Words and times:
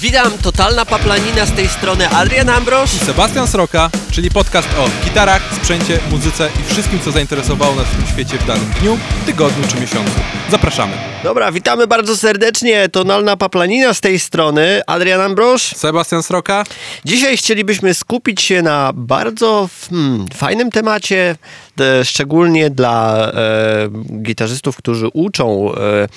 Witam, 0.00 0.38
totalna 0.42 0.84
paplanina 0.86 1.46
z 1.46 1.52
tej 1.52 1.68
strony 1.68 2.08
Adrian 2.08 2.48
Ambrosz. 2.48 2.90
Sebastian 2.90 3.46
Sroka, 3.46 3.90
czyli 4.10 4.30
podcast 4.30 4.68
o 4.78 5.04
gitarach, 5.04 5.54
sprzęcie, 5.54 5.98
muzyce 6.10 6.48
i 6.60 6.72
wszystkim, 6.72 7.00
co 7.00 7.10
zainteresowało 7.10 7.74
nas 7.74 7.86
w 7.86 7.96
tym 7.96 8.06
świecie 8.06 8.38
w 8.38 8.46
danym 8.46 8.70
dniu, 8.80 8.98
tygodniu 9.26 9.68
czy 9.68 9.80
miesiącu. 9.80 10.12
Zapraszamy. 10.50 10.92
Dobra, 11.24 11.52
witamy 11.52 11.86
bardzo 11.86 12.16
serdecznie, 12.16 12.88
tonalna 12.88 13.36
paplanina 13.36 13.94
z 13.94 14.00
tej 14.00 14.18
strony 14.18 14.80
Adrian 14.86 15.20
Ambrosz. 15.20 15.62
Sebastian 15.62 16.22
Sroka. 16.22 16.64
Dzisiaj 17.04 17.36
chcielibyśmy 17.36 17.94
skupić 17.94 18.42
się 18.42 18.62
na 18.62 18.90
bardzo 18.94 19.68
hmm, 19.90 20.26
fajnym 20.34 20.70
temacie, 20.70 21.36
e, 21.80 22.04
szczególnie 22.04 22.70
dla 22.70 23.16
e, 23.32 23.88
gitarzystów, 24.22 24.76
którzy 24.76 25.08
uczą 25.12 25.74
e, 25.74 26.08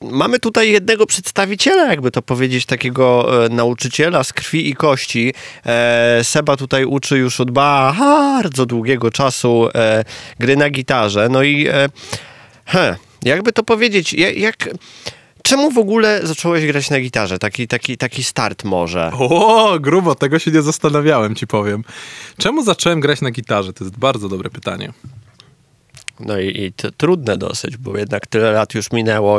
Mamy 0.00 0.38
tutaj 0.38 0.70
jednego 0.70 1.06
przedstawiciela, 1.06 1.86
jakby 1.86 2.10
to 2.10 2.22
powiedzieć, 2.22 2.66
takiego 2.66 3.44
e, 3.44 3.48
nauczyciela 3.48 4.24
z 4.24 4.32
krwi 4.32 4.70
i 4.70 4.74
kości. 4.74 5.34
E, 5.66 6.20
Seba 6.24 6.56
tutaj 6.56 6.84
uczy 6.84 7.18
już 7.18 7.40
od 7.40 7.50
bardzo 7.50 8.66
długiego 8.66 9.10
czasu 9.10 9.68
e, 9.74 10.04
gry 10.38 10.56
na 10.56 10.70
gitarze. 10.70 11.28
No 11.28 11.42
i 11.42 11.68
he, 12.66 12.96
jakby 13.24 13.52
to 13.52 13.62
powiedzieć, 13.62 14.12
jak 14.36 14.68
Czemu 15.46 15.70
w 15.70 15.78
ogóle 15.78 16.20
zacząłeś 16.26 16.66
grać 16.66 16.90
na 16.90 17.00
gitarze? 17.00 17.38
Taki, 17.38 17.68
taki, 17.68 17.96
taki 17.96 18.24
start 18.24 18.64
może. 18.64 19.10
O, 19.18 19.78
grubo, 19.80 20.14
tego 20.14 20.38
się 20.38 20.50
nie 20.50 20.62
zastanawiałem, 20.62 21.34
ci 21.34 21.46
powiem. 21.46 21.84
Czemu 22.38 22.64
zacząłem 22.64 23.00
grać 23.00 23.20
na 23.20 23.30
gitarze? 23.30 23.72
To 23.72 23.84
jest 23.84 23.98
bardzo 23.98 24.28
dobre 24.28 24.50
pytanie. 24.50 24.92
No 26.20 26.38
i, 26.38 26.64
i 26.64 26.72
to 26.72 26.90
trudne 26.90 27.36
dosyć, 27.36 27.76
bo 27.76 27.98
jednak 27.98 28.26
tyle 28.26 28.52
lat 28.52 28.74
już 28.74 28.92
minęło. 28.92 29.38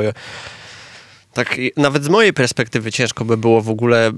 Tak, 1.34 1.58
nawet 1.78 2.04
z 2.04 2.10
mojej 2.10 2.34
perspektywy 2.34 2.92
ciężko 2.92 3.26
by 3.26 3.38
było 3.38 3.62
w 3.62 3.70
ogóle. 3.70 4.12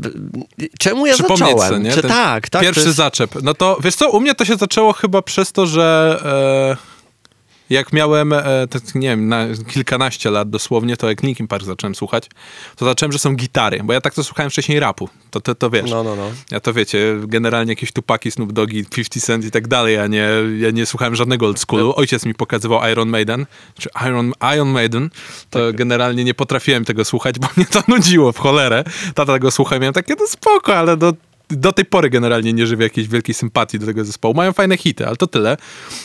Czemu 0.79 1.05
ja 1.05 1.15
zacząłem? 1.15 1.83
Nie? 1.83 1.91
Czy, 1.91 2.01
tak, 2.01 2.49
tak. 2.49 2.61
Pierwszy 2.61 2.85
jest... 2.85 2.97
zaczep. 2.97 3.31
No 3.43 3.53
to 3.53 3.77
wiesz 3.83 3.95
co, 3.95 4.09
u 4.09 4.21
mnie 4.21 4.35
to 4.35 4.45
się 4.45 4.55
zaczęło 4.55 4.93
chyba 4.93 5.21
przez 5.21 5.51
to, 5.51 5.65
że. 5.65 6.19
E 6.85 6.98
jak 7.69 7.93
miałem, 7.93 8.33
e, 8.33 8.67
tak, 8.69 8.95
nie 8.95 9.07
wiem, 9.07 9.27
na 9.27 9.45
kilkanaście 9.67 10.31
lat 10.31 10.49
dosłownie, 10.49 10.97
to 10.97 11.09
jak 11.09 11.23
Linkin 11.23 11.47
Park 11.47 11.63
zacząłem 11.63 11.95
słuchać, 11.95 12.29
to 12.75 12.85
zacząłem, 12.85 13.11
że 13.11 13.19
są 13.19 13.35
gitary, 13.35 13.81
bo 13.83 13.93
ja 13.93 14.01
tak 14.01 14.13
to 14.13 14.23
słuchałem 14.23 14.49
wcześniej 14.49 14.79
rapu, 14.79 15.09
to, 15.31 15.41
to, 15.41 15.55
to 15.55 15.69
wiesz. 15.69 15.91
No, 15.91 16.03
no, 16.03 16.15
no. 16.15 16.31
Ja 16.51 16.59
to 16.59 16.73
wiecie, 16.73 17.15
generalnie 17.27 17.71
jakieś 17.71 17.91
Tupaki, 17.91 18.31
Snoop 18.31 18.51
Doggy, 18.51 18.85
50 18.89 19.25
Cent 19.25 19.45
i 19.45 19.51
tak 19.51 19.67
dalej, 19.67 19.95
ja 19.95 20.07
nie, 20.07 20.29
ja 20.59 20.71
nie 20.71 20.85
słuchałem 20.85 21.15
żadnego 21.15 21.45
old 21.45 21.59
schoolu. 21.59 21.93
Ojciec 21.95 22.25
mi 22.25 22.33
pokazywał 22.33 22.89
Iron 22.91 23.09
Maiden, 23.09 23.45
czy 23.79 23.89
Iron, 24.07 24.33
Iron 24.55 24.69
Maiden, 24.69 25.09
to 25.49 25.67
tak. 25.67 25.75
generalnie 25.75 26.23
nie 26.23 26.33
potrafiłem 26.33 26.85
tego 26.85 27.05
słuchać, 27.05 27.39
bo 27.39 27.47
mnie 27.57 27.65
to 27.65 27.83
nudziło 27.87 28.31
w 28.31 28.37
cholerę. 28.37 28.83
Tata 29.15 29.33
tego 29.33 29.51
słuchał, 29.51 29.79
miałem 29.79 29.93
takie, 29.93 30.15
no 30.19 30.27
spoko, 30.27 30.75
ale 30.75 30.97
do 30.97 31.13
do 31.49 31.71
tej 31.71 31.85
pory 31.85 32.09
generalnie 32.09 32.53
nie 32.53 32.67
żywię 32.67 32.83
jakiejś 32.83 33.07
wielkiej 33.07 33.35
sympatii 33.35 33.79
do 33.79 33.85
tego 33.85 34.05
zespołu. 34.05 34.33
Mają 34.33 34.53
fajne 34.53 34.77
hity, 34.77 35.07
ale 35.07 35.15
to 35.15 35.27
tyle. 35.27 35.57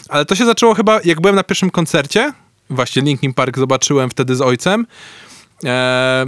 Ale 0.08 0.24
to 0.24 0.34
się 0.34 0.46
zaczęło 0.46 0.74
chyba, 0.74 1.00
jak 1.04 1.20
byłem 1.20 1.36
na 1.36 1.44
pierwszym 1.44 1.70
koncercie, 1.70 2.32
właśnie 2.70 3.02
Linkin 3.02 3.34
Park 3.34 3.58
zobaczyłem 3.58 4.10
wtedy 4.10 4.36
z 4.36 4.40
ojcem. 4.40 4.86
E, 5.64 6.26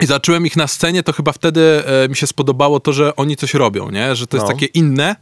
i 0.00 0.06
zacząłem 0.06 0.46
ich 0.46 0.56
na 0.56 0.66
scenie, 0.66 1.02
to 1.02 1.12
chyba 1.12 1.32
wtedy 1.32 1.82
e, 1.86 2.08
mi 2.08 2.16
się 2.16 2.26
spodobało 2.26 2.80
to, 2.80 2.92
że 2.92 3.16
oni 3.16 3.36
coś 3.36 3.54
robią, 3.54 3.90
nie? 3.90 4.16
Że 4.16 4.26
to 4.26 4.36
jest 4.36 4.46
no. 4.46 4.52
takie 4.52 4.66
inne, 4.66 5.16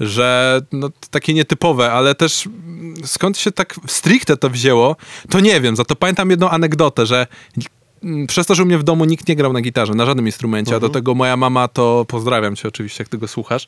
że 0.00 0.60
no, 0.72 0.90
takie 1.10 1.34
nietypowe, 1.34 1.92
ale 1.92 2.14
też 2.14 2.48
skąd 3.04 3.38
się 3.38 3.52
tak 3.52 3.74
stricte 3.86 4.36
to 4.36 4.50
wzięło, 4.50 4.96
to 5.30 5.40
nie 5.40 5.60
wiem. 5.60 5.76
Za 5.76 5.84
to 5.84 5.96
pamiętam 5.96 6.30
jedną 6.30 6.50
anegdotę, 6.50 7.06
że 7.06 7.26
przez 8.26 8.46
to, 8.46 8.54
że 8.54 8.62
u 8.62 8.66
mnie 8.66 8.78
w 8.78 8.82
domu 8.82 9.04
nikt 9.04 9.28
nie 9.28 9.36
grał 9.36 9.52
na 9.52 9.60
gitarze, 9.60 9.94
na 9.94 10.06
żadnym 10.06 10.26
instrumencie, 10.26 10.76
a 10.76 10.80
do 10.80 10.86
mhm. 10.86 10.92
tego 10.92 11.14
moja 11.14 11.36
mama 11.36 11.68
to, 11.68 12.04
pozdrawiam 12.08 12.56
cię 12.56 12.68
oczywiście, 12.68 13.02
jak 13.02 13.08
tego 13.08 13.28
słuchasz, 13.28 13.66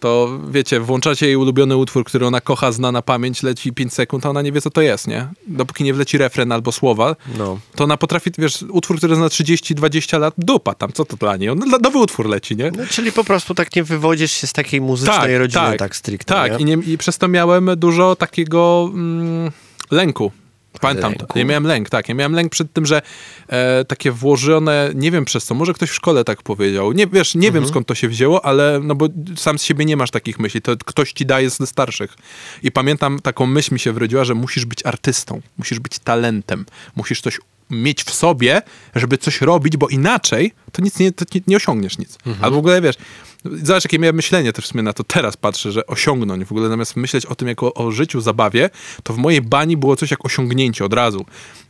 to 0.00 0.38
wiecie, 0.50 0.80
włączacie 0.80 1.26
jej 1.26 1.36
ulubiony 1.36 1.76
utwór, 1.76 2.04
który 2.04 2.26
ona 2.26 2.40
kocha, 2.40 2.72
zna 2.72 2.92
na 2.92 3.02
pamięć, 3.02 3.42
leci 3.42 3.72
5 3.72 3.94
sekund, 3.94 4.26
a 4.26 4.30
ona 4.30 4.42
nie 4.42 4.52
wie, 4.52 4.60
co 4.60 4.70
to 4.70 4.80
jest, 4.80 5.08
nie? 5.08 5.28
Dopóki 5.46 5.84
nie 5.84 5.94
wleci 5.94 6.18
refren 6.18 6.52
albo 6.52 6.72
słowa, 6.72 7.16
no. 7.38 7.58
to 7.74 7.84
ona 7.84 7.96
potrafi, 7.96 8.30
wiesz, 8.38 8.64
utwór, 8.68 8.96
który 8.96 9.16
zna 9.16 9.26
30-20 9.26 10.20
lat, 10.20 10.34
dupa 10.38 10.74
tam, 10.74 10.92
co 10.92 11.04
to 11.04 11.16
dla 11.16 11.36
niej? 11.36 11.48
On, 11.48 11.60
nowy 11.82 11.98
utwór 11.98 12.28
leci, 12.28 12.56
nie? 12.56 12.70
No, 12.70 12.84
czyli 12.90 13.12
po 13.12 13.24
prostu 13.24 13.54
tak 13.54 13.76
nie 13.76 13.84
wywodzisz 13.84 14.32
się 14.32 14.46
z 14.46 14.52
takiej 14.52 14.80
muzycznej 14.80 15.18
tak, 15.18 15.38
rodziny, 15.38 15.62
tak, 15.62 15.78
tak 15.78 15.96
stricte, 15.96 16.34
Tak, 16.34 16.60
I, 16.60 16.64
nie, 16.64 16.74
i 16.86 16.98
przez 16.98 17.18
to 17.18 17.28
miałem 17.28 17.70
dużo 17.76 18.16
takiego 18.16 18.90
mm, 18.94 19.50
lęku 19.90 20.32
Pamiętam 20.80 21.14
to. 21.14 21.38
Ja 21.38 21.44
miałem 21.44 21.64
lęk, 21.64 21.90
tak. 21.90 22.08
Ja 22.08 22.14
miałem 22.14 22.32
lęk 22.32 22.52
przed 22.52 22.72
tym, 22.72 22.86
że 22.86 23.02
e, 23.48 23.84
takie 23.84 24.12
włożone, 24.12 24.90
nie 24.94 25.10
wiem 25.10 25.24
przez 25.24 25.44
co, 25.44 25.54
może 25.54 25.72
ktoś 25.72 25.90
w 25.90 25.94
szkole 25.94 26.24
tak 26.24 26.42
powiedział. 26.42 26.92
Nie, 26.92 27.06
wiesz, 27.06 27.34
nie 27.34 27.48
mhm. 27.48 27.54
wiem 27.54 27.70
skąd 27.70 27.86
to 27.86 27.94
się 27.94 28.08
wzięło, 28.08 28.44
ale 28.44 28.80
no 28.82 28.94
bo 28.94 29.08
sam 29.36 29.58
z 29.58 29.62
siebie 29.62 29.84
nie 29.84 29.96
masz 29.96 30.10
takich 30.10 30.38
myśli. 30.38 30.62
To 30.62 30.76
ktoś 30.84 31.12
ci 31.12 31.26
daje 31.26 31.50
ze 31.50 31.66
starszych. 31.66 32.16
I 32.62 32.72
pamiętam, 32.72 33.20
taką 33.20 33.46
myśl 33.46 33.74
mi 33.74 33.80
się 33.80 33.92
wrodziła, 33.92 34.24
że 34.24 34.34
musisz 34.34 34.64
być 34.64 34.86
artystą, 34.86 35.40
musisz 35.58 35.78
być 35.78 35.98
talentem, 35.98 36.66
musisz 36.96 37.20
coś 37.20 37.40
mieć 37.70 38.04
w 38.04 38.14
sobie, 38.14 38.62
żeby 38.94 39.18
coś 39.18 39.40
robić, 39.40 39.76
bo 39.76 39.88
inaczej 39.88 40.52
to 40.72 40.82
nic 40.82 40.98
nie, 40.98 41.12
to 41.12 41.24
nie, 41.34 41.40
nie 41.46 41.56
osiągniesz 41.56 41.98
nic. 41.98 42.18
Mhm. 42.26 42.44
Albo 42.44 42.56
w 42.56 42.58
ogóle 42.58 42.80
wiesz, 42.80 42.96
Zobacz, 43.44 43.84
jakie 43.84 43.98
miałem 43.98 44.16
myślenie 44.16 44.52
też 44.52 44.64
w 44.64 44.68
sumie 44.68 44.82
na 44.82 44.92
to 44.92 45.04
teraz 45.04 45.36
patrzę, 45.36 45.72
że 45.72 45.86
osiągnąć. 45.86 46.44
W 46.44 46.52
ogóle 46.52 46.68
zamiast 46.68 46.96
myśleć 46.96 47.26
o 47.26 47.34
tym 47.34 47.48
jako 47.48 47.74
o 47.74 47.90
życiu, 47.90 48.20
zabawie, 48.20 48.70
to 49.02 49.12
w 49.12 49.18
mojej 49.18 49.42
bani 49.42 49.76
było 49.76 49.96
coś 49.96 50.10
jak 50.10 50.24
osiągnięcie 50.24 50.84
od 50.84 50.94
razu. 50.94 51.24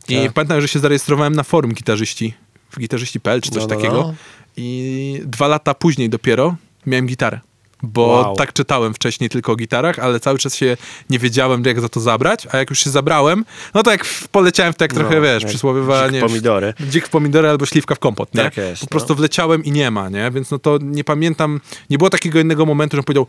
I 0.08 0.22
tak. 0.22 0.32
pamiętam, 0.32 0.60
że 0.60 0.68
się 0.68 0.78
zarejestrowałem 0.78 1.36
na 1.36 1.42
forum 1.42 1.72
gitarzyści, 1.72 2.34
w 2.70 2.78
gitarzyści.pl 2.78 3.40
czy 3.40 3.50
coś 3.50 3.62
no, 3.62 3.68
no, 3.68 3.76
takiego. 3.76 4.02
No. 4.02 4.14
I 4.56 5.20
dwa 5.24 5.48
lata 5.48 5.74
później 5.74 6.08
dopiero 6.10 6.56
miałem 6.86 7.06
gitarę 7.06 7.40
bo 7.82 8.06
wow. 8.06 8.36
tak 8.36 8.52
czytałem 8.52 8.94
wcześniej 8.94 9.30
tylko 9.30 9.52
o 9.52 9.56
gitarach, 9.56 9.98
ale 9.98 10.20
cały 10.20 10.38
czas 10.38 10.54
się 10.54 10.76
nie 11.10 11.18
wiedziałem, 11.18 11.62
jak 11.64 11.80
za 11.80 11.88
to 11.88 12.00
zabrać, 12.00 12.46
a 12.52 12.56
jak 12.56 12.70
już 12.70 12.78
się 12.78 12.90
zabrałem, 12.90 13.44
no 13.74 13.82
to 13.82 13.90
jak 13.90 14.04
poleciałem 14.32 14.72
w 14.72 14.76
tak 14.76 14.94
trochę, 14.94 15.14
no, 15.14 15.22
wiesz, 15.22 15.44
przysłowiowa... 15.44 16.08
Dzik 16.08 16.20
pomidory. 16.20 16.74
Dzik 16.80 17.06
w 17.06 17.10
pomidory 17.10 17.48
albo 17.48 17.66
śliwka 17.66 17.94
w 17.94 17.98
kompot, 17.98 18.34
nie? 18.34 18.42
Tak 18.42 18.56
jest, 18.56 18.82
po 18.82 18.88
prostu 18.88 19.12
no. 19.12 19.14
wleciałem 19.14 19.64
i 19.64 19.72
nie 19.72 19.90
ma, 19.90 20.08
nie? 20.08 20.30
Więc 20.30 20.50
no 20.50 20.58
to 20.58 20.78
nie 20.82 21.04
pamiętam, 21.04 21.60
nie 21.90 21.98
było 21.98 22.10
takiego 22.10 22.40
innego 22.40 22.66
momentu, 22.66 22.96
że 22.96 23.02
powiedział, 23.02 23.26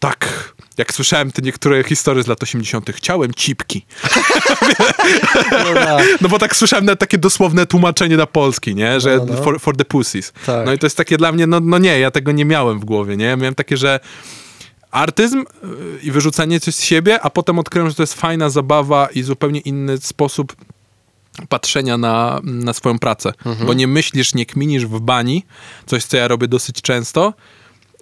tak, 0.00 0.52
jak 0.78 0.94
słyszałem 0.94 1.32
te 1.32 1.42
niektóre 1.42 1.84
historie 1.84 2.22
z 2.22 2.26
lat 2.26 2.42
80., 2.42 2.90
chciałem 2.90 3.34
cipki. 3.34 3.86
no, 5.64 5.74
tak. 5.74 6.04
no, 6.20 6.28
bo 6.28 6.38
tak 6.38 6.56
słyszałem 6.56 6.84
nawet 6.84 7.00
takie 7.00 7.18
dosłowne 7.18 7.66
tłumaczenie 7.66 8.16
na 8.16 8.26
polski, 8.26 8.74
nie? 8.74 9.00
Że 9.00 9.16
no, 9.16 9.24
no. 9.24 9.42
For, 9.42 9.60
for, 9.60 9.76
the 9.76 9.84
pussies. 9.84 10.32
Tak. 10.46 10.66
No 10.66 10.72
i 10.72 10.78
to 10.78 10.86
jest 10.86 10.96
takie 10.96 11.16
dla 11.16 11.32
mnie, 11.32 11.46
no, 11.46 11.60
no 11.60 11.78
nie, 11.78 11.98
ja 11.98 12.10
tego 12.10 12.32
nie 12.32 12.44
miałem 12.44 12.80
w 12.80 12.84
głowie, 12.84 13.16
nie? 13.16 13.36
Miałem 13.36 13.54
takie, 13.54 13.76
że 13.76 14.00
artyzm 14.90 15.38
y, 15.38 15.44
i 16.02 16.10
wyrzucanie 16.10 16.60
coś 16.60 16.74
z 16.74 16.82
siebie, 16.82 17.20
a 17.22 17.30
potem 17.30 17.58
odkryłem, 17.58 17.88
że 17.88 17.94
to 17.94 18.02
jest 18.02 18.14
fajna 18.14 18.50
zabawa 18.50 19.08
i 19.14 19.22
zupełnie 19.22 19.60
inny 19.60 19.98
sposób 19.98 20.56
patrzenia 21.48 21.98
na, 21.98 22.40
na 22.44 22.72
swoją 22.72 22.98
pracę. 22.98 23.32
Mhm. 23.46 23.66
Bo 23.66 23.74
nie 23.74 23.86
myślisz, 23.86 24.34
nie 24.34 24.46
kminisz 24.46 24.86
w 24.86 25.00
bani, 25.00 25.44
coś, 25.86 26.04
co 26.04 26.16
ja 26.16 26.28
robię 26.28 26.48
dosyć 26.48 26.82
często, 26.82 27.34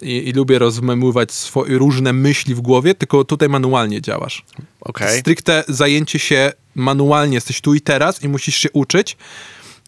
i, 0.01 0.29
i 0.29 0.31
lubię 0.31 0.59
rozmemływać 0.59 1.31
swoje 1.31 1.77
różne 1.77 2.13
myśli 2.13 2.55
w 2.55 2.61
głowie, 2.61 2.95
tylko 2.95 3.23
tutaj 3.23 3.49
manualnie 3.49 4.01
działasz. 4.01 4.45
Okay. 4.81 5.19
Stricte 5.19 5.63
zajęcie 5.67 6.19
się 6.19 6.51
manualnie, 6.75 7.35
jesteś 7.35 7.61
tu 7.61 7.73
i 7.73 7.81
teraz 7.81 8.23
i 8.23 8.29
musisz 8.29 8.55
się 8.55 8.71
uczyć. 8.71 9.17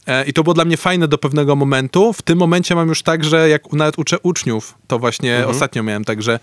E, 0.07 0.25
I 0.25 0.33
to 0.33 0.43
było 0.43 0.53
dla 0.53 0.65
mnie 0.65 0.77
fajne 0.77 1.07
do 1.07 1.17
pewnego 1.17 1.55
momentu. 1.55 2.13
W 2.13 2.21
tym 2.21 2.37
momencie 2.37 2.75
mam 2.75 2.89
już 2.89 3.03
tak, 3.03 3.23
że 3.23 3.49
jak 3.49 3.73
nawet 3.73 3.99
uczę 3.99 4.19
uczniów, 4.19 4.75
to 4.87 4.99
właśnie 4.99 5.35
mhm. 5.35 5.55
ostatnio 5.55 5.83
miałem 5.83 6.05
tak, 6.05 6.21
że 6.21 6.39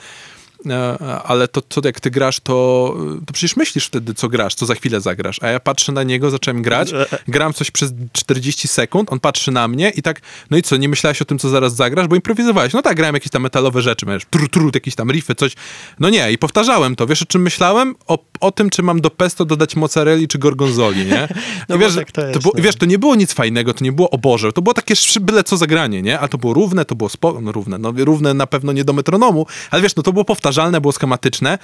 ale 1.24 1.48
to, 1.48 1.62
co 1.68 1.80
jak 1.84 2.00
ty 2.00 2.10
grasz, 2.10 2.40
to, 2.40 2.96
to 3.26 3.32
przecież 3.32 3.56
myślisz 3.56 3.86
wtedy, 3.86 4.14
co 4.14 4.28
grasz, 4.28 4.54
co 4.54 4.66
za 4.66 4.74
chwilę 4.74 5.00
zagrasz. 5.00 5.42
A 5.42 5.48
ja 5.48 5.60
patrzę 5.60 5.92
na 5.92 6.02
niego, 6.02 6.30
zacząłem 6.30 6.62
grać, 6.62 6.90
gram 7.28 7.52
coś 7.52 7.70
przez 7.70 7.92
40 8.12 8.68
sekund, 8.68 9.12
on 9.12 9.20
patrzy 9.20 9.52
na 9.52 9.68
mnie 9.68 9.90
i 9.90 10.02
tak, 10.02 10.20
no 10.50 10.56
i 10.56 10.62
co, 10.62 10.76
nie 10.76 10.88
myślałeś 10.88 11.22
o 11.22 11.24
tym, 11.24 11.38
co 11.38 11.48
zaraz 11.48 11.74
zagrasz, 11.74 12.08
bo 12.08 12.16
improwizowałeś. 12.16 12.72
No 12.72 12.82
tak, 12.82 12.96
grałem 12.96 13.14
jakieś 13.14 13.30
tam 13.30 13.42
metalowe 13.42 13.82
rzeczy, 13.82 14.06
wiesz, 14.06 14.22
tru, 14.30 14.48
tru, 14.48 14.70
jakieś 14.74 14.94
tam 14.94 15.10
riffy, 15.10 15.34
coś. 15.34 15.52
No 16.00 16.10
nie, 16.10 16.32
i 16.32 16.38
powtarzałem 16.38 16.96
to. 16.96 17.06
Wiesz, 17.06 17.22
o 17.22 17.26
czym 17.26 17.42
myślałem? 17.42 17.94
O, 18.06 18.18
o 18.40 18.52
tym, 18.52 18.70
czy 18.70 18.82
mam 18.82 19.00
do 19.00 19.10
pesto 19.10 19.44
dodać 19.44 19.76
mozzarelli 19.76 20.28
czy 20.28 20.38
gorgonzoli, 20.38 21.06
nie? 21.06 21.28
no 21.68 21.76
I 21.76 21.78
wiesz, 21.78 21.94
tak 21.94 22.12
to, 22.12 22.26
jest, 22.26 22.40
to 22.40 22.50
no. 22.54 22.62
wiesz, 22.62 22.76
to 22.76 22.86
nie 22.86 22.98
było 22.98 23.14
nic 23.14 23.32
fajnego, 23.32 23.74
to 23.74 23.84
nie 23.84 23.92
było 23.92 24.10
o 24.10 24.18
Boże, 24.18 24.52
to 24.52 24.62
było 24.62 24.74
takie 24.74 24.94
byle 25.20 25.44
co 25.44 25.56
zagranie, 25.56 26.02
nie? 26.02 26.20
A 26.20 26.28
to 26.28 26.38
było 26.38 26.54
równe, 26.54 26.84
to 26.84 26.94
było 26.94 27.08
spo... 27.08 27.40
no 27.40 27.52
równe, 27.52 27.78
no 27.78 27.92
równe 27.96 28.34
na 28.34 28.46
pewno 28.46 28.72
nie 28.72 28.84
do 28.84 28.92
metronomu, 28.92 29.46
ale 29.70 29.82
wiesz, 29.82 29.96
no 29.96 30.02
to 30.02 30.12
było 30.12 30.24
powtarzalne, 30.48 30.80
było 30.80 30.92
schematyczne 30.92 31.58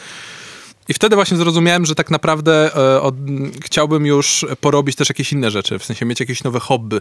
I 0.88 0.94
wtedy 0.94 1.16
właśnie 1.16 1.36
zrozumiałem, 1.36 1.86
że 1.86 1.94
tak 1.94 2.10
naprawdę 2.10 2.76
e, 2.76 3.00
od, 3.00 3.14
chciałbym 3.64 4.06
już 4.06 4.46
porobić 4.60 4.96
też 4.96 5.08
jakieś 5.08 5.32
inne 5.32 5.50
rzeczy, 5.50 5.78
w 5.78 5.84
sensie 5.84 6.06
mieć 6.06 6.20
jakieś 6.20 6.44
nowe 6.44 6.60
hobby. 6.60 7.00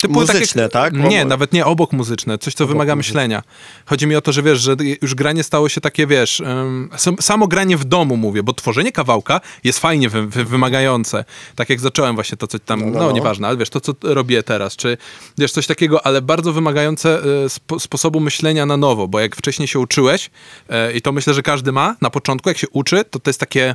Typu 0.00 0.14
Muzyczne, 0.14 0.68
tak? 0.68 0.92
Nie, 0.94 1.18
Obok. 1.20 1.28
nawet 1.28 1.52
nie 1.52 1.66
obok 1.66 1.92
muzyczne, 1.92 2.38
coś, 2.38 2.54
co 2.54 2.66
wymaga 2.66 2.96
myślenia. 2.96 3.42
Chodzi 3.86 4.06
mi 4.06 4.16
o 4.16 4.20
to, 4.20 4.32
że 4.32 4.42
wiesz, 4.42 4.60
że 4.60 4.76
już 5.02 5.14
granie 5.14 5.42
stało 5.42 5.68
się 5.68 5.80
takie, 5.80 6.06
wiesz, 6.06 6.40
um, 6.40 6.88
sam- 6.96 7.16
samo 7.20 7.48
granie 7.48 7.76
w 7.76 7.84
domu 7.84 8.16
mówię, 8.16 8.42
bo 8.42 8.52
tworzenie 8.52 8.92
kawałka 8.92 9.40
jest 9.64 9.78
fajnie 9.78 10.08
wy, 10.08 10.26
wy, 10.26 10.44
wymagające. 10.44 11.24
Tak 11.56 11.70
jak 11.70 11.80
zacząłem 11.80 12.14
właśnie 12.14 12.36
to, 12.38 12.46
co 12.46 12.58
tam, 12.58 12.80
no, 12.80 12.86
No, 12.86 12.92
no, 12.98 13.06
no. 13.06 13.12
nieważne, 13.12 13.48
ale 13.48 13.56
wiesz, 13.56 13.70
to, 13.70 13.80
co 13.80 13.92
robię 14.02 14.42
teraz, 14.42 14.76
czy 14.76 14.96
wiesz, 15.38 15.52
coś 15.52 15.66
takiego, 15.66 16.06
ale 16.06 16.22
bardzo 16.22 16.52
wymagające 16.52 17.22
e, 17.44 17.48
spo, 17.48 17.80
sposobu 17.80 18.20
myślenia 18.20 18.66
na 18.66 18.76
nowo, 18.76 19.08
bo 19.08 19.20
jak 19.20 19.36
wcześniej 19.36 19.68
się 19.68 19.78
uczyłeś, 19.78 20.30
e, 20.68 20.92
i 20.92 21.02
to 21.02 21.12
myślę, 21.12 21.34
że 21.34 21.42
każdy 21.42 21.72
ma 21.72 21.96
na 22.00 22.10
początku, 22.10 22.48
jak 22.48 22.58
się 22.58 22.68
uczy, 22.68 23.04
to 23.10 23.18
to 23.20 23.30
jest 23.30 23.40
takie 23.40 23.74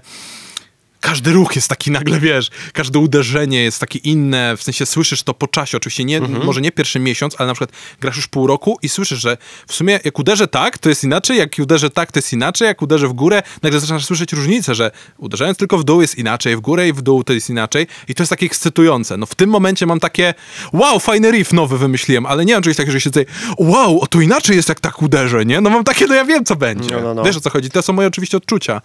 każdy 1.06 1.32
ruch 1.32 1.56
jest 1.56 1.68
taki 1.68 1.92
nagle, 1.92 2.20
wiesz, 2.20 2.50
każde 2.74 3.00
uderzenie 3.00 3.64
jest 3.64 3.80
takie 3.80 4.00
inne, 4.00 4.58
w 4.58 4.64
sensie 4.64 4.86
słyszysz 4.86 5.24
to 5.24 5.34
po 5.34 5.48
czasie, 5.48 5.78
oczywiście 5.78 6.06
nie, 6.06 6.20
może 6.20 6.62
nie 6.62 6.72
pierwszy 6.72 7.00
miesiąc, 7.00 7.36
ale 7.38 7.48
na 7.48 7.54
przykład 7.54 7.72
grasz 8.02 8.16
już 8.16 8.28
pół 8.28 8.48
roku 8.48 8.78
i 8.82 8.90
słyszysz, 8.90 9.20
że 9.20 9.38
w 9.68 9.74
sumie 9.74 10.00
jak 10.04 10.20
uderzę 10.20 10.48
tak, 10.48 10.78
to 10.78 10.90
jest 10.90 11.04
inaczej, 11.04 11.38
jak 11.38 11.52
uderzę 11.60 11.90
tak, 11.90 12.12
to 12.12 12.20
jest 12.20 12.34
inaczej, 12.34 12.66
jak 12.66 12.82
uderzę 12.82 13.08
w 13.08 13.14
górę, 13.14 13.44
nagle 13.62 13.80
zaczynasz 13.80 14.06
słyszeć 14.06 14.34
różnicę, 14.34 14.76
że 14.76 14.92
uderzając 15.18 15.58
tylko 15.58 15.78
w 15.78 15.84
dół 15.84 16.02
jest 16.02 16.18
inaczej, 16.18 16.56
w 16.56 16.60
górę 16.60 16.88
i 16.88 16.94
w 16.94 17.02
dół 17.02 17.24
to 17.24 17.34
jest 17.34 17.50
inaczej 17.50 17.88
i 18.08 18.16
to 18.16 18.24
jest 18.24 18.30
takie 18.30 18.46
ekscytujące. 18.46 19.18
No 19.18 19.26
w 19.26 19.36
tym 19.36 19.50
momencie 19.50 19.86
mam 19.86 20.00
takie, 20.00 20.34
wow, 20.74 21.00
fajny 21.00 21.32
riff 21.32 21.54
nowy 21.54 21.78
wymyśliłem, 21.78 22.26
ale 22.26 22.46
nie 22.46 22.54
mam 22.54 22.64
czegoś 22.64 22.78
takiego, 22.78 22.92
że 22.92 23.02
się 23.02 23.10
tutaj, 23.10 23.26
wow, 23.58 24.02
o, 24.02 24.08
to 24.08 24.22
inaczej 24.22 24.56
jest 24.56 24.70
jak 24.70 24.80
tak 24.80 25.02
uderzę, 25.02 25.46
nie? 25.46 25.62
No 25.62 25.70
mam 25.70 25.84
takie, 25.84 26.08
no 26.08 26.16
ja 26.16 26.26
wiem 26.26 26.46
co 26.46 26.56
będzie. 26.56 26.96
No, 26.96 27.02
no, 27.02 27.14
no. 27.14 27.24
Wiesz 27.24 27.38
o 27.38 27.42
co 27.42 27.50
chodzi, 27.50 27.70
to 27.70 27.82
są 27.82 27.94
moje 27.94 28.08
oczywiście 28.08 28.38
odczucia. 28.38 28.82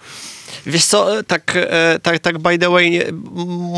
Wiesz 0.67 0.85
co, 0.85 1.23
tak, 1.23 1.52
e, 1.56 1.99
tak, 2.02 2.19
tak 2.19 2.38
by 2.38 2.58
the 2.58 2.70
way, 2.70 3.02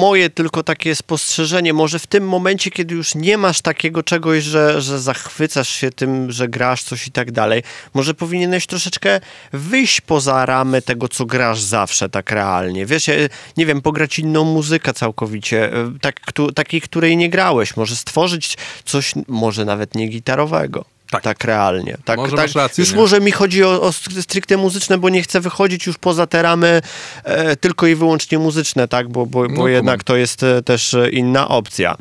moje 0.00 0.30
tylko 0.30 0.62
takie 0.62 0.94
spostrzeżenie, 0.94 1.72
może 1.72 1.98
w 1.98 2.06
tym 2.06 2.28
momencie, 2.28 2.70
kiedy 2.70 2.94
już 2.94 3.14
nie 3.14 3.38
masz 3.38 3.60
takiego 3.60 4.02
czegoś, 4.02 4.44
że, 4.44 4.80
że 4.82 5.00
zachwycasz 5.00 5.68
się 5.68 5.90
tym, 5.90 6.32
że 6.32 6.48
grasz 6.48 6.82
coś 6.82 7.06
i 7.06 7.12
tak 7.12 7.32
dalej, 7.32 7.62
może 7.94 8.14
powinieneś 8.14 8.66
troszeczkę 8.66 9.20
wyjść 9.52 10.00
poza 10.00 10.46
ramy 10.46 10.82
tego, 10.82 11.08
co 11.08 11.26
grasz 11.26 11.60
zawsze 11.60 12.08
tak 12.08 12.30
realnie. 12.30 12.86
Wiesz, 12.86 13.08
ja, 13.08 13.14
nie 13.56 13.66
wiem, 13.66 13.82
pograć 13.82 14.18
inną 14.18 14.44
muzykę 14.44 14.92
całkowicie, 14.94 15.72
e, 15.72 15.92
tak, 16.00 16.20
któ- 16.20 16.52
takiej, 16.52 16.80
której 16.80 17.16
nie 17.16 17.30
grałeś, 17.30 17.76
może 17.76 17.96
stworzyć 17.96 18.56
coś, 18.84 19.12
może 19.28 19.64
nawet 19.64 19.94
nie 19.94 20.08
gitarowego. 20.08 20.84
Tak. 21.12 21.22
Tak, 21.22 21.44
realnie. 21.44 21.96
Tak, 22.04 22.16
Może 22.16 22.36
tak, 22.36 22.52
rację, 22.54 22.82
Już 22.82 22.90
nie? 22.90 22.96
może 22.96 23.20
mi 23.20 23.32
chodzi 23.32 23.64
o, 23.64 23.82
o 23.82 23.92
stricte 23.92 24.56
muzyczne, 24.56 24.98
bo 24.98 25.08
nie 25.08 25.22
chcę 25.22 25.40
wychodzić 25.40 25.86
już 25.86 25.98
poza 25.98 26.26
te 26.26 26.42
ramy 26.42 26.82
e, 27.24 27.56
tylko 27.56 27.86
i 27.86 27.94
wyłącznie 27.94 28.38
muzyczne, 28.38 28.88
tak? 28.88 29.08
Bo, 29.08 29.26
bo, 29.26 29.48
bo 29.48 29.54
No, 29.62 29.68
jednak 29.68 30.04
to 30.04 30.16
jest 30.16 30.42
e, 30.42 30.62
też 30.62 30.94
e, 30.94 31.10
inna 31.10 31.48
opcja. 31.48 31.96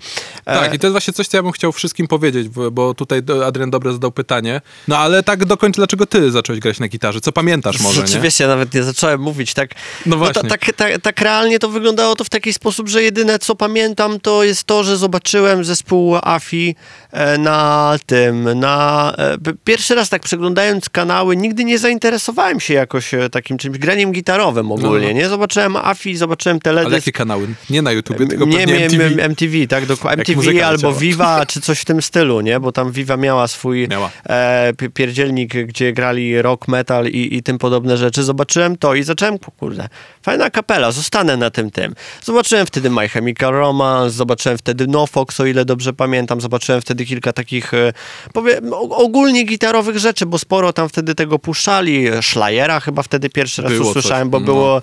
E, 0.46 0.60
Tak, 0.60 0.74
i 0.74 0.80
to 0.80 0.88
jest 0.88 0.92
właśnie 0.92 1.14
coś, 1.14 1.28
co 1.28 1.38
ja 1.38 1.44
bym 1.44 1.52
chciał 1.52 1.72
wszystkim 1.72 2.08
powiedzieć, 2.08 2.50
bo, 2.50 2.94
tutaj 2.94 3.22
Adrian 3.46 3.70
dobre 3.70 3.92
zadał 3.94 4.12
pytanie. 4.12 4.62
No 4.88 4.98
ale 4.98 5.24
tak 5.24 5.46
do 5.46 5.58
końca, 5.58 5.76
dlaczego 5.78 6.06
ty 6.06 6.32
zacząłeś 6.32 6.60
grać 6.60 6.80
na 6.80 6.88
gitarze? 6.88 7.22
Co 7.22 7.32
pamiętasz 7.32 7.80
może, 7.80 8.02
nie? 8.02 8.08
Rzeczywiście, 8.08 8.44
ja 8.44 8.48
nawet 8.50 8.74
nie 8.74 8.84
zacząłem 8.84 9.22
mówić, 9.22 9.54
tak. 9.54 9.72
No 10.06 10.12
ta- 10.16 10.18
właśnie. 10.18 10.50
tak, 10.50 10.74
tak, 10.76 11.02
tak 11.02 11.22
realnie 11.22 11.60
to 11.60 11.70
wyglądało 11.70 12.16
to 12.16 12.24
w 12.24 12.30
taki 12.30 12.54
sposób, 12.54 12.90
że 12.90 13.04
jedyne 13.04 13.40
co 13.40 13.56
pamiętam 13.56 14.20
to 14.20 14.44
jest 14.44 14.64
to, 14.64 14.84
że 14.84 14.98
zobaczyłem 14.98 15.66
zespół 15.66 16.16
AFI 16.22 16.76
e, 17.12 17.38
na 17.38 17.96
tym, 18.06 18.60
na... 18.60 19.01
e, 19.10 19.38
Pierwszy 19.64 19.96
raz 19.96 20.10
tak 20.10 20.22
przeglądając 20.22 20.90
kanały, 20.90 21.38
nigdy 21.38 21.64
nie 21.66 21.80
zainteresowałem 21.80 22.60
się 22.60 22.74
jakoś 22.74 23.14
e, 23.14 23.30
takim 23.30 23.58
czymś, 23.58 23.78
graniem 23.78 24.12
gitarowym 24.12 24.72
ogólnie, 24.72 25.08
No, 25.08 25.14
no. 25.14 25.20
nie? 25.20 25.30
Zobaczyłem 25.30 25.76
AFI, 25.76 26.18
zobaczyłem 26.18 26.56
Ale 26.56 26.62
teledysk. 26.62 26.94
jakie 27.08 27.12
kanały? 27.12 27.48
Nie 27.70 27.82
na 27.82 27.92
YouTubie, 27.92 28.28
tylko 28.28 28.46
nie, 28.46 28.58
pewnie 28.58 28.74
nie, 28.80 28.86
MTV. 28.86 29.06
MTV. 29.06 29.24
MTV, 29.24 29.68
tak, 29.68 29.86
dokładnie. 29.86 30.36
MTV 30.36 30.66
albo. 30.68 30.94
Viva, 30.94 31.46
czy 31.52 31.62
coś 31.62 31.80
w 31.80 31.86
tym 31.86 32.02
stylu, 32.02 32.42
nie? 32.42 32.60
Bo 32.60 32.72
tam 32.72 32.92
Viva 32.92 33.18
miała 33.18 33.48
swój 33.48 33.88
Miała. 33.88 34.10
e, 34.30 34.74
pi- 34.78 34.90
pierdzielnik, 34.90 35.54
gdzie 35.66 35.94
grali 35.94 36.42
rock, 36.42 36.68
metal 36.68 37.08
i, 37.08 37.36
i 37.38 37.44
tym 37.44 37.58
podobne 37.58 37.98
rzeczy. 37.98 38.24
Zobaczyłem 38.24 38.78
to 38.78 38.96
i 38.96 39.04
zacząłem, 39.04 39.40
ku- 39.40 39.52
kurde, 39.52 39.88
fajna 40.22 40.50
kapela, 40.50 40.92
zostanę 40.92 41.38
na 41.38 41.50
tym 41.50 41.72
tym. 41.72 41.96
Zobaczyłem 42.24 42.66
wtedy 42.66 42.90
My 42.90 43.10
Chemical 43.10 43.54
Romance, 43.54 44.10
zobaczyłem 44.16 44.58
wtedy 44.58 44.88
No 44.88 45.08
Fox, 45.08 45.40
o 45.40 45.46
ile 45.46 45.66
dobrze 45.66 45.94
pamiętam, 45.94 46.42
zobaczyłem 46.42 46.82
wtedy 46.82 47.06
kilka 47.06 47.34
takich, 47.34 47.74
e, 47.74 47.94
powiem, 48.34 48.74
ogólnie 48.90 49.44
gitarowych 49.44 49.98
rzeczy, 49.98 50.26
bo 50.26 50.38
sporo 50.38 50.74
tam 50.74 50.90
wtedy 50.90 51.16
tego 51.16 51.40
puszczali. 51.40 52.08
Schleiera 52.22 52.80
chyba 52.80 53.04
wtedy 53.04 53.30
pierwszy 53.30 53.62
raz 53.62 53.72
Było 53.72 53.84
coś, 53.84 53.98
usłyszałem, 53.98 54.30
bo 54.30 54.40
no. 54.40 54.46
było 54.46 54.82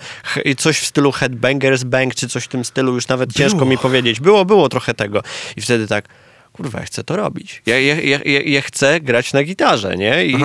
coś 0.59 0.79
w 0.79 0.87
stylu 0.87 1.13
Headbangers 1.13 1.85
Bang, 1.85 2.15
czy 2.15 2.29
coś 2.29 2.45
w 2.45 2.49
tym 2.49 2.65
stylu, 2.65 2.95
już 2.95 3.09
nawet 3.09 3.33
ciężko 3.33 3.59
Było. 3.59 3.71
mi 3.71 3.79
powiedzieć. 3.79 4.21
Było, 4.21 4.45
było 4.45 4.69
trochę 4.69 4.95
tego. 4.95 5.23
I 5.57 5.61
wtedy 5.61 5.87
tak, 5.87 6.05
kurwa, 6.59 6.79
ja 6.81 6.85
chcę 6.87 7.05
to 7.05 7.17
robić. 7.17 7.63
Ja, 7.67 7.79
ja, 7.81 7.95
ja, 8.01 8.19
ja, 8.25 8.61
chcę 8.63 9.01
grać 9.01 9.33
na 9.33 9.43
gitarze, 9.45 9.97
nie? 9.97 10.27
I, 10.27 10.37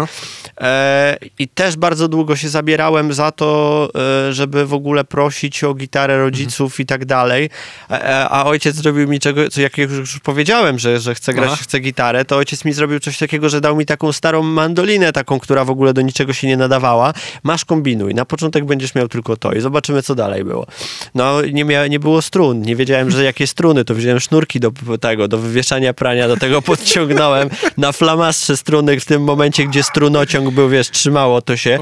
e, 0.62 1.18
I 1.40 1.48
też 1.48 1.76
bardzo 1.76 2.08
długo 2.08 2.36
się 2.36 2.50
zabierałem 2.50 3.14
za 3.14 3.32
to, 3.32 3.90
e, 4.30 4.34
żeby 4.34 4.66
w 4.66 4.74
ogóle 4.74 5.04
prosić 5.04 5.64
o 5.64 5.74
gitarę 5.74 6.18
rodziców 6.18 6.80
i 6.80 6.86
tak 6.86 7.06
dalej. 7.06 7.50
A, 7.90 8.00
a- 8.00 8.30
a 8.30 8.46
ojciec 8.46 8.76
zrobił 8.76 9.08
mi 9.08 9.20
czego, 9.20 9.50
co 9.50 9.62
jak 9.62 9.78
już, 9.78 9.92
już 9.92 10.20
powiedziałem, 10.20 10.80
że, 10.80 11.00
że 11.00 11.16
chcę 11.16 11.34
grać, 11.34 11.50
Aha. 11.54 11.60
chcę 11.64 11.80
gitarę, 11.80 12.26
to 12.26 12.36
ojciec 12.38 12.66
mi 12.66 12.74
zrobił 12.74 13.00
coś 13.00 13.18
takiego, 13.18 13.50
że 13.50 13.62
dał 13.62 13.76
mi 13.76 13.86
taką 13.86 14.12
starą 14.12 14.44
mandolinę, 14.44 15.14
taką, 15.14 15.40
która 15.40 15.66
w 15.66 15.70
ogóle 15.70 15.94
do 15.94 16.02
niczego 16.02 16.34
się 16.34 16.48
nie 16.48 16.58
nadawała. 16.58 17.14
Masz 17.44 17.66
kombinuj, 17.66 18.14
na 18.16 18.26
początek 18.26 18.66
będziesz 18.66 18.96
miał 18.96 19.08
tylko 19.08 19.38
to 19.38 19.54
i 19.54 19.62
zobaczymy, 19.62 20.02
co 20.04 20.16
dalej 20.16 20.44
było. 20.44 20.68
No, 21.16 21.42
nie, 21.42 21.66
mia, 21.66 21.88
nie 21.88 22.00
było 22.00 22.22
strun, 22.22 22.62
nie 22.62 22.76
wiedziałem, 22.76 23.12
że 23.12 23.24
jakie 23.24 23.48
struny, 23.48 23.86
to 23.86 23.96
wziąłem 23.96 24.20
sznurki 24.20 24.60
do 24.60 24.72
tego, 25.02 25.28
do 25.28 25.38
wywieszania 25.38 25.94
prania, 26.04 26.28
do 26.28 26.38
tego 26.38 26.62
podciągnąłem 26.62 27.50
na 27.78 27.92
flamastrze 27.92 28.58
struny 28.58 29.00
w 29.00 29.06
tym 29.06 29.24
momencie, 29.24 29.66
gdzie 29.66 29.84
strunociąg 29.84 30.50
był, 30.50 30.70
wiesz, 30.70 30.90
trzymało 30.90 31.42
to 31.42 31.58
się. 31.58 31.80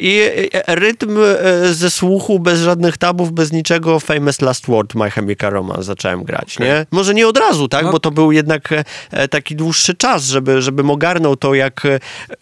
I 0.00 0.20
e, 0.52 0.74
rytm 0.74 1.18
e, 1.18 1.74
ze 1.74 1.90
słuchu, 1.90 2.38
bez 2.38 2.60
żadnych 2.60 2.98
tabów, 2.98 3.32
bez 3.32 3.52
niczego, 3.52 4.00
Famous 4.00 4.40
Last 4.40 4.66
Word, 4.66 4.94
My 4.94 5.10
Chemical 5.10 5.52
Romance 5.52 5.82
zacząłem 5.82 6.24
grać, 6.24 6.56
Okej. 6.56 6.68
nie? 6.68 6.86
Może 6.90 7.14
nie 7.14 7.28
od 7.28 7.36
razu, 7.38 7.68
tak? 7.68 7.84
No. 7.84 7.92
Bo 7.92 8.00
to 8.00 8.10
był 8.10 8.32
jednak 8.32 8.72
e, 8.72 8.84
e, 9.10 9.28
taki 9.28 9.56
dłuższy 9.56 9.94
czas, 9.94 10.24
żeby, 10.24 10.62
żebym 10.62 10.90
ogarnął 10.90 11.36
to, 11.36 11.54
jak 11.54 11.86
e, 11.86 12.00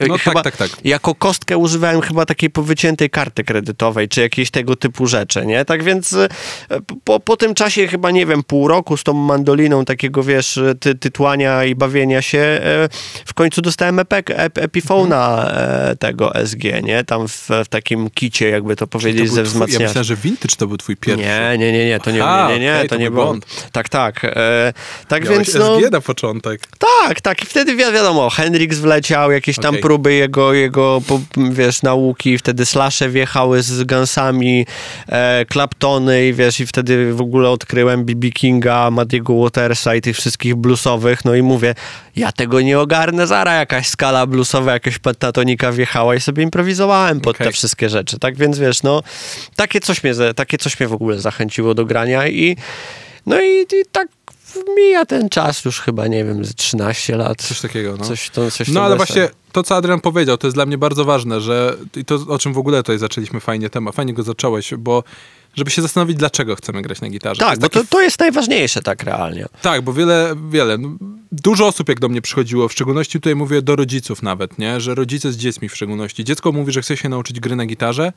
No 0.08 0.14
tak, 0.14 0.22
chyba, 0.22 0.42
tak, 0.42 0.56
tak. 0.56 0.70
jako 0.84 1.14
kostkę 1.14 1.56
używałem 1.56 2.00
chyba 2.00 2.26
takiej 2.26 2.50
powyciętej 2.50 3.10
karty 3.10 3.44
kredytowej, 3.44 4.08
czy 4.08 4.20
jakiejś 4.20 4.50
tego 4.50 4.76
typu 4.76 5.06
rzeczy, 5.06 5.46
nie? 5.46 5.64
Tak 5.64 5.82
więc 5.82 6.12
e, 6.12 6.28
po, 7.04 7.20
po 7.20 7.36
tym 7.36 7.54
czasie 7.54 7.86
chyba, 7.86 8.10
nie 8.10 8.26
wiem, 8.26 8.42
pół 8.42 8.68
roku 8.68 8.96
z 8.96 9.04
tą 9.04 9.12
mandoliną 9.12 9.84
takiego, 9.84 10.22
wiesz, 10.22 10.60
ty, 10.80 10.94
tytłania 11.22 11.64
i 11.64 11.74
bawienia 11.74 12.22
się, 12.22 12.38
e, 12.38 12.88
w 13.26 13.34
końcu 13.34 13.62
dostałem 13.62 13.98
epek, 13.98 14.30
ep, 14.30 14.58
Epifona 14.58 15.50
e, 15.54 15.96
tego 15.96 16.32
SG, 16.46 16.64
nie? 16.82 17.04
Tam 17.04 17.28
w, 17.28 17.48
w 17.64 17.68
takim 17.68 18.10
kicie, 18.10 18.48
jakby 18.48 18.76
to 18.76 18.80
To 18.86 18.86
powiedzieć, 18.86 19.22
był 19.22 19.34
ze 19.34 19.42
twój, 19.42 19.44
ja 19.44 19.50
wzmacniaczem. 19.50 19.86
myślałem, 19.86 20.04
że 20.04 20.16
Vintage 20.16 20.56
to 20.56 20.66
był 20.66 20.76
twój 20.76 20.96
pierwszy. 20.96 21.24
Nie, 21.24 21.56
nie, 21.58 21.72
nie, 21.72 21.86
nie, 21.86 22.00
to 22.00 22.10
nie, 22.10 22.24
Aha, 22.24 22.48
nie, 22.48 22.54
nie, 22.58 22.60
nie, 22.64 22.74
okej, 22.76 22.88
to 22.88 22.94
to 22.94 23.00
nie 23.00 23.04
był 23.10 23.14
było. 23.14 23.26
błąd. 23.26 23.46
Tak, 23.72 23.88
tak. 23.88 24.24
E, 24.24 24.72
tak 25.08 25.24
Miałeś 25.24 25.36
więc 25.38 25.54
no. 25.54 25.76
SG 25.80 25.90
na 25.92 26.00
początek. 26.00 26.60
Tak, 27.06 27.20
tak. 27.20 27.42
I 27.42 27.46
wtedy 27.46 27.72
wi- 27.76 27.92
wiadomo, 27.92 28.30
Hendrix 28.30 28.78
wleciał, 28.78 29.32
jakieś 29.32 29.56
tam 29.56 29.68
Okej. 29.70 29.82
próby 29.82 30.14
jego, 30.14 30.52
jego 30.52 31.02
wiesz, 31.50 31.82
nauki, 31.82 32.38
wtedy 32.38 32.66
slasze 32.66 33.08
wjechały 33.08 33.62
z 33.62 33.84
Gunsami, 33.84 34.66
e, 35.08 35.44
Claptony 35.52 36.26
i 36.28 36.32
wiesz, 36.32 36.60
i 36.60 36.66
wtedy 36.66 37.12
w 37.14 37.20
ogóle 37.20 37.50
odkryłem 37.50 38.04
B.B. 38.04 38.30
Kinga, 38.30 38.90
Madiego 38.90 39.42
Watersa 39.42 39.94
i 39.94 40.00
tych 40.00 40.16
wszystkich 40.16 40.54
bluesowych, 40.54 41.11
no 41.24 41.34
i 41.34 41.42
mówię, 41.42 41.74
ja 42.16 42.32
tego 42.32 42.60
nie 42.60 42.78
ogarnę, 42.78 43.26
zara 43.26 43.54
jakaś 43.54 43.88
skala 43.88 44.26
bluesowa, 44.26 44.72
jakaś 44.72 44.98
pentatonika 44.98 45.72
wjechała 45.72 46.14
i 46.14 46.20
sobie 46.20 46.42
improwizowałem 46.42 47.20
pod 47.20 47.36
Okej. 47.36 47.46
te 47.46 47.52
wszystkie 47.52 47.88
rzeczy, 47.88 48.18
tak 48.18 48.36
więc 48.36 48.58
wiesz, 48.58 48.82
no, 48.82 49.02
takie 49.56 49.80
coś 49.80 50.04
mnie, 50.04 50.14
takie 50.36 50.58
coś 50.58 50.80
mnie 50.80 50.88
w 50.88 50.92
ogóle 50.92 51.18
zachęciło 51.18 51.74
do 51.74 51.84
grania 51.84 52.28
i 52.28 52.56
no 53.26 53.42
i, 53.42 53.62
i 53.62 53.84
tak 53.92 54.08
mija 54.76 55.06
ten 55.06 55.28
czas 55.28 55.64
już 55.64 55.80
chyba, 55.80 56.06
nie 56.06 56.24
wiem, 56.24 56.44
z 56.44 56.54
13 56.54 57.16
lat. 57.16 57.42
Coś 57.42 57.60
takiego, 57.60 57.96
no. 57.98 58.04
Coś, 58.04 58.30
to, 58.30 58.50
coś 58.50 58.68
No 58.68 58.82
ale 58.82 58.96
właśnie 58.96 59.28
to, 59.52 59.62
co 59.62 59.76
Adrian 59.76 60.00
powiedział, 60.00 60.38
to 60.38 60.46
jest 60.46 60.56
dla 60.56 60.66
mnie 60.66 60.78
bardzo 60.78 61.04
ważne, 61.04 61.40
że 61.40 61.76
i 61.96 62.04
to, 62.04 62.14
o 62.28 62.38
czym 62.38 62.52
w 62.52 62.58
ogóle 62.58 62.78
tutaj 62.78 62.98
zaczęliśmy 62.98 63.40
fajnie 63.40 63.70
temat, 63.70 63.94
fajnie 63.94 64.14
go 64.14 64.22
zacząłeś, 64.22 64.74
bo 64.78 65.04
żeby 65.54 65.70
się 65.70 65.82
zastanowić, 65.82 66.16
dlaczego 66.16 66.56
chcemy 66.56 66.82
grać 66.82 67.00
na 67.00 67.08
gitarze. 67.08 67.40
Tak, 67.40 67.50
jest 67.50 67.62
bo 67.62 67.68
to, 67.68 67.84
to 67.84 68.02
jest 68.02 68.20
najważniejsze 68.20 68.82
tak 68.82 69.02
realnie. 69.02 69.46
Tak, 69.62 69.82
bo 69.82 69.92
wiele, 69.92 70.34
wiele, 70.50 70.78
no, 70.78 70.88
dużo 71.32 71.66
osób 71.66 71.88
jak 71.88 72.00
do 72.00 72.08
mnie 72.08 72.22
przychodziło, 72.22 72.68
w 72.68 72.72
szczególności 72.72 73.20
tutaj 73.20 73.36
mówię 73.36 73.62
do 73.62 73.76
rodziców 73.76 74.22
nawet, 74.22 74.58
nie, 74.58 74.80
że 74.80 74.94
rodzice 74.94 75.32
z 75.32 75.36
dziećmi 75.36 75.68
w 75.68 75.76
szczególności. 75.76 76.24
Dziecko 76.24 76.52
mówi, 76.52 76.72
że 76.72 76.82
chce 76.82 76.96
się 76.96 77.08
nauczyć 77.08 77.40
gry 77.40 77.56
na 77.56 77.66
gitarze, 77.66 78.12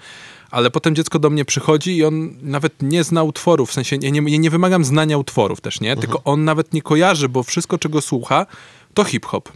ale 0.51 0.71
potem 0.71 0.95
dziecko 0.95 1.19
do 1.19 1.29
mnie 1.29 1.45
przychodzi 1.45 1.97
i 1.97 2.05
on 2.05 2.35
nawet 2.41 2.73
nie 2.81 3.03
zna 3.03 3.23
utworów, 3.23 3.69
w 3.69 3.73
sensie 3.73 3.97
ja 4.01 4.09
nie, 4.09 4.21
nie, 4.21 4.39
nie 4.39 4.49
wymagam 4.49 4.85
znania 4.85 5.17
utworów 5.17 5.61
też, 5.61 5.81
nie, 5.81 5.95
tylko 5.97 6.21
on 6.23 6.43
nawet 6.43 6.73
nie 6.73 6.81
kojarzy, 6.81 7.29
bo 7.29 7.43
wszystko 7.43 7.77
czego 7.77 8.01
słucha 8.01 8.45
to 8.93 9.03
hip-hop. 9.03 9.49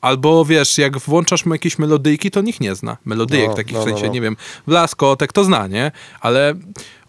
Albo 0.00 0.44
wiesz, 0.44 0.78
jak 0.78 0.98
włączasz 0.98 1.46
mu 1.46 1.54
jakieś 1.54 1.78
melodyjki, 1.78 2.30
to 2.30 2.40
nikt 2.40 2.60
nie 2.60 2.74
zna. 2.74 2.96
Melodyjek 3.04 3.48
No, 3.48 3.54
takich 3.54 3.72
no, 3.72 3.82
w 3.82 3.86
no, 3.86 3.92
sensie, 3.92 4.06
no. 4.06 4.12
nie 4.12 4.20
wiem, 4.20 4.36
blaskotek 4.66 5.32
to 5.32 5.44
zna, 5.44 5.66
nie? 5.66 5.92
Ale 6.20 6.54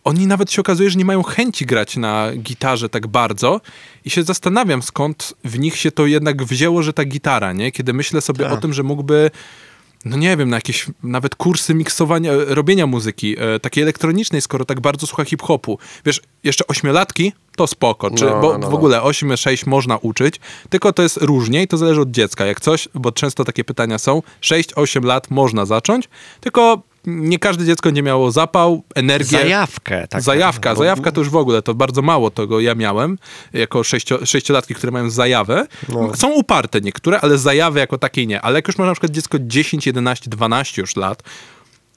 oni 0.07 0.27
nawet 0.27 0.51
się 0.51 0.61
okazuje, 0.61 0.89
że 0.89 0.97
nie 0.97 1.05
mają 1.05 1.23
chęci 1.23 1.65
grać 1.65 1.97
na 1.97 2.31
gitarze 2.37 2.89
tak 2.89 3.07
bardzo 3.07 3.61
i 4.05 4.09
się 4.09 4.23
zastanawiam, 4.23 4.81
skąd 4.81 5.33
w 5.43 5.59
nich 5.59 5.77
się 5.77 5.91
to 5.91 6.05
jednak 6.05 6.43
wzięło, 6.43 6.83
że 6.83 6.93
ta 6.93 7.05
gitara, 7.05 7.53
nie? 7.53 7.71
Kiedy 7.71 7.93
myślę 7.93 8.21
sobie 8.21 8.43
Tak. 8.45 8.53
o 8.53 8.57
tym, 8.57 8.73
że 8.73 8.83
mógłby 8.83 9.31
no 10.05 10.17
nie 10.17 10.37
wiem, 10.37 10.49
na 10.49 10.57
jakieś 10.57 10.85
nawet 11.03 11.35
kursy 11.35 11.73
miksowania, 11.73 12.31
robienia 12.47 12.87
muzyki 12.87 13.35
e, 13.39 13.59
takiej 13.59 13.83
elektronicznej, 13.83 14.41
skoro 14.41 14.65
tak 14.65 14.81
bardzo 14.81 15.07
słucha 15.07 15.25
hip-hopu. 15.25 15.77
Wiesz, 16.05 16.21
jeszcze 16.43 16.67
ośmiolatki 16.67 17.33
to 17.55 17.67
spoko, 17.67 18.11
czy, 18.11 18.25
No, 18.25 18.41
bo 18.41 18.57
no, 18.57 18.67
w 18.67 18.71
no. 18.71 18.77
ogóle 18.77 18.99
8-6 18.99 19.67
można 19.67 19.97
uczyć, 19.97 20.39
tylko 20.69 20.93
to 20.93 21.03
jest 21.03 21.17
różnie 21.17 21.63
i 21.63 21.67
to 21.67 21.77
zależy 21.77 22.01
od 22.01 22.11
dziecka. 22.11 22.45
Jak 22.45 22.61
coś, 22.61 22.87
bo 22.93 23.11
często 23.11 23.45
takie 23.45 23.63
pytania 23.63 23.97
są, 23.97 24.21
6-8 24.41 25.03
lat 25.03 25.31
można 25.31 25.65
zacząć, 25.65 26.09
tylko 26.41 26.81
nie 27.07 27.39
każde 27.39 27.65
dziecko 27.65 27.89
będzie 27.89 28.03
miało 28.03 28.31
zapał, 28.31 28.83
energię. 28.95 29.39
Zajawkę. 29.39 30.07
Tak, 30.07 30.21
Zajawka, 30.21 30.73
bo- 30.73 30.79
zajawka 30.79 31.11
to 31.11 31.21
już 31.21 31.29
w 31.29 31.35
ogóle, 31.35 31.61
to 31.61 31.73
bardzo 31.73 32.01
mało 32.01 32.31
tego 32.31 32.59
ja 32.59 32.75
miałem, 32.75 33.17
jako 33.53 33.83
sześcio, 33.83 34.25
sześciolatki, 34.25 34.75
które 34.75 34.91
mają 34.91 35.09
zajawę. 35.09 35.67
No. 35.89 36.15
Są 36.15 36.33
uparte 36.33 36.81
niektóre, 36.81 37.19
ale 37.21 37.37
zajawy 37.37 37.79
jako 37.79 37.97
takiej 37.97 38.27
nie. 38.27 38.41
Ale 38.41 38.55
jak 38.57 38.67
już 38.67 38.77
ma 38.77 38.85
na 38.85 38.91
przykład 38.91 39.11
dziecko 39.11 39.37
10, 39.41 39.85
11, 39.87 40.29
12 40.29 40.81
już 40.81 40.95
lat, 40.95 41.23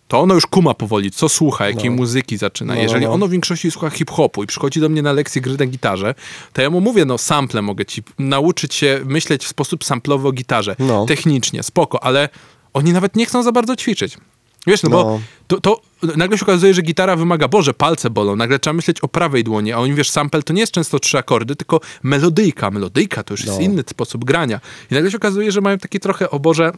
to 0.09 0.21
ono 0.21 0.35
już 0.35 0.47
kuma 0.47 0.75
powoli, 0.75 1.11
co 1.11 1.29
słucha, 1.29 1.69
jakiej 1.69 1.90
muzyki 1.90 2.37
zaczyna. 2.37 2.75
No, 2.75 2.81
Jeżeli 2.81 3.05
no. 3.07 3.12
ono 3.12 3.26
w 3.26 3.31
większości 3.31 3.71
słucha 3.71 3.90
hip-hopu 3.90 4.43
i 4.43 4.47
przychodzi 4.47 4.81
do 4.81 4.88
mnie 4.88 5.02
na 5.02 5.12
lekcję 5.12 5.43
gry 5.43 5.57
na 5.59 5.67
gitarze, 5.67 6.14
to 6.52 6.62
ja 6.62 6.71
mu 6.71 6.81
mówię, 6.81 7.05
no 7.05 7.19
sample 7.19 7.62
mogę 7.62 7.85
ci 7.85 8.02
nauczyć 8.19 8.75
się 8.75 9.00
myśleć 9.05 9.45
w 9.45 9.49
sposób 9.49 9.85
samplowy 9.85 10.29
o 10.29 10.33
gitarze. 10.33 10.76
No. 10.79 11.07
Technicznie, 11.07 11.62
spoko, 11.62 12.05
ale 12.05 12.29
oni 12.73 12.93
nawet 12.93 13.17
nie 13.17 13.26
chcą 13.26 13.43
za 13.43 13.52
bardzo 13.52 13.76
ćwiczyć. 13.76 14.17
Wiesz, 14.67 14.83
no, 14.83 14.90
bo 14.90 15.05
No. 15.05 15.21
to, 15.47 15.61
to 15.61 15.81
nagle 16.17 16.38
się 16.38 16.45
okazuje, 16.45 16.75
że 16.75 16.83
gitara 16.83 17.17
wymaga, 17.17 17.49
Boże, 17.49 17.75
palce 17.75 18.11
bolą, 18.11 18.37
nagle 18.37 18.59
trzeba 18.59 18.75
myśleć 18.75 19.00
o 19.00 19.09
prawej 19.09 19.45
dłoni, 19.45 19.73
a 19.73 19.79
oni, 19.79 19.95
wiesz, 19.95 20.11
sample 20.11 20.43
to 20.43 20.52
nie 20.52 20.61
jest 20.61 20.73
często 20.73 20.99
trzy 20.99 21.19
akordy, 21.19 21.57
tylko 21.57 21.81
melodyjka. 22.02 22.71
Melodyjka 22.71 23.23
to 23.23 23.35
już 23.35 23.45
jest 23.45 23.59
No. 23.59 23.64
inny 23.64 23.83
sposób 23.90 24.25
grania. 24.25 24.61
I 24.90 24.95
nagle 24.95 25.11
się 25.11 25.17
okazuje, 25.17 25.52
że 25.52 25.61
mają 25.61 25.79
taki 25.79 26.00
trochę, 26.00 26.31
o 26.31 26.38
Boże, 26.40 26.73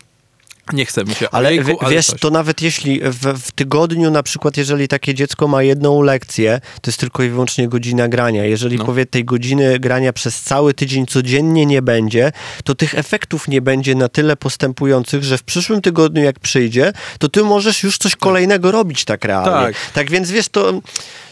nie 0.72 0.86
chce 0.86 1.04
mi 1.04 1.14
się, 1.14 1.26
Ale 1.30 1.48
ojejku, 1.48 1.76
ale 1.80 1.90
wiesz, 1.94 2.06
coś. 2.06 2.20
to 2.20 2.30
nawet 2.30 2.62
jeśli 2.62 3.00
w, 3.04 3.16
w 3.42 3.52
tygodniu, 3.52 4.10
na 4.10 4.22
przykład, 4.22 4.56
jeżeli 4.56 4.88
takie 4.88 5.14
dziecko 5.14 5.48
ma 5.48 5.62
jedną 5.62 6.02
lekcję, 6.02 6.60
to 6.80 6.90
jest 6.90 7.00
tylko 7.00 7.22
i 7.22 7.28
wyłącznie 7.28 7.68
godzina 7.68 8.08
grania. 8.08 8.44
Jeżeli 8.44 8.76
No. 8.78 8.84
powie 8.84 9.06
tej 9.06 9.24
godziny 9.24 9.78
grania 9.78 10.12
przez 10.12 10.40
cały 10.42 10.74
tydzień 10.74 11.06
codziennie 11.06 11.66
nie 11.66 11.82
będzie, 11.82 12.32
to 12.64 12.74
tych 12.74 12.94
efektów 12.94 13.48
nie 13.48 13.62
będzie 13.62 13.94
na 13.94 14.08
tyle 14.08 14.36
postępujących, 14.36 15.24
że 15.24 15.38
w 15.38 15.42
przyszłym 15.42 15.80
tygodniu, 15.82 16.22
jak 16.22 16.40
przyjdzie, 16.40 16.92
to 17.18 17.28
ty 17.28 17.42
możesz 17.42 17.82
już 17.82 17.98
coś 17.98 18.16
kolejnego 18.16 18.70
robić 18.72 19.04
tak 19.04 19.24
realnie. 19.24 19.66
Tak. 19.66 19.74
Tak, 19.92 20.10
więc 20.10 20.30
wiesz, 20.30 20.48
to 20.48 20.80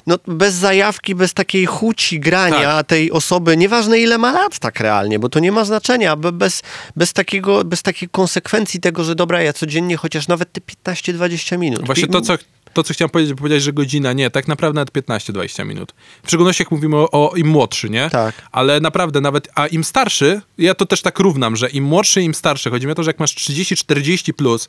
no, 0.07 0.19
bez 0.27 0.55
zajawki, 0.55 1.15
bez 1.15 1.35
takiej 1.35 1.67
chuci 1.67 2.21
grania 2.21 2.61
Tak. 2.77 2.87
tej 2.87 3.13
osoby, 3.13 3.57
nieważne 3.57 3.99
ile 3.99 4.19
ma 4.19 4.33
lat 4.33 4.59
tak 4.59 4.81
realnie, 4.81 5.19
bo 5.19 5.29
to 5.29 5.39
nie 5.41 5.53
ma 5.53 5.65
znaczenia, 5.65 6.17
be- 6.17 6.33
bez, 6.33 6.63
bez, 6.97 7.13
takiego, 7.13 7.65
bez 7.65 7.83
takiej 7.83 8.09
konsekwencji 8.09 8.81
tego, 8.81 9.05
że 9.05 9.15
dobra, 9.21 9.43
ja 9.43 9.53
codziennie 9.53 9.97
chociaż 9.97 10.29
nawet 10.29 10.53
te 10.53 10.61
15-20 10.61 11.59
minut. 11.59 11.87
Właśnie 11.87 12.09
to, 12.09 12.21
co, 12.21 12.39
to, 12.73 12.83
co 12.83 12.95
chciałem 12.95 13.11
powiedzieć, 13.11 13.35
bo 13.35 13.39
powiedziałeś, 13.39 13.63
że 13.63 13.73
godzina, 13.73 14.13
nie, 14.13 14.31
tak 14.31 14.49
naprawdę 14.49 14.81
nawet 14.81 15.09
15-20 15.09 15.67
minut. 15.67 15.93
W 16.23 16.29
szczególności 16.29 16.63
jak 16.63 16.71
mówimy 16.71 16.97
o, 16.97 17.11
o 17.11 17.37
im 17.37 17.47
młodszy, 17.47 17.91
nie? 17.91 18.11
Tak. 18.11 18.35
Ale 18.53 18.81
naprawdę 18.81 19.21
nawet, 19.21 19.49
a 19.55 19.67
im 19.67 19.85
starszy, 19.85 20.41
ja 20.59 20.75
to 20.75 20.87
też 20.87 21.03
tak 21.03 21.19
równam, 21.19 21.57
że 21.57 21.71
im 21.71 21.85
młodszy, 21.85 22.23
im 22.23 22.35
starszy. 22.35 22.71
Chodzi 22.71 22.87
mi 22.87 22.93
o 22.93 22.95
to, 22.95 23.03
że 23.03 23.11
jak 23.11 23.19
masz 23.19 23.35
30-40 23.35 24.33
plus, 24.33 24.69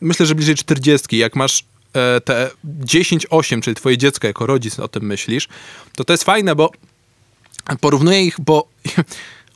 myślę, 0.00 0.26
że 0.26 0.34
bliżej 0.34 0.54
40, 0.54 1.18
jak 1.18 1.36
masz 1.36 1.64
e, 1.92 2.20
te 2.20 2.50
10-8, 2.80 3.60
czyli 3.60 3.74
twoje 3.74 3.98
dziecko 3.98 4.26
jako 4.26 4.46
rodzic 4.46 4.78
o 4.78 4.88
tym 4.88 5.02
myślisz, 5.06 5.48
to 5.94 6.04
to 6.04 6.12
jest 6.12 6.24
fajne, 6.24 6.54
bo 6.54 6.70
porównuję 7.80 8.24
ich, 8.24 8.40
bo 8.40 8.68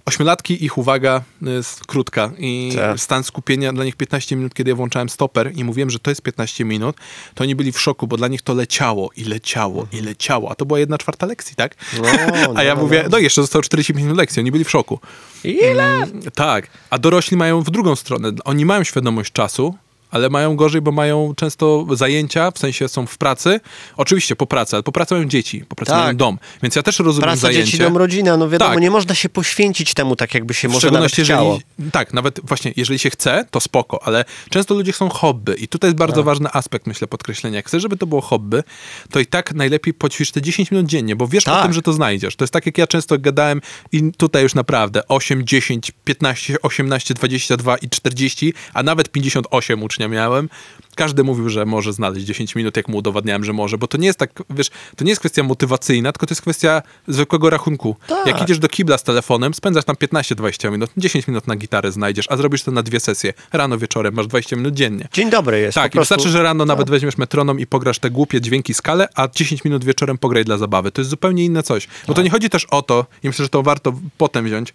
ośmiolatki, 0.05 0.65
ich 0.65 0.79
uwaga 0.79 1.23
jest 1.43 1.87
krótka 1.87 2.31
i 2.39 2.73
Tak. 2.77 3.01
stan 3.01 3.25
skupienia 3.25 3.73
dla 3.73 3.85
nich 3.85 3.97
15 3.97 4.37
minut, 4.37 4.55
kiedy 4.55 4.71
ja 4.71 4.77
włączałem 4.77 5.09
stoper 5.09 5.53
i 5.57 5.65
mówiłem, 5.65 5.91
że 5.91 5.99
to 5.99 6.11
jest 6.11 6.23
15 6.23 6.65
minut, 6.65 6.97
to 7.35 7.45
oni 7.45 7.55
byli 7.55 7.73
w 7.73 7.81
szoku, 7.81 8.07
bo 8.07 8.17
dla 8.17 8.29
nich 8.29 8.43
to 8.43 8.55
leciało 8.55 9.11
i 9.17 9.25
leciało 9.25 9.87
i 9.93 10.01
leciało, 10.01 10.51
a 10.51 10.55
to 10.55 10.67
była 10.67 10.79
jedna 10.79 10.99
czwarta 10.99 11.27
lekcji, 11.27 11.57
tak? 11.57 11.75
No, 12.03 12.09
a 12.59 12.63
ja 12.63 12.75
no, 12.75 12.81
mówię, 12.83 13.03
no. 13.03 13.09
no 13.11 13.19
jeszcze 13.19 13.43
zostało 13.43 13.63
45 13.63 14.03
minut 14.05 14.19
lekcji, 14.19 14.41
oni 14.41 14.53
byli 14.53 14.65
w 14.65 14.71
szoku. 14.71 15.01
Ile? 15.45 15.97
Mm, 15.97 16.23
Tak, 16.35 16.67
a 16.91 16.99
dorośli 16.99 17.37
mają 17.37 17.61
w 17.63 17.71
drugą 17.71 17.97
stronę. 17.97 18.33
Oni 18.45 18.65
mają 18.65 18.85
świadomość 18.85 19.33
czasu, 19.33 19.75
ale 20.11 20.29
mają 20.31 20.57
gorzej, 20.57 20.81
bo 20.81 20.93
mają 20.93 21.33
często 21.37 21.87
zajęcia, 21.93 22.51
w 22.51 22.59
sensie 22.59 22.89
są 22.89 23.07
w 23.07 23.19
pracy. 23.19 23.61
Oczywiście 23.97 24.37
po 24.37 24.47
pracy, 24.47 24.77
ale 24.77 24.83
po 24.83 24.93
pracy 24.93 25.15
mają 25.15 25.27
dzieci, 25.29 25.65
po 25.69 25.77
pracy 25.77 25.93
Tak. 25.93 26.01
mają 26.05 26.17
dom. 26.17 26.39
Więc 26.63 26.77
ja 26.77 26.83
też 26.83 26.99
rozumiem 26.99 27.23
Praca, 27.23 27.41
zajęcie. 27.41 27.65
dzieci, 27.65 27.79
dom, 27.79 27.97
rodzina, 27.97 28.37
no 28.37 28.49
wiadomo, 28.49 28.71
Tak. 28.71 28.81
nie 28.81 28.91
można 28.91 29.15
się 29.15 29.29
poświęcić 29.29 29.95
temu 29.95 30.17
tak, 30.17 30.35
jakby 30.35 30.55
się 30.55 30.69
W 30.69 30.73
może 30.73 30.91
nawet 30.91 31.13
chciało. 31.13 31.53
jeżeli, 31.77 31.91
tak, 31.91 32.15
nawet 32.15 32.41
właśnie, 32.45 32.73
jeżeli 32.77 32.99
się 32.99 33.11
chce, 33.11 33.45
to 33.51 33.61
spoko, 33.61 34.03
ale 34.07 34.25
często 34.51 34.75
ludzie 34.75 34.93
chcą 34.93 35.09
hobby 35.09 35.65
i 35.65 35.69
tutaj 35.69 35.89
jest 35.89 35.99
bardzo 35.99 36.17
Tak. 36.17 36.25
ważny 36.25 36.49
aspekt, 36.53 36.87
myślę, 36.87 37.09
podkreślenia. 37.09 37.57
Jak 37.57 37.67
chcesz, 37.67 37.83
żeby 37.83 37.97
to 37.97 38.07
było 38.07 38.21
hobby, 38.21 38.63
to 39.11 39.21
i 39.21 39.27
tak 39.27 39.55
najlepiej 39.55 39.95
poćwicz 39.95 40.31
te 40.31 40.43
10 40.43 40.71
minut 40.71 40.87
dziennie, 40.87 41.17
bo 41.17 41.29
wiesz 41.29 41.49
o 41.49 41.51
Tak. 41.51 41.63
tym, 41.63 41.73
że 41.73 41.83
to 41.83 41.93
znajdziesz. 41.93 42.37
To 42.37 42.45
jest 42.45 42.53
tak, 42.53 42.67
jak 42.67 42.79
ja 42.79 42.87
często 42.87 43.19
gadałem 43.19 43.61
i 43.93 44.13
tutaj 44.13 44.43
już 44.43 44.55
naprawdę 44.55 45.09
8, 45.09 45.47
10, 45.47 45.93
15, 46.05 46.57
18, 46.63 47.15
22 47.15 47.77
i 47.77 47.89
40, 47.89 48.55
a 48.75 48.83
nawet 48.83 49.09
58 49.09 49.83
ucznia 50.01 50.09
miałem. 50.09 50.49
Każdy 50.95 51.25
mówił, 51.25 51.49
że 51.49 51.67
może 51.67 51.93
znaleźć 51.93 52.27
10 52.27 52.55
minut, 52.55 52.77
jak 52.77 52.89
mu 52.89 52.97
udowadniałem, 52.97 53.45
że 53.45 53.53
może, 53.53 53.79
bo 53.79 53.87
to 53.87 53.99
nie 53.99 54.07
jest 54.07 54.19
tak, 54.19 54.31
wiesz, 54.51 54.71
to 54.97 55.05
nie 55.05 55.11
jest 55.11 55.21
kwestia 55.21 55.43
motywacyjna, 55.43 56.13
tylko 56.13 56.27
to 56.27 56.33
jest 56.33 56.43
kwestia 56.43 56.83
zwykłego 57.09 57.51
rachunku. 57.51 57.97
Tak. 58.07 58.27
Jak 58.27 58.43
idziesz 58.43 58.59
do 58.59 58.69
kibla 58.69 58.99
z 58.99 59.03
telefonem, 59.03 59.55
spędzasz 59.55 59.85
tam 59.85 59.97
15-20 59.97 60.73
minut, 60.73 60.91
10 60.97 61.29
minut 61.29 61.47
na 61.47 61.57
gitarę 61.57 61.93
znajdziesz, 61.93 62.27
a 62.29 62.37
zrobisz 62.37 62.63
to 62.63 62.71
na 62.71 62.83
dwie 62.83 63.01
sesje. 63.01 63.33
Rano, 63.53 63.79
wieczorem, 63.79 64.15
masz 64.15 64.27
20 64.27 64.57
minut 64.57 64.75
dziennie. 64.75 65.09
Dzień 65.13 65.31
dobry 65.31 65.61
jest. 65.61 65.75
Tak, 65.75 65.95
i 65.95 65.99
wystarczy, 65.99 66.29
że 66.29 66.43
rano 66.43 66.65
nawet 66.65 66.91
weźmiesz 66.91 67.19
metronom 67.19 67.61
i 67.61 67.67
pograsz 67.67 67.99
te 67.99 68.11
głupie 68.11 68.41
dźwięki 68.41 68.75
skale, 68.75 69.09
a 69.15 69.29
10 69.29 69.65
minut 69.65 69.85
wieczorem 69.85 70.19
pograj 70.19 70.45
dla 70.45 70.59
zabawy. 70.59 70.93
To 70.93 71.01
jest 71.01 71.11
zupełnie 71.11 71.45
inne 71.45 71.63
coś. 71.63 71.87
Bo 71.87 71.93
Tak. 72.07 72.17
to 72.17 72.23
nie 72.23 72.31
chodzi 72.31 72.51
też 72.51 72.65
o 72.65 72.83
to, 72.83 73.07
i 73.23 73.27
myślę, 73.27 73.45
że 73.45 73.49
to 73.49 73.63
warto 73.63 73.93
potem 74.19 74.45
wziąć 74.45 74.75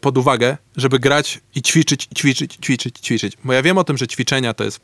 pod 0.00 0.18
uwagę, 0.18 0.56
żeby 0.76 0.98
grać 0.98 1.40
i 1.54 1.62
ćwiczyć, 1.62 2.08
ćwiczyć, 2.16 2.54
ćwiczyć, 2.64 2.98
ćwiczyć. 2.98 3.36
Bo 3.44 3.52
ja 3.52 3.62
wiem 3.62 3.78
o 3.78 3.84
tym, 3.84 3.98
że 3.98 4.06
ćwiczenia 4.06 4.54
to 4.54 4.64
jest 4.64 4.80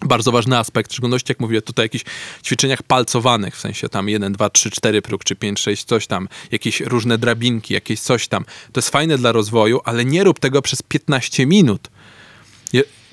bardzo 0.00 0.32
ważny 0.32 0.58
aspekt, 0.58 0.90
w 0.90 0.94
szczególności 0.94 1.30
jak 1.30 1.40
mówię 1.40 1.62
tutaj 1.62 1.82
o 1.82 1.84
jakichś 1.84 2.04
ćwiczeniach 2.44 2.82
palcowanych, 2.82 3.56
w 3.56 3.60
sensie 3.60 3.88
tam 3.88 4.08
1, 4.08 4.32
2, 4.32 4.50
3, 4.50 4.70
4 4.70 5.02
próg, 5.02 5.24
czy 5.24 5.36
5, 5.36 5.60
6, 5.60 5.84
coś 5.84 6.06
tam, 6.06 6.28
jakieś 6.50 6.80
różne 6.80 7.18
drabinki, 7.18 7.74
jakieś 7.74 8.00
coś 8.00 8.28
tam. 8.28 8.44
To 8.72 8.78
jest 8.78 8.90
fajne 8.90 9.18
dla 9.18 9.32
rozwoju, 9.32 9.80
ale 9.84 10.04
nie 10.04 10.24
rób 10.24 10.38
tego 10.38 10.62
przez 10.62 10.82
15 10.82 11.46
minut. 11.46 11.90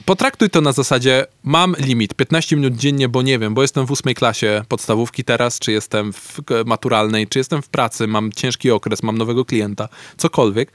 Potraktuj 0.10 0.50
to 0.50 0.62
na 0.62 0.72
zasadzie, 0.72 1.26
mam 1.44 1.76
limit 1.80 2.14
15 2.14 2.56
minut 2.56 2.76
dziennie, 2.76 3.10
bo 3.10 3.22
nie 3.22 3.40
wiem, 3.40 3.54
bo 3.54 3.62
jestem 3.62 3.86
w 3.86 3.92
ósmej 3.92 4.16
klasie 4.16 4.62
podstawówki 4.68 5.24
teraz, 5.24 5.60
czy 5.60 5.72
jestem 5.72 6.14
w 6.14 6.42
k- 6.46 6.56
maturalnej, 6.66 7.28
czy 7.28 7.40
jestem 7.40 7.62
w 7.62 7.70
pracy, 7.70 8.08
mam 8.08 8.32
ciężki 8.32 8.72
okres, 8.72 9.04
mam 9.04 9.18
nowego 9.18 9.46
klienta, 9.46 9.90
cokolwiek. 10.18 10.72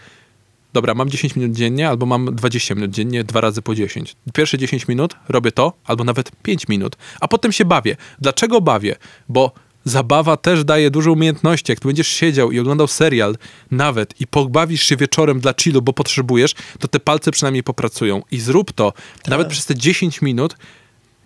Dobra, 0.72 0.94
mam 0.94 1.10
10 1.10 1.36
minut 1.36 1.52
dziennie, 1.56 1.88
albo 1.88 2.06
mam 2.06 2.34
20 2.34 2.74
minut 2.74 2.90
dziennie, 2.90 3.24
dwa 3.24 3.40
razy 3.40 3.62
po 3.62 3.74
10. 3.74 4.16
Pierwsze 4.34 4.58
10 4.58 4.88
minut 4.88 5.14
robię 5.28 5.52
to, 5.52 5.72
albo 5.84 6.04
nawet 6.04 6.30
5 6.42 6.68
minut, 6.68 6.96
a 7.20 7.28
potem 7.28 7.52
się 7.52 7.64
bawię. 7.64 7.96
Dlaczego 8.20 8.60
bawię? 8.60 8.96
Bo 9.28 9.52
zabawa 9.84 10.36
też 10.36 10.64
daje 10.64 10.90
dużo 10.90 11.12
umiejętności. 11.12 11.72
Jak 11.72 11.80
tu 11.80 11.88
będziesz 11.88 12.08
siedział 12.08 12.52
i 12.52 12.58
oglądał 12.58 12.86
serial 12.88 13.36
nawet 13.70 14.20
i 14.20 14.26
pobawisz 14.26 14.82
się 14.82 14.96
wieczorem 14.96 15.40
dla 15.40 15.54
chillu, 15.60 15.82
bo 15.82 15.92
potrzebujesz, 15.92 16.54
to 16.78 16.88
te 16.88 17.00
palce 17.00 17.30
przynajmniej 17.30 17.62
popracują. 17.62 18.22
I 18.30 18.40
zrób 18.40 18.72
to 18.72 18.92
nawet 19.28 19.48
przez 19.48 19.66
te 19.66 19.74
10 19.74 20.22
minut, 20.22 20.56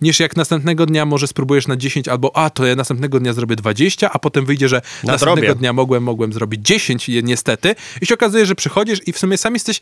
niż 0.01 0.21
jak 0.21 0.37
następnego 0.37 0.87
dnia 0.87 1.07
może 1.07 1.27
spróbujesz 1.27 1.67
na 1.67 1.77
10 1.77 2.09
albo 2.09 2.37
a, 2.37 2.51
to 2.51 2.67
ja 2.67 2.77
następnego 2.77 3.21
dnia 3.21 3.33
zrobię 3.33 3.57
20, 3.57 4.11
a 4.13 4.19
potem 4.19 4.47
wyjdzie, 4.47 4.69
że 4.69 4.77
następnego 5.05 5.37
Nadrobię. 5.41 5.55
dnia 5.59 5.73
mogłem, 5.73 6.03
mogłem 6.03 6.33
zrobić 6.33 6.61
10 6.67 7.09
je- 7.09 7.23
niestety 7.23 7.75
i 8.03 8.07
się 8.07 8.15
okazuje, 8.15 8.47
że 8.47 8.55
przychodzisz 8.55 8.99
i 9.07 9.13
w 9.13 9.19
sumie 9.19 9.39
sam 9.39 9.55
jesteś 9.55 9.81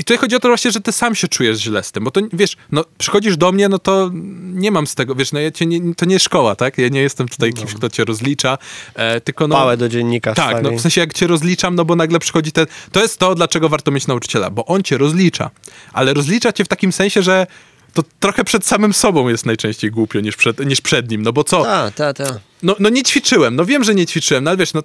i 0.00 0.04
tutaj 0.04 0.18
chodzi 0.18 0.36
o 0.36 0.40
to 0.40 0.48
właśnie, 0.48 0.70
że 0.70 0.80
ty 0.80 0.92
sam 0.92 1.14
się 1.14 1.28
czujesz 1.28 1.58
źle 1.58 1.82
z 1.82 1.92
tym, 1.92 2.04
bo 2.04 2.10
to 2.10 2.20
wiesz, 2.32 2.56
no 2.72 2.84
przychodzisz 2.98 3.36
do 3.36 3.52
mnie, 3.52 3.68
no 3.68 3.78
to 3.78 4.10
nie 4.42 4.70
mam 4.70 4.86
z 4.86 4.94
tego, 4.94 5.14
wiesz, 5.14 5.32
no 5.32 5.40
ja 5.40 5.50
cię 5.50 5.66
nie, 5.66 5.94
to 5.94 6.06
nie 6.06 6.18
szkoła, 6.18 6.56
tak? 6.56 6.78
Ja 6.78 6.88
nie 6.88 7.00
jestem 7.00 7.28
tutaj 7.28 7.52
kimś, 7.52 7.74
kto 7.74 7.88
cię 7.88 8.04
rozlicza, 8.04 8.58
e, 8.94 9.20
tylko 9.20 9.48
no... 9.48 9.54
Pałę 9.54 9.76
do 9.76 9.88
dziennika 9.88 10.34
Tak, 10.34 10.54
no 10.54 10.58
wstawi. 10.58 10.76
w 10.76 10.80
sensie 10.80 11.00
jak 11.00 11.12
cię 11.12 11.26
rozliczam, 11.26 11.74
no 11.74 11.84
bo 11.84 11.96
nagle 11.96 12.18
przychodzi 12.18 12.52
ten. 12.52 12.66
To 12.92 13.02
jest 13.02 13.18
to, 13.18 13.34
dlaczego 13.34 13.68
warto 13.68 13.90
mieć 13.90 14.06
nauczyciela, 14.06 14.50
bo 14.50 14.66
on 14.66 14.82
cię 14.82 14.98
rozlicza. 14.98 15.50
Ale 15.92 16.14
rozlicza 16.14 16.52
cię 16.52 16.64
w 16.64 16.68
takim 16.68 16.92
sensie, 16.92 17.22
że 17.22 17.46
to 17.94 18.02
trochę 18.20 18.44
przed 18.44 18.66
samym 18.66 18.94
sobą 18.94 19.28
jest 19.28 19.46
najczęściej 19.46 19.90
głupio 19.90 20.20
niż 20.20 20.36
przed, 20.36 20.66
niż 20.66 20.80
przed 20.80 21.10
nim. 21.10 21.22
No 21.22 21.32
bo 21.32 21.44
co? 21.44 21.62
Tak, 21.64 21.94
tak, 21.94 22.16
tak. 22.16 22.40
No, 22.62 22.76
no 22.78 22.88
nie 22.88 23.02
ćwiczyłem, 23.02 23.56
no 23.56 23.64
wiem, 23.64 23.84
że 23.84 23.94
nie 23.94 24.06
ćwiczyłem, 24.06 24.44
no 24.44 24.50
ale 24.50 24.56
wiesz, 24.56 24.74
no 24.74 24.82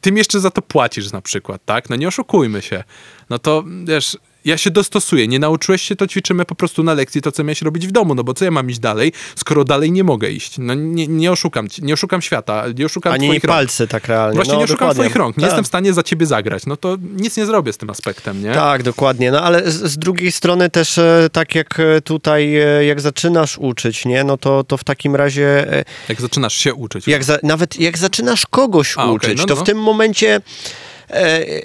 tym 0.00 0.16
jeszcze 0.16 0.40
za 0.40 0.50
to 0.50 0.62
płacisz 0.62 1.12
na 1.12 1.20
przykład, 1.20 1.60
tak? 1.64 1.90
No 1.90 1.96
nie 1.96 2.08
oszukujmy 2.08 2.62
się. 2.62 2.84
No 3.30 3.38
to 3.38 3.64
wiesz, 3.84 4.16
ja 4.44 4.58
się 4.58 4.70
dostosuję. 4.70 5.28
Nie 5.28 5.38
nauczyłeś 5.38 5.82
się, 5.82 5.96
to 5.96 6.06
ćwiczymy 6.06 6.44
po 6.44 6.54
prostu 6.54 6.82
na 6.82 6.94
lekcji 6.94 7.22
to, 7.22 7.32
co 7.32 7.44
miałeś 7.44 7.62
robić 7.62 7.86
w 7.86 7.90
domu, 7.92 8.14
no 8.14 8.24
bo 8.24 8.34
co 8.34 8.44
ja 8.44 8.50
mam 8.50 8.70
iść 8.70 8.78
dalej, 8.78 9.12
skoro 9.36 9.64
dalej 9.64 9.92
nie 9.92 10.04
mogę 10.04 10.30
iść? 10.30 10.54
No 10.58 10.74
nie, 10.74 11.06
nie 11.06 11.32
oszukam 11.32 11.68
ci, 11.68 11.84
nie 11.84 11.94
oszukam 11.94 12.22
świata, 12.22 12.64
nie 12.78 12.86
oszukam 12.86 13.12
Ani 13.12 13.26
twoich 13.28 13.44
rąk. 13.44 13.56
palce 13.58 13.86
tak 13.88 14.06
realnie. 14.08 14.34
Właśnie 14.34 14.52
no, 14.52 14.58
nie 14.58 14.64
oszukam 14.64 14.78
dokładnie. 14.88 15.04
twoich 15.04 15.16
rąk. 15.16 15.36
Nie 15.36 15.40
Tak. 15.40 15.48
jestem 15.50 15.64
w 15.64 15.66
stanie 15.66 15.92
za 15.92 16.02
ciebie 16.02 16.26
zagrać. 16.26 16.66
No 16.66 16.76
to 16.76 16.96
nic 17.16 17.36
nie 17.36 17.46
zrobię 17.46 17.72
z 17.72 17.76
tym 17.76 17.90
aspektem, 17.90 18.42
nie? 18.42 18.52
Tak, 18.52 18.82
dokładnie. 18.82 19.30
No 19.30 19.42
ale 19.42 19.70
z, 19.70 19.74
z 19.92 19.98
drugiej 19.98 20.32
strony 20.32 20.70
też 20.70 20.98
e, 20.98 21.28
tak 21.32 21.54
jak 21.54 21.80
e, 21.80 22.00
tutaj, 22.00 22.56
e, 22.56 22.84
jak 22.84 23.00
zaczynasz 23.00 23.58
uczyć, 23.58 24.04
nie, 24.04 24.24
no 24.24 24.36
to, 24.36 24.64
to 24.64 24.76
w 24.76 24.84
takim 24.84 25.16
razie 25.16 25.66
Jak 26.08 26.20
zaczynasz 26.20 26.54
się 26.54 26.74
uczyć. 26.74 27.06
jak 27.08 27.24
za, 27.24 27.38
nawet 27.42 27.80
jak 27.80 27.98
zaczynasz 27.98 28.46
kogoś 28.46 28.94
A, 28.96 29.06
uczyć, 29.10 29.38
no, 29.38 29.44
to 29.46 29.54
no. 29.54 29.60
w 29.60 29.66
tym 29.66 29.78
momencie 29.78 30.40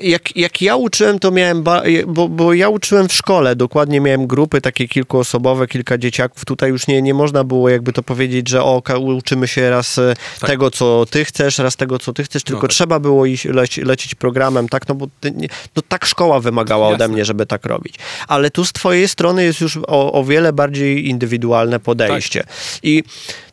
jak, 0.02 0.36
jak 0.38 0.62
ja 0.62 0.76
uczyłem, 0.76 1.20
to 1.20 1.32
miałem, 1.32 1.64
ba, 1.64 1.84
bo, 2.08 2.30
bo 2.30 2.54
ja 2.54 2.70
uczyłem 2.70 3.08
w 3.08 3.14
szkole, 3.14 3.56
dokładnie 3.56 4.02
miałem 4.02 4.28
grupy 4.28 4.62
takie 4.62 4.88
kilkuosobowe, 4.88 5.68
kilka 5.68 5.98
dzieciaków, 5.98 6.46
tutaj 6.46 6.70
już 6.70 6.88
nie, 6.88 7.02
nie 7.02 7.14
można 7.14 7.44
było 7.44 7.70
jakby 7.70 7.94
to 7.94 8.04
powiedzieć, 8.04 8.50
że 8.50 8.64
o, 8.64 8.82
uczymy 9.00 9.48
się 9.48 9.70
raz 9.70 9.98
e, 9.98 10.14
Tak. 10.40 10.50
tego, 10.50 10.72
co 10.72 11.06
ty 11.10 11.26
chcesz, 11.26 11.58
raz 11.58 11.76
tego, 11.76 12.00
co 12.00 12.14
ty 12.14 12.24
chcesz, 12.24 12.44
tylko 12.44 12.62
tak. 12.62 12.70
trzeba 12.70 13.00
było 13.00 13.26
iść, 13.26 13.46
leci, 13.46 13.82
lecieć 13.82 14.16
programem, 14.16 14.70
tak, 14.70 14.88
no 14.88 14.96
bo 14.96 15.08
nie, 15.36 15.48
no, 15.76 15.82
tak 15.88 16.06
szkoła 16.06 16.40
wymagała 16.40 16.88
ode 16.88 17.04
Jasne. 17.04 17.08
mnie, 17.14 17.26
żeby 17.26 17.46
tak 17.46 17.66
robić. 17.66 17.96
Ale 18.28 18.52
tu 18.52 18.66
z 18.66 18.74
twojej 18.74 19.08
strony 19.08 19.44
jest 19.44 19.62
już 19.62 19.78
o, 19.78 20.14
o 20.14 20.24
wiele 20.24 20.54
bardziej 20.54 21.10
indywidualne 21.10 21.80
podejście. 21.80 22.44
I 22.84 23.04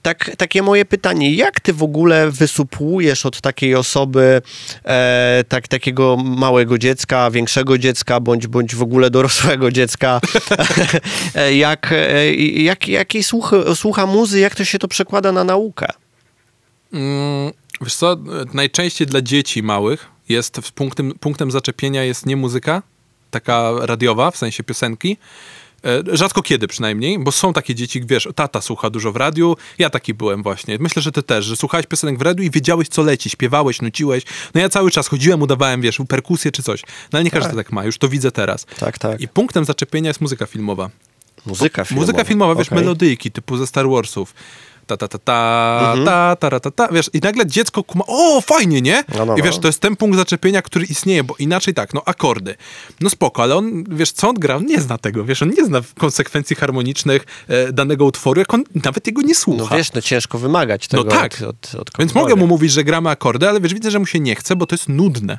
tak, 0.03 0.31
takie 0.37 0.63
moje 0.63 0.85
pytanie, 0.85 1.35
jak 1.35 1.61
ty 1.61 1.73
w 1.73 1.83
ogóle 1.83 2.31
wysupłujesz 2.31 3.27
od 3.27 3.41
takiej 3.41 3.75
osoby, 3.75 4.43
e, 4.85 5.45
tak, 5.49 5.69
takiego 5.69 6.17
małego 6.17 6.79
dziecka, 6.79 7.31
większego 7.31 7.79
dziecka, 7.79 8.21
bądź, 8.21 8.47
bądź 8.47 8.75
w 8.75 8.83
ogóle 8.83 9.11
dorosłego 9.11 9.71
dziecka, 9.71 10.21
e, 11.35 11.55
jak, 11.57 11.93
e, 11.93 12.35
jak, 12.35 12.89
jakiej 12.89 13.23
słucha, 13.23 13.75
słucha 13.75 14.07
muzy, 14.07 14.41
jak 14.41 14.55
to 14.55 14.65
się 14.65 14.79
to 14.79 14.89
przekłada 14.89 15.33
na 15.33 15.45
naukę? 15.45 15.87
Mm, 16.93 17.53
wiesz 17.81 17.95
co, 17.95 18.17
najczęściej 18.55 19.07
dla 19.07 19.23
dzieci 19.23 19.63
małych 19.63 20.07
jest 20.29 20.61
punktem, 20.75 21.13
punktem 21.21 21.51
zaczepienia 21.51 22.05
jest 22.05 22.27
nie 22.27 22.37
muzyka, 22.37 22.83
taka 23.31 23.73
radiowa, 23.81 24.31
w 24.31 24.37
sensie 24.37 24.63
piosenki, 24.63 25.17
Rzadko 26.13 26.43
kiedy 26.43 26.69
przynajmniej, 26.69 27.19
bo 27.19 27.33
są 27.33 27.53
takie 27.53 27.75
dzieci, 27.75 28.03
wiesz, 28.07 28.29
tata 28.35 28.61
słucha 28.61 28.91
dużo 28.91 29.13
w 29.13 29.17
radiu, 29.17 29.57
ja 29.79 29.91
taki 29.91 30.15
byłem 30.15 30.43
właśnie. 30.43 30.77
Myślę, 30.81 31.03
że 31.03 31.13
ty 31.13 31.23
też, 31.23 31.45
że 31.45 31.57
słuchałeś 31.57 31.87
piosenek 31.87 32.19
w 32.19 32.23
radiu 32.23 32.45
i 32.45 32.51
wiedziałeś, 32.51 32.89
co 32.89 33.03
leci, 33.03 33.31
śpiewałeś, 33.31 33.83
nuciłeś. 33.83 34.25
No 34.55 34.61
ja 34.61 34.69
cały 34.69 34.91
czas 34.91 35.09
chodziłem, 35.09 35.43
udawałem, 35.43 35.81
wiesz, 35.81 35.99
perkusję 36.09 36.53
czy 36.53 36.63
coś. 36.63 36.83
No 36.83 37.17
ale 37.17 37.25
nie 37.25 37.31
każdy 37.31 37.57
tak 37.57 37.73
ma, 37.73 37.85
już 37.85 37.99
to 37.99 38.09
widzę 38.09 38.33
teraz. 38.33 38.67
Tak, 38.79 38.99
tak. 38.99 39.21
I 39.21 39.29
punktem 39.29 39.65
zaczepienia 39.65 40.09
jest 40.09 40.21
muzyka 40.21 40.47
filmowa. 40.47 40.91
Muzyka 41.47 41.85
filmowa. 41.85 42.07
Muzyka 42.07 42.25
filmowa, 42.25 42.55
wiesz, 42.55 42.69
Okej. 42.69 42.79
melodyjki 42.79 43.31
typu 43.31 43.57
ze 43.57 43.67
Star 43.67 43.89
Warsów. 43.89 44.35
Ta, 44.91 44.97
ta, 44.97 45.09
ta, 45.09 45.19
ta, 45.19 45.81
Mhm. 45.91 46.05
ta, 46.07 46.37
ta, 46.37 46.51
ta, 46.51 46.61
ta, 46.61 46.71
ta, 46.71 46.89
wiesz, 46.89 47.11
i 47.13 47.19
nagle 47.19 47.47
dziecko 47.47 47.85
kuma, 47.85 48.05
o, 48.07 48.41
fajnie, 48.41 48.83
nie? 48.83 49.05
No, 49.19 49.27
no, 49.27 49.37
I 49.37 49.43
wiesz, 49.43 49.55
no. 49.57 49.61
to 49.63 49.69
jest 49.69 49.81
ten 49.81 49.97
punkt 49.97 50.17
zaczepienia, 50.17 50.63
który 50.63 50.85
istnieje, 50.87 51.25
bo 51.25 51.35
inaczej 51.39 51.75
tak, 51.75 51.95
no 51.95 52.03
akordy. 52.07 52.55
No 53.01 53.11
spoko, 53.11 53.43
ale 53.43 53.57
on, 53.57 53.85
wiesz, 53.89 54.13
co 54.13 54.29
on 54.29 54.35
gra? 54.35 54.57
On 54.57 54.67
nie 54.67 54.81
zna 54.81 54.99
tego, 54.99 55.25
wiesz, 55.25 55.43
on 55.43 55.51
nie 55.59 55.65
zna 55.65 55.81
konsekwencji 55.99 56.57
harmonicznych 56.57 57.27
e, 57.49 57.73
danego 57.73 58.05
utworu, 58.05 58.41
jak 58.41 58.55
on 58.55 58.65
nawet 58.85 59.07
jego 59.07 59.23
nie 59.23 59.29
No 59.29 59.35
słucha. 59.35 59.77
wiesz, 59.77 59.93
no 59.93 60.01
ciężko 60.01 60.39
wymagać 60.39 60.89
tego 60.89 61.05
No 61.05 61.11
tak. 61.11 61.35
od, 61.35 61.45
od, 61.45 61.75
od 61.81 61.91
Więc 61.99 62.15
mogę 62.15 62.37
mu 62.37 62.47
mówić, 62.47 62.73
że 62.73 62.85
gramy 62.85 63.11
akordy, 63.11 63.49
ale 63.49 63.61
wiesz, 63.61 63.75
widzę, 63.75 63.91
że 63.91 63.99
mu 63.99 64.07
się 64.07 64.21
nie 64.21 64.35
chce, 64.35 64.57
bo 64.57 64.67
to 64.67 64.75
jest 64.75 64.89
nudne. 64.89 65.39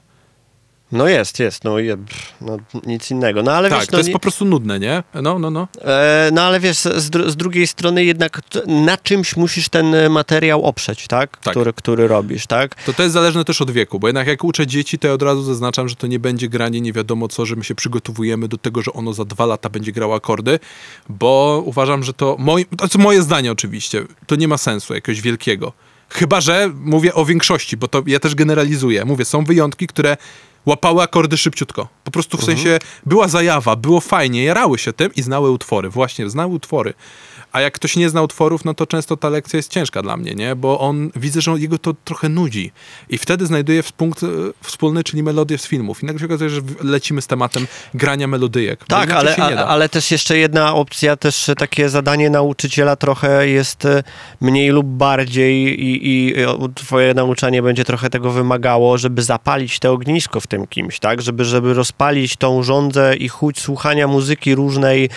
No 0.91 1.07
jest, 1.07 1.39
jest, 1.39 1.63
no, 1.63 1.79
je- 1.79 1.97
no 2.41 2.57
nic 2.85 3.11
innego. 3.11 3.43
No 3.43 3.51
ale 3.51 3.69
tak, 3.69 3.79
wiesz, 3.79 3.87
to 3.87 3.91
no, 3.91 3.97
jest 3.97 4.07
nie, 4.07 4.13
po 4.13 4.19
prostu 4.19 4.45
nudne, 4.45 4.79
nie? 4.79 5.03
No, 5.13 5.39
no, 5.39 5.51
no. 5.51 5.67
e, 5.81 6.29
no 6.33 6.41
ale 6.41 6.59
wiesz, 6.59 6.77
z, 6.77 7.09
dru- 7.09 7.29
z 7.29 7.35
drugiej 7.35 7.67
strony 7.67 8.05
jednak 8.05 8.41
na 8.67 8.97
czymś 8.97 9.35
musisz 9.35 9.69
ten 9.69 9.95
e, 9.95 10.09
materiał 10.09 10.63
oprzeć, 10.63 11.07
tak? 11.07 11.37
Tak. 11.37 11.53
Który, 11.53 11.73
który 11.73 12.07
robisz, 12.07 12.47
tak? 12.47 12.75
To 12.75 12.93
to 12.93 13.03
jest 13.03 13.13
zależne 13.13 13.45
też 13.45 13.61
od 13.61 13.71
wieku, 13.71 13.99
bo 13.99 14.07
jednak 14.07 14.27
jak 14.27 14.43
uczę 14.43 14.67
dzieci, 14.67 14.99
to 14.99 15.07
ja 15.07 15.13
od 15.13 15.21
razu 15.21 15.43
zaznaczam, 15.43 15.89
że 15.89 15.95
to 15.95 16.07
nie 16.07 16.19
będzie 16.19 16.49
granie 16.49 16.81
nie 16.81 16.93
wiadomo 16.93 17.27
co, 17.27 17.45
że 17.45 17.55
my 17.55 17.63
się 17.63 17.75
przygotowujemy 17.75 18.47
do 18.47 18.57
tego, 18.57 18.81
że 18.81 18.93
ono 18.93 19.13
za 19.13 19.25
dwa 19.25 19.45
lata 19.45 19.69
będzie 19.69 19.91
grało 19.91 20.15
akordy, 20.15 20.59
bo 21.09 21.63
uważam, 21.65 22.03
że 22.03 22.13
to, 22.13 22.35
moi, 22.39 22.65
to 22.65 22.85
jest 22.85 22.97
moje 22.97 23.21
zdanie 23.21 23.51
oczywiście, 23.51 24.03
to 24.27 24.35
nie 24.35 24.47
ma 24.47 24.57
sensu 24.57 24.93
jakiegoś 24.93 25.21
wielkiego. 25.21 25.73
Chyba, 26.09 26.41
że 26.41 26.69
mówię 26.75 27.13
o 27.13 27.25
większości, 27.25 27.77
bo 27.77 27.87
to 27.87 28.03
ja 28.07 28.19
też 28.19 28.35
generalizuję. 28.35 29.05
Mówię, 29.05 29.25
są 29.25 29.43
wyjątki, 29.43 29.87
które 29.87 30.17
łapały 30.65 31.01
akordy 31.01 31.37
szybciutko. 31.37 31.87
Po 32.03 32.11
prostu 32.11 32.37
w 32.37 32.43
sensie 32.43 32.79
była 33.05 33.27
zajawa, 33.27 33.75
było 33.75 33.99
fajnie, 33.99 34.43
jarały 34.43 34.77
się 34.77 34.93
tym 34.93 35.13
i 35.15 35.21
znały 35.21 35.51
utwory. 35.51 35.89
Właśnie, 35.89 36.29
znały 36.29 36.53
utwory. 36.53 36.93
A 37.51 37.61
jak 37.61 37.73
ktoś 37.73 37.95
nie 37.95 38.09
zna 38.09 38.21
utworów, 38.21 38.65
no 38.65 38.73
to 38.73 38.87
często 38.87 39.17
ta 39.17 39.29
lekcja 39.29 39.57
jest 39.57 39.71
ciężka 39.71 40.01
dla 40.01 40.17
mnie, 40.17 40.35
nie? 40.35 40.55
Bo 40.55 40.79
on, 40.79 41.11
widzę, 41.15 41.41
że 41.41 41.51
jego 41.51 41.77
to 41.77 41.93
trochę 42.05 42.29
nudzi. 42.29 42.71
I 43.09 43.17
wtedy 43.17 43.45
znajduje 43.45 43.83
punkt 43.97 44.23
e, 44.23 44.27
wspólny, 44.61 45.03
czyli 45.03 45.23
melodię 45.23 45.57
z 45.57 45.67
filmów. 45.67 46.03
I 46.03 46.05
nagle 46.05 46.19
się 46.19 46.25
okazuje, 46.25 46.49
że 46.49 46.61
lecimy 46.83 47.21
z 47.21 47.27
tematem 47.27 47.67
grania 47.93 48.27
melodyjek. 48.27 48.85
Tak, 48.87 49.09
ale, 49.19 49.35
a- 49.43 49.67
ale 49.67 49.89
też 49.89 50.11
jeszcze 50.11 50.37
jedna 50.37 50.73
opcja, 50.75 51.15
też 51.15 51.51
takie 51.57 51.89
zadanie 51.89 52.29
nauczyciela 52.29 52.95
trochę 52.95 53.47
jest 53.47 53.85
e, 53.85 54.03
mniej 54.41 54.69
lub 54.69 54.87
bardziej 54.87 55.81
i, 55.83 56.07
i 56.09 56.35
twoje 56.75 57.13
nauczanie 57.13 57.61
będzie 57.61 57.85
trochę 57.85 58.09
tego 58.09 58.31
wymagało, 58.31 58.97
żeby 58.97 59.21
zapalić 59.23 59.79
te 59.79 59.91
ognisko 59.91 60.39
w 60.39 60.47
tym 60.47 60.67
kimś, 60.67 60.99
tak? 60.99 61.21
Żeby, 61.21 61.45
żeby 61.45 61.73
rozpalić 61.73 62.35
tą 62.35 62.63
żądzę 62.63 63.15
i 63.15 63.27
chuć 63.27 63.59
słuchania 63.59 64.07
muzyki 64.07 64.55
różnej, 64.55 65.09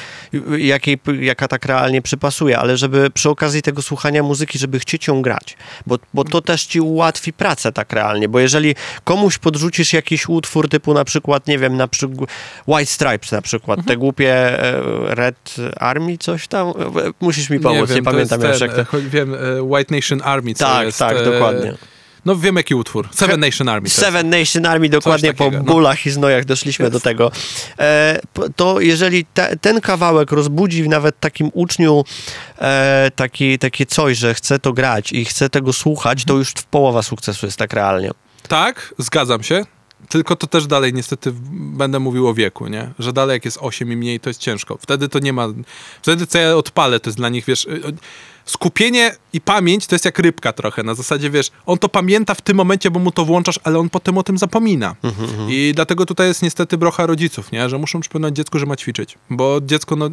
jakiej, 0.58 0.98
jaka 1.20 1.48
tak 1.48 1.64
realnie 1.66 2.02
przypasuje, 2.28 2.58
ale 2.58 2.76
żeby 2.76 3.10
przy 3.10 3.30
okazji 3.30 3.62
tego 3.62 3.82
słuchania 3.82 4.22
muzyki, 4.22 4.58
żeby 4.58 4.78
chcieć 4.80 5.06
ją 5.06 5.22
grać, 5.22 5.56
bo, 5.87 5.98
bo 6.14 6.24
to 6.24 6.40
też 6.40 6.66
ci 6.66 6.80
ułatwi 6.80 7.32
pracę 7.32 7.72
tak 7.72 7.92
realnie, 7.92 8.28
bo 8.28 8.40
jeżeli 8.40 8.74
komuś 9.04 9.38
podrzucisz 9.38 9.92
jakiś 9.92 10.28
utwór 10.28 10.68
typu 10.68 10.94
na 10.94 11.04
przykład, 11.04 11.46
nie 11.46 11.58
wiem, 11.58 11.76
na 11.76 11.88
przykład 11.88 12.30
White 12.66 12.87
Stripes 12.87 13.32
na 13.32 13.42
przykład, 13.42 13.78
Mhm. 13.78 13.88
te 13.88 13.96
głupie 13.96 14.32
e, 14.62 14.82
Red 15.14 15.54
Army, 15.76 16.18
coś 16.18 16.48
tam, 16.48 16.68
E, 16.68 16.72
musisz 17.20 17.50
mi 17.50 17.60
pomóc, 17.60 17.88
nie, 17.88 17.94
wiem, 17.94 18.04
to 18.04 18.10
pamiętam 18.10 18.40
jest 18.42 18.60
już 18.60 18.60
jak 18.60 18.87
to... 18.88 18.98
e, 18.98 19.00
Wiem, 19.00 19.37
White 19.60 19.94
Nation 19.94 20.20
Army, 20.24 20.54
co 20.54 20.64
Tak, 20.64 20.87
jest... 20.87 20.98
tak, 20.98 21.24
dokładnie. 21.24 21.74
No 22.24 22.37
wiem 22.37 22.56
jaki 22.56 22.74
utwór. 22.74 23.08
Seven 23.12 23.40
Nation 23.40 23.68
Army. 23.68 23.88
Seven 23.88 24.30
Nation 24.30 24.66
Army, 24.66 24.88
dokładnie 24.88 25.34
po 25.34 25.50
no. 25.50 25.60
bólach 25.60 26.06
i 26.06 26.10
znojach 26.10 26.44
doszliśmy 26.44 26.90
do 26.90 27.00
tego. 27.00 27.30
E, 27.78 28.20
to 28.56 28.80
jeżeli 28.80 29.24
te, 29.24 29.56
ten 29.56 29.80
kawałek 29.80 30.32
rozbudzi 30.32 30.82
w 30.84 30.88
nawet 30.88 31.20
takim 31.20 31.50
uczniu 31.52 32.04
e, 32.58 33.10
taki, 33.16 33.58
takie 33.58 33.87
coś, 33.87 34.18
że 34.18 34.34
chce 34.34 34.58
to 34.58 34.72
grać 34.72 35.12
i 35.12 35.24
chce 35.24 35.50
tego 35.50 35.72
słuchać, 35.72 36.24
to 36.24 36.34
już 36.34 36.52
połowa 36.70 37.02
sukcesu 37.02 37.46
jest 37.46 37.58
tak 37.58 37.72
realnie. 37.72 38.10
Tak, 38.48 38.94
zgadzam 38.98 39.42
się. 39.42 39.64
Tylko 40.08 40.37
to 40.37 40.46
też 40.46 40.66
dalej 40.66 40.94
niestety 40.94 41.30
w- 41.30 41.40
będę 41.76 41.98
mówił 42.00 42.28
o 42.28 42.34
wieku, 42.34 42.66
nie? 42.66 42.90
Że 42.98 43.12
dalej 43.12 43.34
jak 43.34 43.44
jest 43.44 43.58
8 43.60 43.92
i 43.92 43.96
mniej, 43.96 44.20
to 44.20 44.30
jest 44.30 44.40
ciężko. 44.40 44.78
Wtedy 44.80 45.08
to 45.08 45.18
nie 45.18 45.32
ma... 45.32 45.48
Wtedy 46.02 46.26
co 46.26 46.38
ja 46.38 46.56
odpalę, 46.56 47.00
to 47.00 47.10
jest 47.10 47.18
dla 47.18 47.28
nich, 47.28 47.44
wiesz... 47.44 47.66
Skupienie 48.44 49.16
i 49.33 49.40
pamięć 49.40 49.87
to 49.87 49.94
jest 49.94 50.04
jak 50.04 50.18
rybka 50.18 50.52
trochę. 50.52 50.83
Na 50.83 50.94
zasadzie, 50.94 51.30
wiesz, 51.30 51.50
on 51.66 51.78
to 51.78 51.88
pamięta 51.88 52.35
w 52.35 52.40
tym 52.40 52.57
momencie, 52.57 52.90
bo 52.90 53.00
mu 53.00 53.11
to 53.11 53.24
włączasz, 53.24 53.61
ale 53.64 53.78
on 53.78 53.90
potem 53.90 54.18
o 54.18 54.22
tym 54.22 54.38
zapomina. 54.38 54.96
I 55.48 55.72
dlatego 55.74 56.07
tutaj 56.07 56.28
jest 56.28 56.42
niestety 56.42 56.78
brocha 56.78 57.07
rodziców, 57.07 57.52
nie? 57.52 57.68
Że 57.68 57.78
muszą 57.78 58.00
przypominać 58.00 58.37
dziecku, 58.37 58.59
że 58.59 58.66
ma 58.66 58.76
ćwiczyć. 58.76 59.18
Bo 59.30 59.61
dziecko, 59.62 59.96
no... 59.96 60.11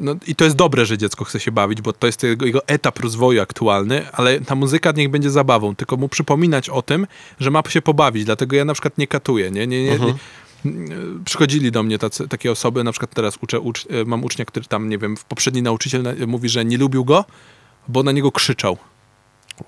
No 0.00 0.14
i 0.26 0.34
to 0.34 0.44
jest 0.44 0.56
dobre, 0.56 0.86
że 0.86 0.98
dziecko 0.98 1.24
chce 1.24 1.40
się 1.40 1.52
bawić, 1.52 1.82
bo 1.82 1.92
to 1.92 2.06
jest 2.06 2.22
jego, 2.22 2.46
jego 2.46 2.66
etap 2.66 2.98
rozwoju 2.98 3.42
aktualny, 3.42 4.12
ale 4.12 4.40
ta 4.40 4.54
muzyka 4.54 4.92
niech 4.92 5.08
będzie 5.08 5.30
zabawą, 5.30 5.76
tylko 5.76 5.96
mu 5.96 6.08
przypominać 6.08 6.68
o 6.68 6.82
tym, 6.82 7.06
że 7.40 7.50
ma 7.50 7.62
się 7.68 7.82
pobawić, 7.82 8.24
dlatego 8.24 8.56
ja 8.56 8.64
na 8.64 8.72
przykład 8.72 8.98
nie 8.98 9.06
katuję, 9.06 9.50
nie, 9.50 9.66
nie, 9.66 9.84
nie, 9.84 9.98
nie. 9.98 10.14
Przychodzili 11.24 11.72
do 11.72 11.82
mnie 11.82 11.98
tacy, 11.98 12.28
takie 12.28 12.52
osoby, 12.52 12.84
na 12.84 12.92
przykład 12.92 13.14
teraz 13.14 13.36
uczę, 13.42 13.60
ucz, 13.60 13.86
mam 14.06 14.24
ucznia, 14.24 14.44
który 14.44 14.66
tam, 14.66 14.88
nie 14.88 14.98
wiem, 14.98 15.16
poprzedni 15.28 15.62
nauczyciel 15.62 16.02
na- 16.02 16.26
mówi, 16.26 16.48
że 16.48 16.64
nie 16.64 16.78
lubił 16.78 17.04
go, 17.04 17.24
bo 17.88 18.02
na 18.02 18.12
niego 18.12 18.32
krzyczał. 18.32 18.76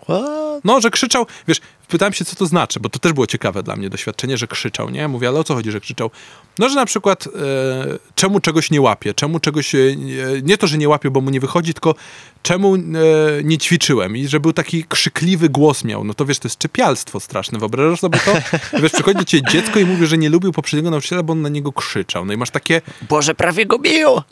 What? 0.02 0.64
No, 0.64 0.80
że 0.80 0.90
krzyczał, 0.90 1.26
wiesz, 1.48 1.60
pytałem 1.88 2.12
się, 2.12 2.24
co 2.24 2.36
to 2.36 2.46
znaczy, 2.46 2.80
bo 2.80 2.88
to 2.88 2.98
też 2.98 3.12
było 3.12 3.26
ciekawe 3.26 3.62
dla 3.62 3.76
mnie 3.76 3.90
doświadczenie, 3.90 4.38
że 4.38 4.46
krzyczał, 4.46 4.90
nie? 4.90 5.08
Mówię, 5.08 5.28
ale 5.28 5.40
o 5.40 5.44
co 5.44 5.54
chodzi, 5.54 5.70
że 5.70 5.80
krzyczał? 5.80 6.10
No, 6.58 6.68
że 6.68 6.74
na 6.74 6.86
przykład 6.86 7.26
e, 7.26 7.30
czemu 8.14 8.40
czegoś 8.40 8.70
nie 8.70 8.80
łapie, 8.80 9.14
czemu 9.14 9.40
czegoś, 9.40 9.74
e, 9.74 9.78
nie 10.42 10.58
to, 10.58 10.66
że 10.66 10.78
nie 10.78 10.88
łapie, 10.88 11.10
bo 11.10 11.20
mu 11.20 11.30
nie 11.30 11.40
wychodzi, 11.40 11.74
tylko 11.74 11.94
czemu 12.42 12.74
e, 12.74 12.78
nie 13.44 13.58
ćwiczyłem 13.58 14.16
i 14.16 14.28
że 14.28 14.40
był 14.40 14.52
taki 14.52 14.84
krzykliwy 14.84 15.48
głos 15.48 15.84
miał, 15.84 16.04
no 16.04 16.14
to 16.14 16.24
wiesz, 16.24 16.38
to 16.38 16.48
jest 16.48 16.58
czepialstwo 16.58 17.20
straszne, 17.20 17.58
wyobrażasz 17.58 18.00
sobie 18.00 18.18
to? 18.18 18.32
Wiesz, 18.82 18.92
przychodzi 18.92 19.24
ciebie 19.24 19.50
dziecko 19.50 19.78
i 19.78 19.84
mówi, 19.84 20.06
że 20.06 20.18
nie 20.18 20.30
lubił 20.30 20.52
poprzedniego 20.52 20.90
nauczyciela, 20.90 21.22
bo 21.22 21.32
on 21.32 21.42
na 21.42 21.48
niego 21.48 21.72
krzyczał, 21.72 22.24
no 22.24 22.32
i 22.32 22.36
masz 22.36 22.50
takie, 22.50 22.82
Boże, 23.08 23.34
prawie 23.34 23.66
go 23.66 23.78
biją! 23.78 24.22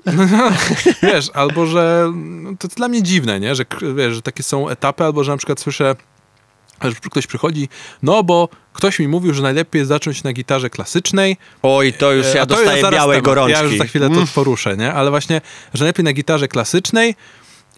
wiesz, 1.02 1.30
albo 1.34 1.66
że 1.66 2.12
no, 2.14 2.50
to 2.58 2.68
jest 2.68 2.76
dla 2.76 2.88
mnie 2.88 3.02
dziwne, 3.02 3.40
nie? 3.40 3.54
Że, 3.54 3.64
wiesz, 3.96 4.14
że 4.14 4.22
takie 4.22 4.42
są 4.42 4.68
etapy, 4.68 5.04
albo 5.04 5.24
że 5.24 5.32
na 5.32 5.38
przykład 5.38 5.47
słyszę 5.56 5.96
Ale 6.80 6.92
że 6.92 6.96
ktoś 7.10 7.26
przychodzi, 7.26 7.68
no 8.02 8.22
bo 8.22 8.48
ktoś 8.72 8.98
mi 8.98 9.08
mówił, 9.08 9.34
że 9.34 9.42
najlepiej 9.42 9.78
jest 9.80 9.88
zacząć 9.88 10.22
na 10.22 10.32
gitarze 10.32 10.70
klasycznej. 10.70 11.36
Oj, 11.62 11.92
to 11.92 12.12
już 12.12 12.26
E, 12.26 12.36
ja 12.36 12.46
to 12.46 12.54
dostaję 12.54 12.70
jest 12.70 12.80
zaraz 12.82 12.98
białe 13.00 13.14
temat. 13.14 13.24
gorączki. 13.24 13.52
Ja 13.52 13.62
już 13.62 13.78
za 13.78 13.84
chwilę 13.84 14.06
to 14.08 14.12
Mm. 14.14 14.26
poruszę, 14.34 14.76
nie? 14.76 14.92
Ale 14.94 15.10
właśnie, 15.10 15.40
że 15.74 15.84
najlepiej 15.84 16.04
na 16.04 16.12
gitarze 16.12 16.48
klasycznej 16.48 17.14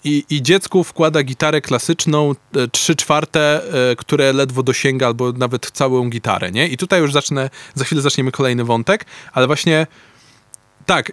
i, 0.05 0.25
i 0.31 0.43
dziecku 0.43 0.85
wkłada 0.85 1.23
gitarę 1.23 1.61
klasyczną 1.61 2.35
e, 2.57 2.69
trzy 2.69 2.97
czwarte, 2.97 3.63
e, 3.91 3.97
które 3.97 4.33
ledwo 4.33 4.63
dosięga, 4.63 5.07
albo 5.07 5.33
nawet 5.33 5.71
całą 5.71 6.11
gitarę, 6.11 6.51
nie? 6.53 6.69
I 6.69 6.77
tutaj 6.77 7.01
już 7.01 7.13
zacznę, 7.13 7.51
za 7.75 7.85
chwilę 7.85 8.03
zaczniemy 8.03 8.33
kolejny 8.33 8.65
wątek, 8.65 9.05
ale 9.33 9.47
właśnie 9.47 9.87
tak, 10.87 11.13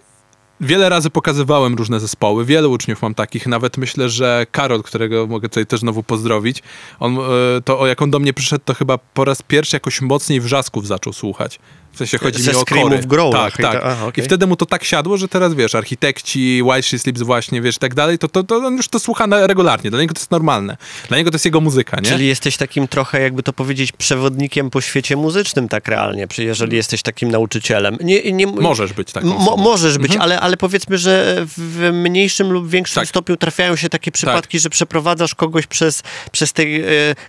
Wiele 0.60 0.88
razy 0.88 1.10
pokazywałem 1.10 1.74
różne 1.74 2.00
zespoły, 2.00 2.44
wiele 2.44 2.68
uczniów 2.68 3.02
mam 3.02 3.14
takich, 3.14 3.46
nawet 3.46 3.76
myślę, 3.76 4.08
że 4.08 4.46
Karol, 4.50 4.82
którego 4.82 5.26
mogę 5.26 5.48
tutaj 5.48 5.66
też 5.66 5.80
znowu 5.80 6.02
pozdrowić, 6.02 6.62
on, 7.00 7.18
e, 7.18 7.20
to 7.64 7.86
jak 7.86 8.02
on 8.02 8.10
do 8.10 8.18
mnie 8.18 8.32
przyszedł, 8.32 8.64
to 8.64 8.74
chyba 8.74 8.98
po 8.98 9.24
raz 9.24 9.42
pierwszy 9.42 9.76
jakoś 9.76 10.00
mocniej 10.00 10.40
wrzasków 10.40 10.86
zaczął 10.86 11.12
słuchać. 11.12 11.58
W 11.92 11.98
sensie 11.98 12.18
chodzi 12.18 12.42
Ze 12.42 12.50
mi 12.50 12.56
o 12.56 12.64
kory. 12.64 12.98
w 12.98 13.06
growlach 13.06 13.52
Tak, 13.52 13.58
i 13.60 13.62
tak. 13.62 13.72
ta- 13.72 13.82
aha, 13.82 14.06
okej. 14.06 14.24
I 14.24 14.26
wtedy 14.26 14.46
mu 14.46 14.56
to 14.56 14.66
tak 14.66 14.84
siadło, 14.84 15.16
że 15.16 15.28
teraz 15.28 15.54
wiesz, 15.54 15.74
architekci, 15.74 16.62
White 16.62 16.82
She 16.82 16.98
Sleeps 16.98 17.22
właśnie, 17.22 17.62
wiesz, 17.62 17.76
i 17.76 17.78
tak 17.78 17.94
dalej, 17.94 18.18
to, 18.18 18.28
to, 18.28 18.42
to 18.44 18.56
on 18.56 18.76
już 18.76 18.88
to 18.88 19.00
słucha 19.00 19.26
regularnie. 19.46 19.90
Dla 19.90 20.00
niego 20.00 20.14
to 20.14 20.20
jest 20.20 20.30
normalne. 20.30 20.76
Dla 21.08 21.16
niego 21.18 21.30
to 21.30 21.34
jest 21.34 21.44
jego 21.44 21.60
muzyka, 21.60 21.96
nie? 22.00 22.02
Czyli 22.10 22.26
jesteś 22.26 22.56
takim 22.56 22.88
trochę, 22.88 23.20
jakby 23.20 23.42
to 23.42 23.52
powiedzieć, 23.52 23.92
przewodnikiem 23.92 24.70
po 24.70 24.80
świecie 24.80 25.16
muzycznym 25.16 25.68
tak 25.68 25.88
realnie, 25.88 26.26
jeżeli 26.38 26.76
jesteś 26.76 27.02
takim 27.02 27.30
nauczycielem. 27.30 27.96
Nie, 28.00 28.32
nie, 28.32 28.46
Możesz 28.46 28.92
być 28.92 29.08
Mo, 29.22 29.36
osobą. 29.36 29.56
możesz 29.62 29.98
być, 29.98 30.16
ale, 30.16 30.40
ale 30.40 30.56
powiedzmy, 30.56 30.98
że 30.98 31.44
w 31.56 31.90
mniejszym 31.92 32.52
lub 32.52 32.68
większym 32.68 33.00
Tak. 33.00 33.08
stopniu 33.08 33.36
trafiają 33.36 33.76
się 33.76 33.88
takie 33.88 34.12
przypadki, 34.12 34.58
że 34.58 34.70
przeprowadzasz 34.70 35.34
kogoś 35.34 35.66
przez, 35.66 36.02
przez 36.32 36.52
te 36.52 36.62
e, 36.62 36.66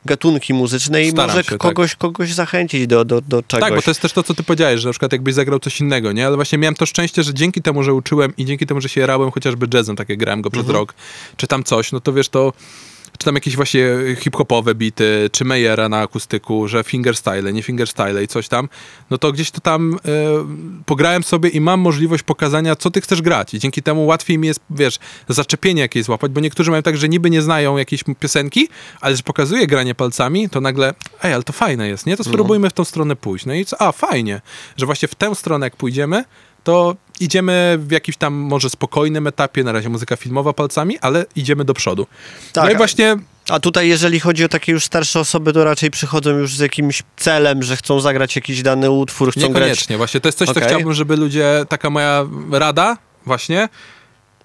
gatunki 0.05 0.53
muzyczne 0.53 1.03
i 1.03 1.11
Staram 1.11 1.29
może 1.29 1.43
się, 1.43 1.49
tak. 1.49 1.59
kogoś, 1.59 1.95
kogoś 1.95 2.33
zachęcić 2.33 2.87
do, 2.87 3.05
do, 3.05 3.21
do 3.21 3.43
czegoś. 3.43 3.69
Tak, 3.69 3.75
bo 3.75 3.81
to 3.81 3.91
jest 3.91 4.01
też 4.01 4.13
to, 4.13 4.23
co 4.23 4.33
ty 4.33 4.43
powiedziałeś, 4.49 4.81
że 4.81 4.87
na 4.87 4.93
przykład 4.93 5.11
jakbyś 5.11 5.33
zagrał 5.33 5.59
coś 5.59 5.81
innego, 5.81 6.11
nie? 6.11 6.27
Ale 6.27 6.35
właśnie 6.35 6.57
miałem 6.57 6.75
to 6.75 6.85
szczęście, 6.85 7.23
że 7.23 7.33
dzięki 7.33 7.61
temu, 7.61 7.83
że 7.83 7.93
uczyłem 7.93 8.33
i 8.37 8.45
dzięki 8.45 8.67
temu, 8.67 8.81
że 8.81 8.89
się 8.89 9.01
jarałem 9.01 9.31
chociażby 9.31 9.67
jazzem, 9.73 9.95
tak 9.95 10.09
jak 10.09 10.17
grałem 10.19 10.41
go 10.41 10.49
przez 10.49 10.61
Mhm. 10.61 10.79
rok, 10.79 10.93
czy 11.37 11.47
tam 11.47 11.63
coś, 11.63 11.91
no 11.91 11.99
to 11.99 12.13
wiesz, 12.13 12.29
to 12.29 12.53
czy 13.19 13.25
tam 13.25 13.35
jakieś 13.35 13.55
właśnie 13.55 13.85
hip-hopowe 14.19 14.75
bity, 14.75 15.29
czy 15.31 15.45
Meyera 15.45 15.89
na 15.89 15.99
akustyku, 15.99 16.67
że 16.67 16.83
fingerstyle, 16.83 17.53
nie 17.53 17.63
fingerstyle 17.63 18.23
i 18.23 18.27
coś 18.27 18.47
tam, 18.47 18.69
no 19.09 19.17
to 19.17 19.31
gdzieś 19.31 19.51
to 19.51 19.61
tam 19.61 19.93
e, 19.93 19.99
pograłem 20.85 21.23
sobie 21.23 21.49
i 21.49 21.61
mam 21.61 21.79
możliwość 21.79 22.23
pokazania, 22.23 22.75
co 22.75 22.91
ty 22.91 23.01
chcesz 23.01 23.21
grać 23.21 23.53
i 23.53 23.59
dzięki 23.59 23.83
temu 23.83 24.05
łatwiej 24.05 24.37
mi 24.37 24.47
jest, 24.47 24.59
wiesz, 24.69 24.99
zaczepienie 25.29 25.81
jakieś 25.81 26.03
złapać, 26.03 26.31
bo 26.31 26.41
niektórzy 26.41 26.71
mają 26.71 26.83
tak, 26.83 26.97
że 26.97 27.09
niby 27.09 27.29
nie 27.29 27.41
znają 27.41 27.77
jakiejś 27.77 28.03
piosenki, 28.19 28.67
ale 29.01 29.15
że 29.15 29.23
pokazuje 29.23 29.67
granie 29.67 29.95
palcami, 29.95 30.49
to 30.49 30.61
nagle, 30.61 30.93
ej, 31.23 31.33
ale 31.33 31.43
to 31.43 31.53
fajne 31.53 31.87
jest, 31.87 32.05
nie? 32.05 32.17
To 32.17 32.23
spróbujmy 32.23 32.69
w 32.69 32.73
tą 32.73 32.85
stronę 32.85 33.15
pójść. 33.15 33.45
No 33.45 33.53
i 33.53 33.65
co? 33.65 33.81
A, 33.81 33.91
fajnie, 33.91 34.41
że 34.77 34.85
właśnie 34.85 35.07
w 35.07 35.15
tę 35.15 35.35
stronę 35.35 35.65
jak 35.65 35.75
pójdziemy, 35.75 36.23
to 36.69 36.95
idziemy 37.19 37.77
w 37.79 37.91
jakimś 37.91 38.17
tam 38.17 38.33
może 38.33 38.69
spokojnym 38.69 39.27
etapie, 39.27 39.63
na 39.63 39.71
razie 39.71 39.89
muzyka 39.89 40.15
filmowa 40.15 40.53
palcami, 40.53 40.99
ale 40.99 41.25
idziemy 41.35 41.65
do 41.65 41.73
przodu. 41.73 42.07
Tak, 42.53 42.65
no 42.65 42.71
i 42.71 42.75
właśnie 42.77 43.17
A 43.49 43.59
tutaj, 43.59 43.87
jeżeli 43.89 44.19
chodzi 44.19 44.45
o 44.45 44.49
takie 44.49 44.71
już 44.71 44.85
starsze 44.85 45.19
osoby, 45.19 45.53
to 45.53 45.63
raczej 45.63 45.91
przychodzą 45.91 46.29
już 46.29 46.55
z 46.55 46.59
jakimś 46.59 47.03
celem, 47.17 47.63
że 47.63 47.75
chcą 47.75 47.99
zagrać 47.99 48.35
jakiś 48.35 48.61
dany 48.61 48.91
utwór, 48.91 49.31
chcą 49.31 49.39
grać. 49.41 49.53
Niekoniecznie. 49.53 49.97
Właśnie 49.97 50.19
to 50.21 50.27
jest 50.27 50.37
coś, 50.37 50.47
co 50.47 50.51
Okej. 50.51 50.63
chciałbym, 50.67 50.93
żeby 50.93 51.15
ludzie, 51.15 51.65
taka 51.69 51.89
moja 51.89 52.25
rada 52.51 52.97
właśnie, 53.25 53.69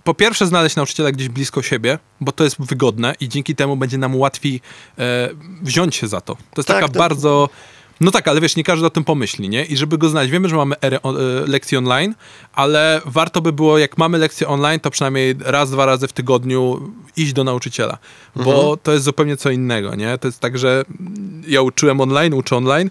po 0.04 0.14
pierwsze 0.14 0.46
znaleźć 0.46 0.76
nauczyciela 0.76 1.12
gdzieś 1.12 1.28
blisko 1.28 1.62
siebie, 1.62 1.98
bo 2.20 2.32
to 2.32 2.44
jest 2.44 2.56
wygodne 2.58 3.14
i 3.20 3.28
dzięki 3.28 3.54
temu 3.54 3.76
będzie 3.76 3.98
nam 3.98 4.16
łatwiej 4.16 4.60
e, 4.98 5.28
wziąć 5.62 5.96
się 5.96 6.08
za 6.08 6.20
to. 6.20 6.34
To 6.34 6.40
jest 6.56 6.68
Tak, 6.68 6.76
taka 6.76 6.92
to- 6.92 6.98
bardzo... 6.98 7.48
No 8.04 8.10
tak, 8.10 8.28
ale 8.28 8.40
wiesz, 8.40 8.56
nie 8.56 8.64
każdy 8.64 8.86
o 8.86 8.90
tym 8.90 9.04
pomyśli, 9.04 9.48
nie? 9.48 9.64
I 9.64 9.76
żeby 9.76 9.98
go 9.98 10.08
znaleźć, 10.08 10.32
wiemy, 10.32 10.48
że 10.48 10.56
mamy 10.56 10.74
erę, 10.82 10.98
e, 11.04 11.10
lekcje 11.46 11.78
online, 11.78 12.14
ale 12.52 13.00
warto 13.04 13.40
by 13.40 13.52
było, 13.52 13.78
jak 13.78 13.98
mamy 13.98 14.18
lekcje 14.18 14.48
online, 14.48 14.80
to 14.80 14.90
przynajmniej 14.90 15.34
raz, 15.40 15.70
dwa 15.70 15.86
razy 15.86 16.08
w 16.08 16.12
tygodniu 16.12 16.90
iść 17.16 17.32
do 17.32 17.44
nauczyciela, 17.44 17.98
bo 18.36 18.54
Mhm. 18.54 18.78
to 18.82 18.92
jest 18.92 19.04
zupełnie 19.04 19.36
co 19.36 19.50
innego, 19.50 19.94
nie? 19.94 20.18
To 20.18 20.28
jest 20.28 20.40
tak, 20.40 20.58
że 20.58 20.84
ja 21.48 21.62
uczyłem 21.62 22.00
online, 22.00 22.34
uczę 22.34 22.56
online, 22.56 22.90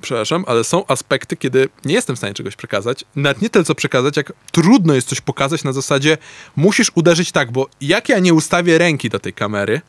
przepraszam, 0.00 0.44
ale 0.48 0.64
są 0.64 0.86
aspekty, 0.86 1.36
kiedy 1.36 1.68
nie 1.84 1.94
jestem 1.94 2.16
w 2.16 2.18
stanie 2.18 2.34
czegoś 2.34 2.56
przekazać. 2.56 3.04
Nawet 3.16 3.42
nie 3.42 3.50
tyle 3.50 3.64
co 3.64 3.74
przekazać, 3.74 4.16
jak 4.16 4.32
trudno 4.52 4.94
jest 4.94 5.08
coś 5.08 5.20
pokazać 5.20 5.64
na 5.64 5.72
zasadzie 5.72 6.18
musisz 6.56 6.90
uderzyć 6.94 7.32
tak, 7.32 7.52
bo 7.52 7.66
jak 7.80 8.08
ja 8.08 8.18
nie 8.18 8.34
ustawię 8.34 8.78
ręki 8.78 9.10
do 9.10 9.18
tej 9.18 9.32
kamery, 9.32 9.80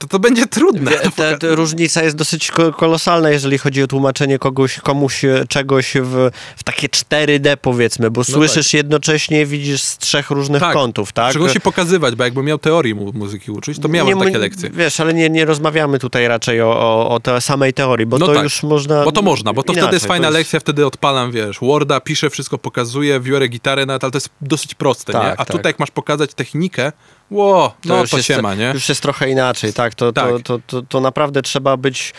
to 0.00 0.06
to 0.06 0.18
będzie 0.18 0.46
trudne. 0.46 0.90
Ta, 1.16 1.38
ta 1.38 1.46
różnica 1.54 2.02
jest 2.02 2.16
dosyć 2.16 2.50
ko- 2.50 2.72
kolosalna, 2.72 3.30
jeżeli 3.30 3.58
chodzi 3.58 3.82
o 3.82 3.86
tłumaczenie 3.86 4.38
kogoś, 4.38 4.78
komuś 4.80 5.24
e, 5.24 5.44
czegoś 5.48 5.92
w, 6.02 6.30
w 6.56 6.62
takie 6.64 6.88
4D 6.88 7.56
powiedzmy, 7.62 8.10
bo 8.10 8.24
słyszysz 8.24 8.74
jednocześnie, 8.74 9.46
widzisz 9.46 9.82
z 9.82 9.98
trzech 9.98 10.30
różnych 10.30 10.60
No 10.62 10.66
Tak. 10.66 10.74
kątów, 10.76 11.12
tak? 11.12 11.32
Czego 11.32 11.48
się 11.48 11.60
pokazywać, 11.60 12.14
bo 12.14 12.24
jakbym 12.24 12.44
miał 12.46 12.58
teorii 12.58 12.94
mu- 12.94 13.12
muzyki 13.12 13.50
uczyć, 13.50 13.78
to 13.78 13.88
miałem 13.88 14.18
Nie, 14.18 14.24
takie 14.24 14.38
lekcje. 14.38 14.70
Wiesz, 14.70 15.00
ale 15.00 15.14
nie, 15.14 15.30
nie 15.30 15.44
rozmawiamy 15.44 15.98
tutaj 15.98 16.28
raczej 16.28 16.62
o, 16.62 16.66
o, 16.80 17.08
o 17.10 17.20
tej 17.20 17.40
samej 17.40 17.72
teorii, 17.72 18.06
bo 18.06 18.18
No 18.18 18.26
to 18.26 18.34
tak. 18.34 18.42
już 18.42 18.62
można... 18.62 19.04
Bo 19.04 19.12
to 19.12 19.22
można, 19.22 19.52
bo 19.52 19.62
to 19.62 19.72
inaczej, 19.72 19.82
wtedy 19.82 19.96
jest 19.96 20.06
fajna 20.06 20.28
to 20.28 20.34
lekcja, 20.34 20.60
wtedy 20.60 20.86
odpalam, 20.86 21.32
wiesz, 21.32 21.58
Worda, 21.60 22.00
piszę, 22.00 22.30
wszystko 22.30 22.58
pokazuję, 22.58 23.20
biorę 23.20 23.48
gitarę, 23.48 23.86
nawet, 23.86 24.04
ale 24.04 24.10
to 24.10 24.16
jest 24.16 24.30
dosyć 24.40 24.74
proste, 24.74 25.12
Tak, 25.12 25.22
nie? 25.22 25.32
A 25.32 25.36
tak. 25.36 25.46
tutaj 25.56 25.70
jak 25.70 25.78
masz 25.78 25.90
pokazać 25.90 26.34
technikę, 26.34 26.92
ło, 27.30 27.74
no 27.84 28.00
już 28.00 28.10
to 28.10 28.16
jest, 28.16 28.26
się 28.28 28.42
ma, 28.42 28.54
nie? 28.54 28.70
Już 28.74 28.88
jest 28.88 29.00
trochę 29.00 29.30
inaczej, 29.30 29.72
tak? 29.72 29.94
To, 29.94 30.12
Tak. 30.12 30.30
To, 30.30 30.38
to, 30.40 30.58
to, 30.66 30.82
to 30.82 31.00
naprawdę 31.00 31.42
trzeba 31.42 31.76
być 31.76 32.14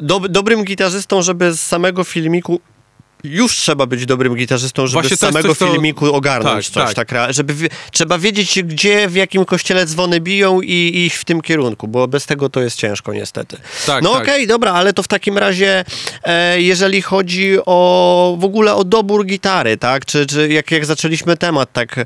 dob- 0.00 0.28
dobrym 0.28 0.64
gitarzystą, 0.64 1.22
żeby 1.22 1.52
z 1.52 1.60
samego 1.60 2.04
filmiku 2.04 2.60
już 3.24 3.56
trzeba 3.56 3.86
być 3.86 4.06
dobrym 4.06 4.34
gitarzystą, 4.36 4.86
żeby 4.86 5.00
Właśnie 5.02 5.16
z 5.16 5.20
to 5.20 5.26
samego 5.26 5.48
coś, 5.48 5.58
co- 5.58 5.66
filmiku 5.66 6.14
ogarnąć 6.14 6.70
Tak, 6.70 6.86
coś, 6.86 6.94
tak. 6.94 7.08
tak, 7.08 7.32
żeby 7.32 7.54
trzeba 7.92 8.18
wiedzieć, 8.18 8.62
gdzie, 8.62 9.08
w 9.08 9.14
jakim 9.14 9.44
kościele 9.44 9.86
dzwony 9.86 10.20
biją 10.20 10.60
i 10.60 10.92
iść 11.06 11.16
w 11.16 11.24
tym 11.24 11.40
kierunku, 11.40 11.88
bo 11.88 12.08
bez 12.08 12.26
tego 12.26 12.48
to 12.48 12.60
jest 12.60 12.76
ciężko 12.76 13.12
niestety. 13.12 13.56
Tak, 13.86 14.02
no 14.04 14.12
tak. 14.12 14.22
okej, 14.22 14.46
dobra, 14.46 14.72
ale 14.72 14.92
to 14.92 15.02
w 15.02 15.08
takim 15.08 15.38
razie, 15.38 15.84
e, 16.24 16.60
jeżeli 16.62 17.02
chodzi 17.02 17.56
o 17.66 18.36
w 18.40 18.44
ogóle 18.44 18.74
o 18.74 18.84
dobór 18.84 19.26
gitary, 19.26 19.76
tak, 19.76 20.04
czy, 20.06 20.26
czy 20.26 20.48
jak, 20.48 20.70
jak 20.70 20.86
zaczęliśmy 20.86 21.36
temat, 21.36 21.72
tak, 21.72 21.98
e, 21.98 22.04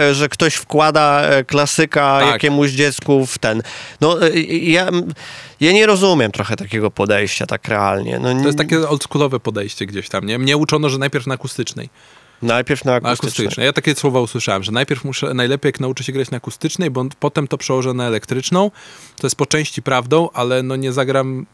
e, 0.00 0.14
że 0.14 0.28
ktoś 0.28 0.54
wkłada 0.54 1.22
e, 1.22 1.44
klasyka 1.44 2.06
Mhm. 2.06 2.24
Tak. 2.24 2.32
jakiemuś 2.32 2.70
dziecku 2.70 3.26
w 3.26 3.38
ten, 3.38 3.62
no 4.00 4.26
e, 4.26 4.40
ja, 4.40 4.88
ja 5.60 5.72
nie 5.72 5.86
rozumiem 5.86 6.32
trochę 6.32 6.56
takiego 6.56 6.90
podejścia 6.90 7.46
tak 7.46 7.68
realnie. 7.68 8.18
No, 8.18 8.34
To 8.34 8.46
jest 8.46 8.58
takie 8.58 8.88
oldschoolowe 8.88 9.40
podejście 9.40 9.86
gdzieś 9.86 10.08
tam, 10.08 10.26
nie? 10.26 10.38
Mnie 10.38 10.56
uczono, 10.56 10.88
że 10.88 10.98
najpierw 10.98 11.26
na 11.26 11.34
akustycznej. 11.34 11.88
Najpierw 12.42 12.84
na 12.84 12.94
akustycznej. 12.94 13.28
akustycznej. 13.28 13.66
Ja 13.66 13.72
takie 13.72 13.94
słowa 13.94 14.20
usłyszałem, 14.20 14.62
że 14.62 14.72
najpierw 14.72 15.04
muszę, 15.04 15.34
najlepiej 15.34 15.68
jak 15.68 15.80
nauczę 15.80 16.04
się 16.04 16.12
grać 16.12 16.30
na 16.30 16.36
akustycznej, 16.36 16.90
bo 16.90 17.04
potem 17.20 17.48
to 17.48 17.58
przełożę 17.58 17.94
na 17.94 18.06
elektryczną. 18.06 18.70
To 19.16 19.26
jest 19.26 19.36
po 19.36 19.46
części 19.46 19.82
prawdą, 19.82 20.28
ale 20.32 20.62
no 20.62 20.76
nie 20.76 20.92
zagram 20.92 21.46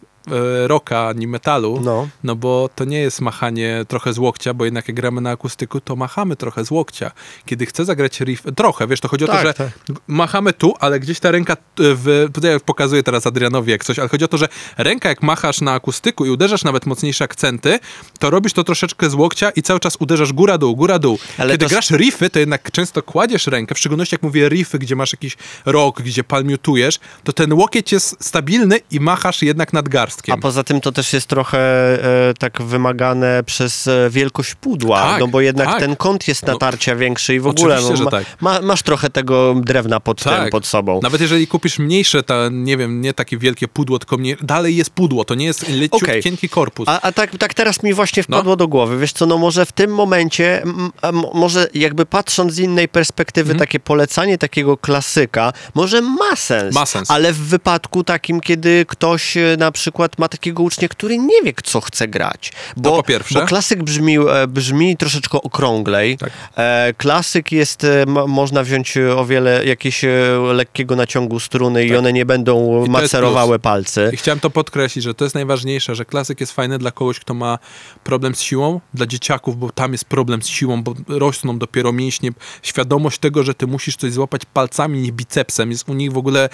rocka 0.66 1.08
ani 1.08 1.26
metalu, 1.26 1.80
No. 1.84 2.08
no 2.24 2.36
bo 2.36 2.70
to 2.74 2.84
nie 2.84 2.98
jest 2.98 3.20
machanie 3.20 3.84
trochę 3.88 4.12
z 4.12 4.18
łokcia, 4.18 4.54
bo 4.54 4.64
jednak 4.64 4.88
jak 4.88 4.96
gramy 4.96 5.20
na 5.20 5.30
akustyku, 5.30 5.80
to 5.80 5.96
machamy 5.96 6.36
trochę 6.36 6.64
z 6.64 6.70
łokcia. 6.70 7.10
Kiedy 7.46 7.66
chcę 7.66 7.84
zagrać 7.84 8.20
riff, 8.20 8.42
trochę, 8.56 8.86
wiesz, 8.86 9.00
to 9.00 9.08
chodzi 9.08 9.24
o 9.24 9.26
Tak, 9.26 9.36
to, 9.42 9.46
że 9.48 9.54
tak. 9.54 9.68
machamy 10.06 10.52
tu, 10.52 10.74
ale 10.80 11.00
gdzieś 11.00 11.20
ta 11.20 11.30
ręka, 11.30 11.52
e, 11.52 11.56
w, 11.78 12.28
tutaj 12.34 12.60
pokazuję 12.60 13.02
teraz 13.02 13.26
Adrianowi 13.26 13.70
jak 13.70 13.84
coś, 13.84 13.98
ale 13.98 14.08
chodzi 14.08 14.24
o 14.24 14.28
to, 14.28 14.38
że 14.38 14.48
ręka 14.78 15.08
jak 15.08 15.22
machasz 15.22 15.60
na 15.60 15.72
akustyku 15.72 16.26
i 16.26 16.30
uderzasz 16.30 16.64
nawet 16.64 16.86
mocniejsze 16.86 17.24
akcenty, 17.24 17.78
to 18.18 18.30
robisz 18.30 18.52
to 18.52 18.64
troszeczkę 18.64 19.10
z 19.10 19.14
łokcia 19.14 19.50
i 19.50 19.62
cały 19.62 19.80
czas 19.80 19.96
uderzasz 20.00 20.32
góra-dół, 20.32 20.76
góra-dół. 20.76 21.18
Ale 21.38 21.52
Kiedy 21.54 21.64
to- 21.66 21.70
grasz 21.70 21.90
riffy, 21.90 22.30
to 22.30 22.38
jednak 22.38 22.70
często 22.70 23.02
kładziesz 23.02 23.46
rękę, 23.46 23.74
w 23.74 23.78
szczególności 23.78 24.14
jak 24.14 24.22
mówię 24.22 24.48
riffy, 24.48 24.78
gdzie 24.78 24.96
masz 24.96 25.12
jakiś 25.12 25.36
rock, 25.66 26.02
gdzie 26.02 26.24
palmiutujesz, 26.24 26.98
to 27.24 27.32
ten 27.32 27.52
łokieć 27.52 27.92
jest 27.92 28.16
stabilny 28.24 28.80
i 28.90 29.00
machasz 29.00 29.42
jednak 29.42 29.72
nad 29.72 29.88
garstkiem. 30.12 30.34
A 30.34 30.38
poza 30.38 30.64
tym 30.64 30.80
to 30.80 30.92
też 30.92 31.12
jest 31.12 31.26
trochę 31.26 31.58
e, 31.58 32.34
tak 32.38 32.62
wymagane 32.62 33.42
przez 33.46 33.86
e, 33.88 34.10
wielkość 34.10 34.54
pudła, 34.54 35.02
Tak, 35.02 35.20
no 35.20 35.28
bo 35.28 35.40
jednak 35.40 35.66
tak. 35.68 35.80
ten 35.80 35.96
kąt 35.96 36.28
jest 36.28 36.46
No, 36.46 36.52
natarcia 36.52 36.96
większy 36.96 37.34
i 37.34 37.40
w 37.40 37.46
ogóle 37.46 37.82
że 37.96 38.04
ma, 38.04 38.10
tak. 38.10 38.24
ma, 38.40 38.60
masz 38.60 38.82
trochę 38.82 39.10
tego 39.10 39.54
drewna 39.64 40.00
pod 40.00 40.22
tym, 40.22 40.32
pod 40.50 40.66
sobą. 40.66 41.00
Nawet 41.02 41.20
jeżeli 41.20 41.46
kupisz 41.46 41.78
mniejsze, 41.78 42.22
ta, 42.22 42.34
nie 42.50 42.76
wiem, 42.76 43.00
nie 43.00 43.14
takie 43.14 43.38
wielkie 43.38 43.68
pudło, 43.68 43.98
tylko 43.98 44.16
mnie, 44.16 44.36
dalej 44.42 44.76
jest 44.76 44.90
pudło, 44.90 45.24
to 45.24 45.34
nie 45.34 45.44
jest 45.46 45.68
leciutki 45.68 45.96
Okej. 46.34 46.48
korpus. 46.50 46.88
A, 46.88 47.00
a 47.00 47.12
tak, 47.12 47.38
tak 47.38 47.54
teraz 47.54 47.82
mi 47.82 47.94
właśnie 47.94 48.22
No. 48.28 48.36
wpadło 48.36 48.56
do 48.56 48.68
głowy, 48.68 48.98
wiesz 48.98 49.12
co, 49.12 49.26
no 49.26 49.38
może 49.38 49.66
w 49.66 49.72
tym 49.72 49.94
momencie, 49.94 50.62
m, 50.62 50.90
m, 51.02 51.22
może 51.34 51.68
jakby 51.74 52.06
patrząc 52.06 52.52
z 52.52 52.58
innej 52.58 52.88
perspektywy, 52.88 53.54
takie 53.54 53.80
polecanie 53.80 54.38
takiego 54.38 54.76
klasyka, 54.76 55.52
może 55.74 56.02
ma 56.02 56.36
sens. 56.36 56.74
Ma 56.74 56.86
sens. 56.86 57.10
Ale 57.10 57.32
w 57.32 57.38
wypadku 57.38 58.04
takim, 58.04 58.40
kiedy 58.40 58.86
ktoś 58.88 59.36
e, 59.36 59.56
na 59.58 59.72
przykład 59.72 60.01
przykład 60.08 60.18
ma 60.18 60.28
takiego 60.28 60.62
ucznia, 60.62 60.88
który 60.88 61.18
nie 61.18 61.42
wie, 61.44 61.52
co 61.64 61.80
chce 61.80 62.08
grać. 62.08 62.52
Bo, 62.76 62.96
po 62.96 63.02
pierwsze. 63.02 63.40
Bo 63.40 63.46
klasyk 63.46 63.82
brzmi, 63.82 64.16
e, 64.18 64.46
brzmi 64.48 64.96
troszeczkę 64.96 65.38
okrąglej. 65.42 66.18
Tak. 66.18 66.30
E, 66.56 66.94
klasyk 66.98 67.52
jest, 67.52 67.84
e, 67.84 68.06
mo- 68.06 68.26
można 68.26 68.62
wziąć 68.62 68.94
o 69.16 69.24
wiele 69.24 69.64
jakieś 69.64 70.04
e, 70.04 70.08
lekkiego 70.52 70.96
naciągu 70.96 71.40
struny 71.40 71.84
i 71.84 71.88
Tak. 71.88 71.98
one 71.98 72.12
nie 72.12 72.26
będą 72.26 72.82
I 72.82 72.86
to 72.86 72.92
macerowały 72.92 73.58
palce. 73.58 74.10
I 74.12 74.16
chciałem 74.16 74.40
to 74.40 74.50
podkreślić, 74.50 75.04
że 75.04 75.14
to 75.14 75.24
jest 75.24 75.34
najważniejsze, 75.34 75.94
że 75.94 76.04
klasyk 76.04 76.40
jest 76.40 76.52
fajny 76.52 76.78
dla 76.78 76.90
kogoś, 76.90 77.20
kto 77.20 77.34
ma 77.34 77.58
problem 78.04 78.34
z 78.34 78.40
siłą, 78.40 78.80
dla 78.94 79.06
dzieciaków, 79.06 79.58
bo 79.58 79.70
tam 79.70 79.92
jest 79.92 80.04
problem 80.04 80.42
z 80.42 80.46
siłą, 80.46 80.82
bo 80.82 80.94
rosną 81.08 81.58
dopiero 81.58 81.92
mięśnie. 81.92 82.30
Świadomość 82.62 83.18
tego, 83.18 83.42
że 83.42 83.54
ty 83.54 83.66
musisz 83.66 83.96
coś 83.96 84.12
złapać 84.12 84.42
palcami, 84.44 84.98
nie 85.00 85.12
bicepsem, 85.12 85.70
jest 85.70 85.88
u 85.88 85.94
nich 85.94 86.12
w 86.12 86.16
ogóle... 86.18 86.48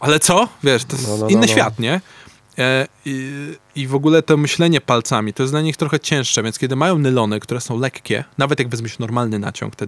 Ale 0.00 0.20
co? 0.20 0.48
Wiesz, 0.64 0.84
to 0.84 0.96
jest 0.96 1.08
No, 1.08 1.16
no, 1.16 1.22
no, 1.22 1.28
inny 1.28 1.46
no. 1.46 1.52
świat, 1.52 1.78
nie? 1.78 2.00
E, 2.58 2.86
i, 3.04 3.32
I 3.74 3.86
w 3.86 3.94
ogóle 3.94 4.22
to 4.22 4.36
myślenie 4.36 4.80
palcami, 4.80 5.32
to 5.32 5.42
jest 5.42 5.52
dla 5.52 5.60
nich 5.60 5.76
trochę 5.76 6.00
cięższe, 6.00 6.42
więc 6.42 6.58
kiedy 6.58 6.76
mają 6.76 6.98
nylony, 6.98 7.40
które 7.40 7.60
są 7.60 7.78
lekkie, 7.78 8.24
nawet 8.38 8.58
jak 8.58 8.68
weźmiesz 8.68 8.98
normalny 8.98 9.38
naciąg, 9.38 9.76
te 9.76 9.86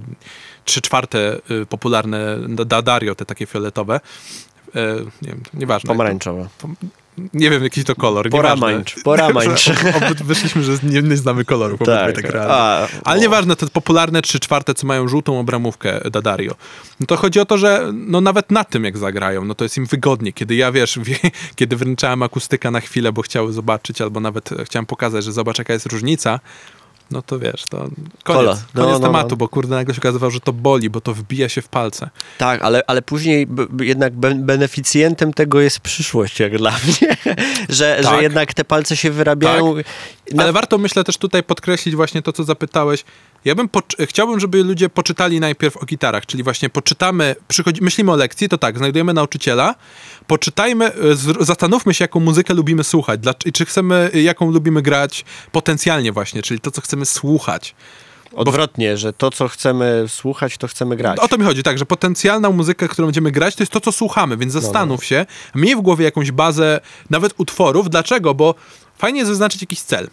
trzy 0.65 0.81
czwarte 0.81 1.41
y, 1.51 1.67
popularne 1.67 2.37
Dadario, 2.49 3.15
te 3.15 3.25
takie 3.25 3.47
fioletowe, 3.47 4.01
e, 4.75 4.95
nie 5.23 5.29
wiem, 5.29 5.43
nieważne. 5.55 5.89
Pomarańczowe. 5.89 6.49
Nie 7.35 7.51
wiem, 7.51 7.63
jaki 7.63 7.85
to 7.85 7.95
kolor. 7.95 8.31
Poramańcz, 8.31 9.03
poramańcz. 9.03 9.71
Wyszliśmy, 10.25 10.63
że 10.63 10.73
nie, 10.83 11.03
nie 11.03 11.17
znamy 11.17 11.45
koloru. 11.45 11.79
Tak, 11.79 12.15
tak 12.15 12.31
realnie. 12.31 12.55
A, 12.55 12.89
Ale 13.05 13.19
o. 13.19 13.23
nieważne, 13.23 13.57
te 13.57 13.67
popularne 13.67 14.23
trzy 14.23 14.41
czwarte, 14.41 14.75
co 14.75 14.87
mają 14.87 15.09
żółtą 15.09 15.41
obramówkę 15.41 16.11
Dadario. 16.11 16.55
No 17.01 17.07
to 17.07 17.17
chodzi 17.17 17.41
o 17.41 17.45
to, 17.45 17.59
że 17.59 17.91
no 17.93 18.21
nawet 18.21 18.51
na 18.51 18.65
tym 18.65 18.85
jak 18.85 18.99
zagrają, 18.99 19.45
no 19.45 19.55
to 19.55 19.65
jest 19.65 19.77
im 19.77 19.87
wygodnie. 19.87 20.33
Kiedy 20.33 20.55
ja, 20.55 20.73
wiesz, 20.73 20.99
wie, 21.09 21.19
kiedy 21.55 21.77
wręczałem 21.77 22.23
akustyka 22.23 22.71
na 22.71 22.81
chwilę, 22.81 23.13
bo 23.13 23.23
chciały 23.23 23.53
zobaczyć, 23.53 24.01
albo 24.01 24.21
nawet 24.21 24.51
chciałem 24.65 24.87
pokazać, 24.87 25.25
że 25.25 25.33
zobacz 25.33 25.59
jaka 25.59 25.73
jest 25.73 25.87
różnica, 25.87 26.41
no 27.11 27.23
to 27.23 27.39
wiesz, 27.39 27.65
to 27.71 27.79
koniec, 27.79 27.95
Kola. 28.25 28.59
No, 28.75 28.83
koniec 28.83 29.01
no, 29.01 29.07
tematu, 29.07 29.29
no. 29.31 29.37
bo 29.37 29.49
kurde 29.49 29.75
nagle 29.75 29.95
się 29.95 30.01
okazywało, 30.01 30.31
że 30.31 30.41
to 30.41 30.53
boli, 30.53 30.91
bo 30.91 31.01
to 31.01 31.15
wbija 31.15 31.49
się 31.49 31.63
w 31.63 31.69
palce. 31.69 32.11
Tak, 32.39 32.63
ale, 32.63 32.83
ale 32.87 33.03
później 33.03 33.47
jednak 33.81 34.13
be, 34.15 34.35
beneficjentem 34.35 35.33
tego 35.33 35.61
jest 35.61 35.81
przyszłość, 35.81 36.41
jak 36.41 36.59
dla 36.59 36.71
mnie, 36.71 37.17
że, 37.69 37.99
Tak. 38.03 38.15
że 38.15 38.23
jednak 38.23 38.55
te 38.55 38.65
palce 38.65 38.97
się 38.97 39.11
wyrabiają. 39.11 39.75
Na- 40.33 40.43
Ale 40.43 40.53
warto, 40.53 40.79
myślę, 40.79 41.05
też 41.05 41.17
tutaj 41.17 41.43
podkreślić 41.43 41.97
właśnie 41.97 42.23
to, 42.23 42.33
co 42.33 42.45
zapytałeś. 42.45 43.05
Ja 43.45 43.55
bym 43.55 43.69
chciałbym, 44.01 44.41
żeby 44.41 44.65
ludzie 44.65 44.89
poczytali 44.89 45.41
najpierw 45.41 45.77
o 45.77 45.85
gitarach, 45.85 46.27
czyli 46.27 46.43
właśnie 46.43 46.71
poczytamy, 46.71 47.37
myślimy 47.81 48.13
o 48.13 48.17
lekcji, 48.17 48.49
to 48.49 48.59
tak, 48.59 48.79
znajdujemy 48.79 49.15
nauczyciela, 49.15 49.75
poczytajmy, 50.27 50.85
e, 50.85 50.95
zastanówmy 51.41 51.95
się, 51.95 52.05
jaką 52.05 52.21
muzykę 52.21 52.55
lubimy 52.55 52.85
słuchać, 52.85 53.21
i 53.45 53.53
czy 53.53 53.65
chcemy, 53.65 54.11
jaką 54.15 54.51
lubimy 54.51 54.83
grać 54.83 55.25
potencjalnie 55.53 56.13
właśnie, 56.13 56.43
czyli 56.43 56.61
to, 56.61 56.71
co 56.71 56.81
chcemy 56.81 57.07
słuchać. 57.07 57.75
Odwrotnie, 58.35 58.97
że 58.97 59.13
to, 59.13 59.31
co 59.31 59.49
chcemy 59.49 60.05
słuchać, 60.09 60.59
to 60.59 60.69
chcemy 60.69 60.97
grać. 60.97 61.19
O 61.19 61.29
to 61.29 61.39
mi 61.39 61.45
chodzi, 61.45 61.63
tak, 61.63 61.79
że 61.79 61.87
potencjalna 61.87 62.51
muzyka, 62.51 62.89
którą 62.89 63.07
będziemy 63.07 63.31
grać, 63.31 63.57
to 63.57 63.63
jest 63.63 63.73
to, 63.73 63.81
co 63.81 63.93
słuchamy, 63.93 64.37
więc 64.37 64.55
No, 64.55 64.61
zastanów 64.61 65.05
się, 65.05 65.27
miej 65.55 65.77
w 65.77 65.81
głowie 65.81 66.05
jakąś 66.05 66.31
bazę, 66.31 66.81
nawet 67.11 67.35
utworów. 67.37 67.91
Dlaczego? 67.91 68.35
Bo 68.35 68.55
fajnie 68.99 69.19
jest 69.19 69.31
wyznaczyć 69.31 69.61
jakiś 69.63 69.81
cel. 69.81 70.09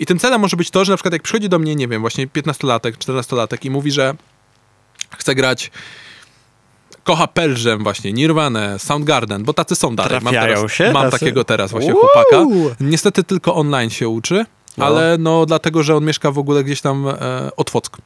I 0.00 0.06
tym 0.06 0.18
celem 0.18 0.40
może 0.40 0.56
być 0.56 0.70
to, 0.70 0.84
że 0.84 0.92
na 0.92 0.96
przykład 0.96 1.12
jak 1.12 1.22
przychodzi 1.22 1.48
do 1.48 1.58
mnie, 1.58 1.76
nie 1.76 1.88
wiem, 1.88 2.00
właśnie 2.00 2.26
15-latek, 2.26 2.92
14-latek 2.92 3.66
i 3.66 3.70
mówi, 3.70 3.90
że 3.92 4.14
chce 5.18 5.34
grać 5.34 5.70
kocha 7.04 7.26
Pearl 7.26 7.54
właśnie, 7.78 8.12
Nirvana, 8.12 8.78
Soundgarden, 8.78 9.44
bo 9.44 9.52
tacy 9.52 9.74
są 9.76 9.96
dalej. 9.96 10.12
Mam, 10.12 10.32
Trafiają 10.32 10.56
teraz, 10.56 10.72
się 10.72 10.92
mam 10.92 11.02
tacy? 11.10 11.18
takiego 11.20 11.44
teraz 11.44 11.70
właśnie 11.70 11.94
Uuu. 11.94 12.00
chłopaka. 12.06 12.44
Niestety 12.80 13.24
tylko 13.24 13.54
online 13.54 13.90
się 13.90 14.08
uczy, 14.08 14.44
No. 14.76 14.86
ale 14.86 15.16
no 15.18 15.46
dlatego, 15.46 15.82
że 15.82 15.96
on 15.96 16.04
mieszka 16.04 16.30
w 16.30 16.38
ogóle 16.38 16.64
gdzieś 16.64 16.80
tam 16.80 17.08
e, 17.08 17.14
od 17.56 17.70
Wock. 17.70 17.96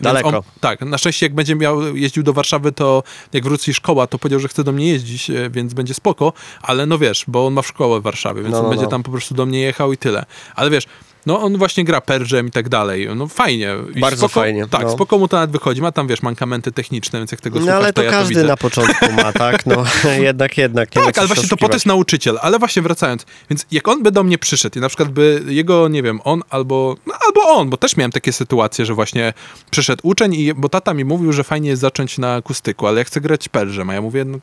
Daleko. 0.00 0.28
On, 0.28 0.42
tak, 0.60 0.80
na 0.80 0.98
szczęście 0.98 1.26
jak 1.26 1.34
będzie 1.34 1.56
miał, 1.56 1.96
jeździł 1.96 2.22
do 2.22 2.32
Warszawy, 2.32 2.72
to 2.72 3.02
jak 3.32 3.44
wróci 3.44 3.74
szkoła, 3.74 4.06
to 4.06 4.18
powiedział, 4.18 4.40
że 4.40 4.48
chce 4.48 4.64
do 4.64 4.72
mnie 4.72 4.88
jeździć, 4.88 5.30
e, 5.30 5.50
więc 5.50 5.74
będzie 5.74 5.94
spoko, 5.94 6.32
ale 6.62 6.86
no 6.86 6.98
wiesz, 6.98 7.24
bo 7.28 7.46
on 7.46 7.52
ma 7.52 7.62
szkołę 7.62 8.00
w 8.00 8.02
Warszawie, 8.02 8.42
więc 8.42 8.52
No, 8.52 8.58
on 8.58 8.64
no, 8.64 8.70
będzie 8.70 8.84
no. 8.84 8.90
tam 8.90 9.02
po 9.02 9.10
prostu 9.10 9.34
do 9.34 9.46
mnie 9.46 9.60
jechał 9.60 9.92
i 9.92 9.96
tyle. 9.96 10.24
Ale 10.54 10.70
wiesz, 10.70 10.86
no 11.26 11.40
on 11.42 11.56
właśnie 11.58 11.84
gra 11.84 12.00
Perżem 12.00 12.46
i 12.46 12.50
tak 12.50 12.68
dalej, 12.68 13.08
no 13.16 13.26
fajnie. 13.28 13.74
I 13.94 14.00
Bardzo 14.00 14.16
spoko, 14.28 14.40
fajnie, 14.40 14.66
Tak, 14.70 14.82
no. 14.82 14.90
spoko 14.92 15.18
mu 15.18 15.28
to 15.28 15.36
nawet 15.36 15.50
wychodzi, 15.50 15.82
ma 15.82 15.92
tam 15.92 16.08
wiesz, 16.08 16.22
mankamenty 16.22 16.72
techniczne, 16.72 17.18
więc 17.18 17.32
jak 17.32 17.40
tego 17.40 17.58
No 17.58 17.62
słuchasz, 17.64 17.82
ale 17.82 17.92
to 17.92 18.02
ja 18.02 18.10
to 18.10 18.16
każdy 18.16 18.34
widzę. 18.34 18.46
na 18.46 18.56
początku 18.56 19.12
ma, 19.12 19.32
tak? 19.44 19.66
No 19.66 19.84
jednak, 20.22 20.58
jednak. 20.58 20.90
Tak, 20.90 21.18
ale 21.18 21.26
właśnie 21.26 21.42
to 21.48 21.48
po 21.48 21.48
to 21.48 21.54
oszukiwać. 21.54 21.74
jest 21.74 21.86
nauczyciel. 21.86 22.38
Ale 22.42 22.58
właśnie 22.58 22.82
wracając, 22.82 23.26
więc 23.50 23.66
jak 23.70 23.88
on 23.88 24.02
by 24.02 24.10
do 24.12 24.22
mnie 24.24 24.38
przyszedł 24.38 24.78
i 24.78 24.82
na 24.82 24.88
przykład 24.88 25.08
by 25.08 25.42
jego, 25.46 25.88
nie 25.88 26.02
wiem, 26.02 26.20
on 26.24 26.42
albo, 26.50 26.96
no, 27.06 27.14
albo 27.26 27.40
on, 27.42 27.70
bo 27.70 27.76
też 27.76 27.96
miałem 27.96 28.12
takie 28.12 28.32
sytuacje, 28.32 28.86
że 28.86 28.94
właśnie 28.94 29.32
przyszedł 29.70 30.00
uczeń 30.08 30.34
i, 30.34 30.54
bo 30.54 30.68
tata 30.68 30.94
mi 30.94 31.04
mówił, 31.04 31.32
że 31.32 31.44
fajnie 31.44 31.68
jest 31.70 31.82
zacząć 31.82 32.18
na 32.18 32.34
akustyku, 32.34 32.86
ale 32.86 32.98
ja 32.98 33.04
chcę 33.04 33.20
grać 33.20 33.48
perzem, 33.48 33.90
a 33.90 33.94
ja 33.94 34.02
mówię, 34.02 34.24
no 34.24 34.38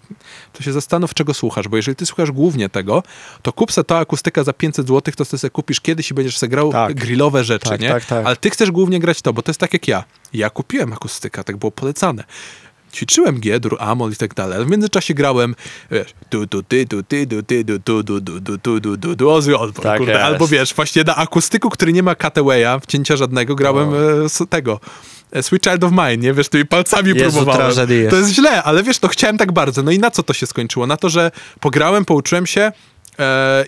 to 0.53 0.63
się 0.63 0.73
zastanów, 0.73 1.13
czego 1.13 1.33
słuchasz, 1.33 1.67
bo 1.67 1.77
jeżeli 1.77 1.95
ty 1.95 2.05
słuchasz 2.05 2.31
głównie 2.31 2.69
tego, 2.69 3.03
to 3.41 3.53
kup 3.53 3.71
se 3.71 3.83
to 3.83 3.97
akustyka 3.97 4.43
za 4.43 4.53
500 4.53 4.87
zł, 4.87 5.13
to 5.17 5.25
ty 5.25 5.37
sobie 5.37 5.51
kupisz 5.51 5.81
kiedyś 5.81 6.11
i 6.11 6.13
będziesz 6.13 6.37
se 6.37 6.47
grał 6.47 6.66
Tak. 6.71 6.93
grillowe 6.95 7.43
rzeczy, 7.43 7.69
Tak, 7.69 7.81
nie? 7.81 7.89
tak, 7.89 8.05
tak. 8.05 8.25
Ale 8.25 8.35
ty 8.35 8.49
chcesz 8.49 8.71
głównie 8.71 8.99
grać 8.99 9.21
to, 9.21 9.33
bo 9.33 9.41
to 9.41 9.49
jest 9.51 9.59
tak 9.59 9.73
jak 9.73 9.87
ja. 9.87 10.03
Ja 10.33 10.49
kupiłem 10.49 10.93
akustyka, 10.93 11.43
tak 11.43 11.57
było 11.57 11.71
polecane. 11.71 12.23
Ćwiczyłem 12.93 13.39
G-dur, 13.39 13.77
Amol 13.79 14.11
i 14.11 14.15
tak 14.15 14.33
dalej, 14.33 14.55
ale 14.55 14.65
w 14.65 14.69
międzyczasie 14.69 15.13
grałem, 15.13 15.55
wiesz, 15.91 16.07
tu, 16.29 16.47
tu, 16.47 16.63
ty, 16.63 16.85
tu, 16.85 17.03
ty, 17.03 17.27
tu, 17.27 17.43
ty, 17.43 17.65
tu, 17.65 17.79
tu, 17.79 18.03
tu, 18.03 18.21
tu, 18.21 18.41
tu, 18.41 18.57
tu, 18.57 18.79
tu, 18.81 18.97
tu, 18.97 19.15
tu, 19.15 19.29
Ozzy 19.29 19.57
Osbourne, 19.57 19.91
Tak 19.91 19.97
kurde. 19.97 20.23
Albo 20.23 20.47
wiesz, 20.47 20.73
właśnie 20.73 21.03
na 21.03 21.15
akustyku, 21.15 21.69
który 21.69 21.93
nie 21.93 22.03
ma 22.03 22.15
cutawaya, 22.15 22.79
wcięcia 22.81 23.15
żadnego, 23.15 23.55
grałem 23.55 23.89
e, 24.25 24.29
z 24.29 24.49
tego. 24.49 24.79
e, 25.31 25.43
Sweet 25.43 25.63
Child 25.63 25.83
of 25.83 25.91
Mine, 25.91 26.17
nie? 26.17 26.33
Wiesz, 26.33 26.49
tymi 26.49 26.65
palcami 26.65 27.09
Jezu, 27.09 27.31
próbowałem. 27.37 27.73
tragedia. 27.73 28.09
To 28.09 28.15
jest 28.15 28.29
źle, 28.29 28.63
ale 28.63 28.83
wiesz, 28.83 28.99
to 28.99 29.07
chciałem 29.07 29.37
tak 29.37 29.51
bardzo. 29.51 29.83
No 29.83 29.91
i 29.91 29.99
na 29.99 30.11
co 30.11 30.23
to 30.23 30.33
się 30.33 30.47
skończyło? 30.47 30.87
Na 30.87 30.97
to, 30.97 31.09
że 31.09 31.31
pograłem, 31.59 32.05
pouczyłem 32.05 32.45
się, 32.45 32.61
E, 32.61 32.71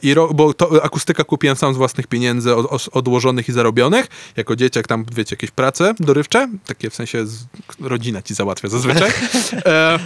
i 0.01 0.13
ro, 0.13 0.29
bo 0.33 0.53
to 0.53 0.83
akustyka 0.83 1.23
kupiłem 1.23 1.55
sam 1.55 1.73
z 1.73 1.77
własnych 1.77 2.07
pieniędzy 2.07 2.55
od, 2.55 2.65
os- 2.71 2.89
odłożonych 2.91 3.49
i 3.49 3.51
zarobionych. 3.51 4.07
Jako 4.37 4.55
dzieciak 4.55 4.87
tam, 4.87 5.05
wiecie, 5.15 5.33
jakieś 5.35 5.51
prace 5.51 5.93
dorywcze, 5.99 6.47
takie 6.65 6.89
w 6.89 6.95
sensie 6.95 7.27
z, 7.27 7.45
rodzina 7.81 8.21
ci 8.21 8.33
załatwia 8.33 8.69
zazwyczaj. 8.69 9.11
E, 9.65 9.99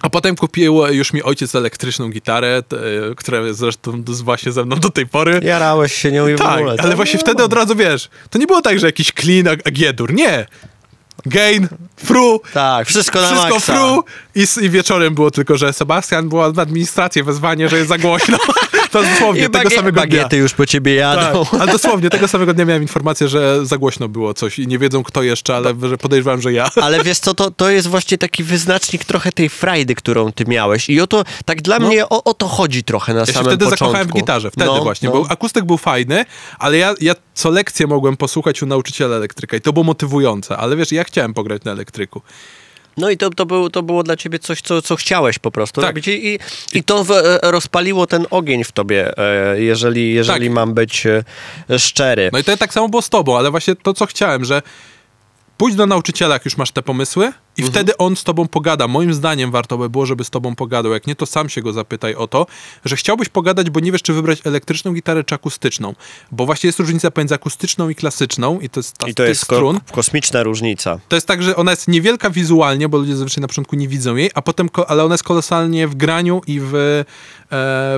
a 0.00 0.10
potem 0.10 0.36
kupił 0.36 0.86
już 0.86 1.12
mi 1.12 1.22
ojciec 1.22 1.54
elektryczną 1.54 2.08
gitarę, 2.08 2.62
t, 2.68 2.76
e, 2.76 3.14
która 3.14 3.38
jest 3.40 3.58
zresztą 3.58 4.04
właśnie 4.24 4.52
ze 4.52 4.64
mną 4.64 4.76
do 4.76 4.90
tej 4.90 5.06
pory. 5.06 5.40
Jarałeś 5.44 5.92
się 5.94 6.12
nią 6.12 6.28
i 6.28 6.34
w 6.34 6.38
Tak, 6.38 6.58
ogóle. 6.58 6.76
ale 6.78 6.96
właśnie 6.96 7.18
wtedy 7.18 7.44
od 7.44 7.52
razu 7.52 7.76
wiesz, 7.76 8.10
to 8.30 8.38
nie 8.38 8.46
było 8.46 8.62
tak, 8.62 8.78
że 8.78 8.86
jakiś 8.86 9.12
clean, 9.12 9.48
a, 9.48 9.50
a 9.50 9.70
G-dur, 9.70 10.12
nie. 10.14 10.46
Gain, 11.26 11.68
fru, 11.96 12.40
Tak, 12.52 12.88
wszystko 12.88 13.20
na 13.20 13.26
wszystko 13.26 13.54
maksa. 13.54 13.72
fru 13.72 14.04
i, 14.36 14.46
i 14.64 14.70
wieczorem 14.70 15.14
było 15.14 15.30
tylko, 15.30 15.56
że 15.56 15.72
Sebastian 15.72 16.28
była 16.28 16.52
w 16.52 16.58
administrację 16.58 17.24
wezwanie, 17.24 17.68
że 17.68 17.76
jest 17.76 17.88
za 17.88 17.98
głośno. 17.98 18.38
To 18.90 19.02
dosłownie 19.02 19.48
tego 19.48 19.70
samego 19.70 19.92
dnia. 19.92 20.02
bagiety 20.02 20.36
już 20.36 20.54
po 20.54 20.66
ciebie 20.66 20.94
jadą. 20.94 21.44
Tak, 21.44 21.60
ale 21.60 21.72
dosłownie 21.78 22.10
tego 22.10 22.28
samego 22.28 22.54
dnia 22.54 22.64
miałem 22.64 22.82
informację, 22.82 23.28
że 23.28 23.66
za 23.66 23.78
głośno 23.78 24.08
było 24.08 24.34
coś 24.34 24.58
i 24.58 24.66
nie 24.66 24.78
wiedzą 24.78 25.02
kto 25.02 25.22
jeszcze, 25.22 25.56
ale 25.56 25.74
że 25.88 25.98
podejrzewam, 25.98 26.40
że 26.42 26.52
ja. 26.52 26.68
Ale 26.82 27.04
wiesz 27.04 27.18
co, 27.18 27.34
to, 27.34 27.50
to 27.50 27.70
jest 27.70 27.88
właśnie 27.88 28.18
taki 28.18 28.44
wyznacznik 28.44 29.04
trochę 29.04 29.32
tej 29.32 29.48
frajdy, 29.48 29.94
którą 29.94 30.32
ty 30.32 30.44
miałeś. 30.44 30.88
I 30.90 31.00
o 31.00 31.06
to, 31.06 31.24
tak 31.44 31.62
dla 31.62 31.78
No. 31.78 31.86
mnie 31.88 32.08
o, 32.08 32.24
o 32.24 32.34
to 32.34 32.48
chodzi 32.48 32.84
trochę 32.84 33.14
na 33.14 33.20
Ja 33.20 33.26
samym 33.26 33.42
wtedy 33.44 33.64
początku. 33.64 33.84
zakochałem 33.84 34.08
w 34.08 34.12
gitarze, 34.12 34.50
wtedy 34.50 34.66
No, 34.66 34.82
właśnie, 34.82 35.08
no. 35.08 35.14
bo 35.22 35.30
akustyk 35.30 35.64
był 35.64 35.76
fajny, 35.78 36.24
ale 36.58 36.78
ja, 36.78 36.94
ja 37.00 37.14
co 37.34 37.50
lekcję 37.50 37.86
mogłem 37.86 38.16
posłuchać 38.16 38.62
u 38.62 38.66
nauczyciela 38.66 39.16
elektryka 39.16 39.56
i 39.56 39.60
to 39.60 39.72
było 39.72 39.84
motywujące, 39.84 40.56
ale 40.56 40.76
wiesz, 40.76 40.92
ja 40.92 41.04
chciałem 41.04 41.34
pograć 41.34 41.64
na 41.64 41.72
elektryku. 41.72 42.22
No 42.96 43.10
i 43.10 43.16
to, 43.16 43.30
to, 43.30 43.46
był, 43.46 43.70
to 43.70 43.82
było 43.82 44.02
dla 44.02 44.16
ciebie 44.16 44.38
coś, 44.38 44.60
co, 44.60 44.82
co 44.82 44.96
chciałeś 44.96 45.38
po 45.38 45.50
prostu 45.50 45.80
Tak. 45.80 45.88
robić. 45.90 46.08
I, 46.08 46.38
i 46.72 46.84
to 46.84 47.04
w, 47.04 47.10
e, 47.10 47.38
rozpaliło 47.42 48.06
ten 48.06 48.26
ogień 48.30 48.64
w 48.64 48.72
tobie, 48.72 49.18
e, 49.18 49.60
jeżeli, 49.62 50.14
jeżeli 50.14 50.46
Tak. 50.46 50.54
mam 50.54 50.74
być 50.74 51.06
e, 51.06 51.78
szczery. 51.78 52.30
No 52.32 52.38
i 52.38 52.44
to 52.44 52.56
tak 52.56 52.72
samo 52.72 52.88
było 52.88 53.02
z 53.02 53.08
tobą, 53.08 53.38
ale 53.38 53.50
właśnie 53.50 53.76
to, 53.76 53.94
co 53.94 54.06
chciałem, 54.06 54.44
że 54.44 54.62
pójdź 55.56 55.74
do 55.74 55.86
nauczyciela, 55.86 56.34
jak 56.34 56.44
już 56.44 56.56
masz 56.56 56.70
te 56.72 56.82
pomysły 56.82 57.32
i 57.56 57.62
Mhm. 57.62 57.72
wtedy 57.72 57.96
on 57.96 58.16
z 58.16 58.24
tobą 58.24 58.48
pogada. 58.48 58.88
Moim 58.88 59.14
zdaniem 59.14 59.50
warto 59.50 59.78
by 59.78 59.90
było, 59.90 60.06
żeby 60.06 60.24
z 60.24 60.30
tobą 60.30 60.54
pogadał. 60.54 60.92
Jak 60.92 61.06
nie, 61.06 61.14
to 61.16 61.26
sam 61.26 61.48
się 61.48 61.62
go 61.62 61.72
zapytaj 61.72 62.14
o 62.14 62.26
to, 62.26 62.46
że 62.84 62.96
chciałbyś 62.96 63.28
pogadać, 63.28 63.70
bo 63.70 63.80
nie 63.80 63.92
wiesz, 63.92 64.02
czy 64.02 64.12
wybrać 64.12 64.38
elektryczną 64.44 64.92
gitarę, 64.92 65.24
czy 65.24 65.34
akustyczną. 65.34 65.94
Bo 66.32 66.46
właśnie 66.46 66.68
jest 66.68 66.78
różnica 66.80 67.10
pomiędzy 67.10 67.34
akustyczną 67.34 67.88
i 67.88 67.94
klasyczną 67.94 68.60
i 68.60 68.68
to 68.68 68.80
jest 68.80 68.98
ta 68.98 69.08
I 69.08 69.14
to 69.14 69.22
jest 69.24 69.46
ko- 69.46 69.56
strun. 69.56 69.80
kosmiczna 69.92 70.42
różnica. 70.42 70.98
To 71.08 71.16
jest 71.16 71.26
tak, 71.26 71.42
że 71.42 71.56
ona 71.56 71.70
jest 71.72 71.88
niewielka 71.88 72.30
wizualnie, 72.30 72.88
bo 72.88 72.98
ludzie 72.98 73.12
zazwyczaj 73.16 73.42
na 73.42 73.48
początku 73.48 73.76
nie 73.76 73.88
widzą 73.88 74.16
jej, 74.16 74.30
a 74.34 74.42
potem, 74.42 74.68
ko- 74.68 74.90
ale 74.90 75.04
ona 75.04 75.14
jest 75.14 75.24
kolosalnie 75.24 75.88
w 75.88 75.94
graniu 75.94 76.40
i 76.46 76.60
w, 76.60 76.74
e, 76.74 77.04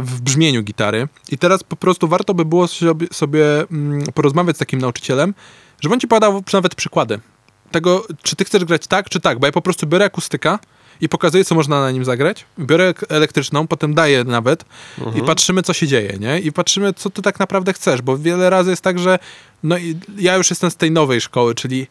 w 0.03 0.21
brzmieniu 0.21 0.63
gitary. 0.63 1.09
I 1.29 1.39
teraz 1.39 1.63
po 1.63 1.77
prostu 1.77 2.09
warto 2.09 2.35
by 2.35 2.45
było 2.45 2.69
sobie, 2.69 3.07
sobie 3.13 3.45
mm, 3.73 4.03
porozmawiać 4.15 4.57
z 4.57 4.59
takim 4.59 4.81
nauczycielem, 4.81 5.35
żeby 5.81 5.95
on 5.95 6.01
ci 6.01 6.09
podał 6.09 6.43
nawet 6.53 6.75
przykłady 6.75 7.21
tego, 7.71 8.07
czy 8.23 8.37
ty 8.37 8.45
chcesz 8.45 8.65
grać 8.65 8.87
tak, 8.87 9.09
czy 9.09 9.21
tak, 9.21 9.39
bo 9.39 9.47
ja 9.47 9.53
po 9.53 9.63
prostu 9.63 9.87
biorę 9.87 10.05
akustyka 10.05 10.59
i 11.01 11.09
pokazuję, 11.09 11.45
co 11.45 11.55
można 11.55 11.81
na 11.81 11.91
nim 11.91 12.05
zagrać. 12.05 12.45
Biorę 12.59 12.95
elektryczną, 13.09 13.67
potem 13.67 13.95
daję 13.95 14.25
nawet 14.25 14.65
Mhm. 14.99 15.17
i 15.19 15.27
patrzymy, 15.27 15.63
co 15.63 15.73
się 15.73 15.87
dzieje, 15.87 16.17
nie? 16.21 16.41
I 16.41 16.53
patrzymy, 16.53 16.95
co 16.95 17.11
ty 17.11 17.23
tak 17.23 17.39
naprawdę 17.39 17.73
chcesz, 17.73 18.03
bo 18.03 18.19
wiele 18.19 18.51
razy 18.51 18.71
jest 18.71 18.83
tak, 18.83 18.99
że 18.99 19.19
no 19.63 19.79
i 19.79 19.97
ja 20.19 20.37
już 20.37 20.51
jestem 20.51 20.71
z 20.71 20.77
tej 20.77 20.91
nowej 20.91 21.21
szkoły, 21.21 21.55
czyli 21.55 21.87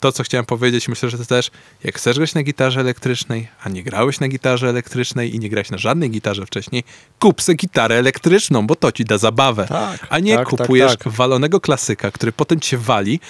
to, 0.00 0.12
co 0.12 0.22
chciałem 0.22 0.44
powiedzieć, 0.44 0.88
myślę, 0.88 1.10
że 1.10 1.18
ty 1.18 1.26
też, 1.26 1.50
jak 1.84 1.96
chcesz 1.96 2.16
grać 2.16 2.34
na 2.34 2.42
gitarze 2.42 2.80
elektrycznej, 2.80 3.48
a 3.64 3.68
nie 3.68 3.82
grałeś 3.82 4.20
na 4.20 4.28
gitarze 4.28 4.68
elektrycznej 4.68 5.34
i 5.34 5.38
nie 5.38 5.50
grałeś 5.50 5.70
na 5.70 5.78
żadnej 5.78 6.10
gitarze 6.10 6.46
wcześniej, 6.46 6.84
kup 7.18 7.42
sobie 7.42 7.56
gitarę 7.56 7.94
elektryczną, 7.94 8.66
bo 8.66 8.76
to 8.76 8.92
ci 8.92 9.04
da 9.04 9.18
zabawę. 9.18 9.66
Tak, 9.68 10.06
a 10.10 10.18
nie 10.18 10.36
tak, 10.36 10.50
tak, 10.50 10.58
kupujesz 10.58 10.96
tak. 10.96 11.08
walonego 11.12 11.60
klasyka, 11.60 12.10
który 12.10 12.32
potem 12.32 12.60
cię 12.60 12.78
wali 12.78 13.20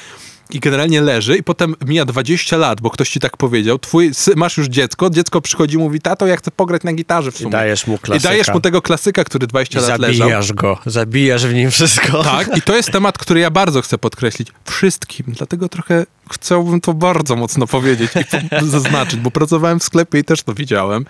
i 0.53 0.61
generalnie 0.61 1.01
leży 1.01 1.37
i 1.37 1.43
potem 1.43 1.75
mija 1.87 2.05
20 2.05 2.57
lat, 2.57 2.81
bo 2.81 2.91
ktoś 2.91 3.11
ci 3.11 3.21
tak 3.21 3.37
powiedział, 3.37 3.79
twój, 3.79 4.15
sy- 4.15 4.37
masz 4.37 4.57
już 4.57 4.67
dziecko, 4.69 5.11
dziecko 5.11 5.41
przychodzi 5.41 5.75
i 5.75 5.79
mówi, 5.79 6.01
tato, 6.01 6.27
ja 6.27 6.37
chcę 6.37 6.51
pograć 6.51 6.83
na 6.83 6.93
gitarze 6.93 7.31
w 7.33 7.37
sumie. 7.37 7.49
I 7.49 7.53
dajesz 7.53 7.87
mu 7.87 7.95
I 7.95 7.99
klasyka. 7.99 8.29
dajesz 8.29 8.49
mu 8.49 8.61
tego 8.61 8.83
klasyka, 8.83 9.25
który 9.25 9.47
20 9.47 9.79
I 9.81 9.83
lat 9.83 10.01
leżał. 10.01 10.15
zabijasz 10.29 10.53
go, 10.53 10.79
zabijasz 10.87 11.47
w 11.47 11.55
nim 11.55 11.71
wszystko. 11.71 12.25
Tak, 12.25 12.57
i 12.57 12.63
to 12.63 12.77
jest 12.77 12.91
temat, 12.91 13.19
który 13.19 13.41
ja 13.41 13.51
bardzo 13.51 13.83
chcę 13.83 13.99
podkreślić. 13.99 14.49
Wszystkim. 14.65 15.27
Dlatego 15.29 15.69
trochę 15.69 16.07
chciałbym 16.33 16.81
to 16.81 16.95
bardzo 16.95 17.37
mocno 17.37 17.67
powiedzieć 17.67 18.11
i 18.63 18.69
zaznaczyć, 18.69 19.21
bo 19.21 19.31
pracowałem 19.31 19.81
w 19.81 19.85
sklepie 19.85 20.19
i 20.19 20.25
też 20.25 20.43
to 20.43 20.55
widziałem. 20.55 21.07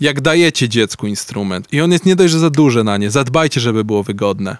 Jak 0.00 0.20
dajecie 0.20 0.68
dziecku 0.68 1.06
instrument 1.06 1.72
i 1.72 1.80
on 1.80 1.92
jest 1.92 2.06
nie 2.06 2.16
dość, 2.16 2.32
że 2.32 2.38
za 2.38 2.50
duży 2.50 2.84
na 2.84 2.96
nie, 2.96 3.10
zadbajcie, 3.10 3.60
żeby 3.60 3.84
było 3.84 4.02
wygodne. 4.02 4.56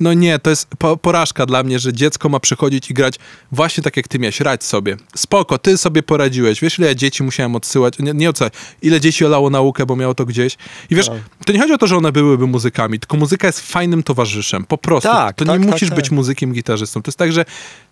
No 0.00 0.12
nie, 0.12 0.38
to 0.38 0.50
jest 0.50 0.68
po, 0.78 0.96
porażka 0.96 1.46
dla 1.46 1.62
mnie, 1.62 1.78
że 1.78 1.92
dziecko 1.92 2.28
ma 2.28 2.40
przychodzić 2.40 2.90
i 2.90 2.94
grać 2.94 3.14
właśnie 3.52 3.82
tak, 3.82 3.96
jak 3.96 4.08
ty 4.08 4.18
miałeś, 4.18 4.40
radź 4.40 4.64
sobie. 4.64 4.96
Spoko, 5.16 5.58
ty 5.58 5.78
sobie 5.78 6.02
poradziłeś. 6.02 6.60
Wiesz, 6.60 6.78
ile 6.78 6.88
ja 6.88 6.94
dzieci 6.94 7.22
musiałem 7.22 7.56
odsyłać, 7.56 7.98
nie, 7.98 8.12
nie 8.12 8.30
odsyłać, 8.30 8.52
ile 8.82 9.00
dzieci 9.00 9.24
olało 9.24 9.50
naukę, 9.50 9.86
bo 9.86 9.96
miało 9.96 10.14
to 10.14 10.24
gdzieś. 10.24 10.56
I 10.90 10.94
wiesz, 10.94 11.10
to 11.46 11.52
nie 11.52 11.60
chodzi 11.60 11.72
o 11.72 11.78
to, 11.78 11.86
że 11.86 11.96
one 11.96 12.12
byłyby 12.12 12.46
muzykami, 12.46 13.00
tylko 13.00 13.16
muzyka 13.16 13.46
jest 13.46 13.60
fajnym 13.60 14.02
towarzyszem, 14.02 14.64
po 14.64 14.78
prostu. 14.78 15.08
Tak, 15.08 15.36
to 15.36 15.44
tak, 15.44 15.60
nie 15.60 15.66
tak, 15.66 15.74
musisz 15.74 15.88
tak. 15.88 15.98
być 15.98 16.10
muzykiem, 16.10 16.52
gitarzystą. 16.52 17.02
To 17.02 17.08
jest 17.08 17.18
tak, 17.18 17.32
że 17.32 17.44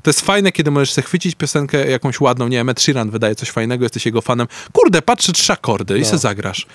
to 0.03 0.11
jest 0.11 0.21
fajne, 0.21 0.53
kiedy 0.53 0.71
możesz 0.71 0.92
sobie 0.92 1.07
chwycić 1.07 1.35
piosenkę 1.35 1.90
jakąś 1.90 2.21
ładną, 2.21 2.49
nie 2.49 2.57
wiem, 2.57 2.69
Ed 2.69 2.81
Sheeran 2.81 3.11
wydaje 3.11 3.35
coś 3.35 3.51
fajnego, 3.51 3.85
jesteś 3.85 4.07
jego 4.07 4.23
fanem. 4.23 4.47
Kurde, 4.73 5.03
patrzę 5.03 5.33
trzy 5.33 5.53
akordy 5.53 5.99
i 5.99 6.01
No. 6.01 6.07
se 6.07 6.19
zagrasz. 6.19 6.66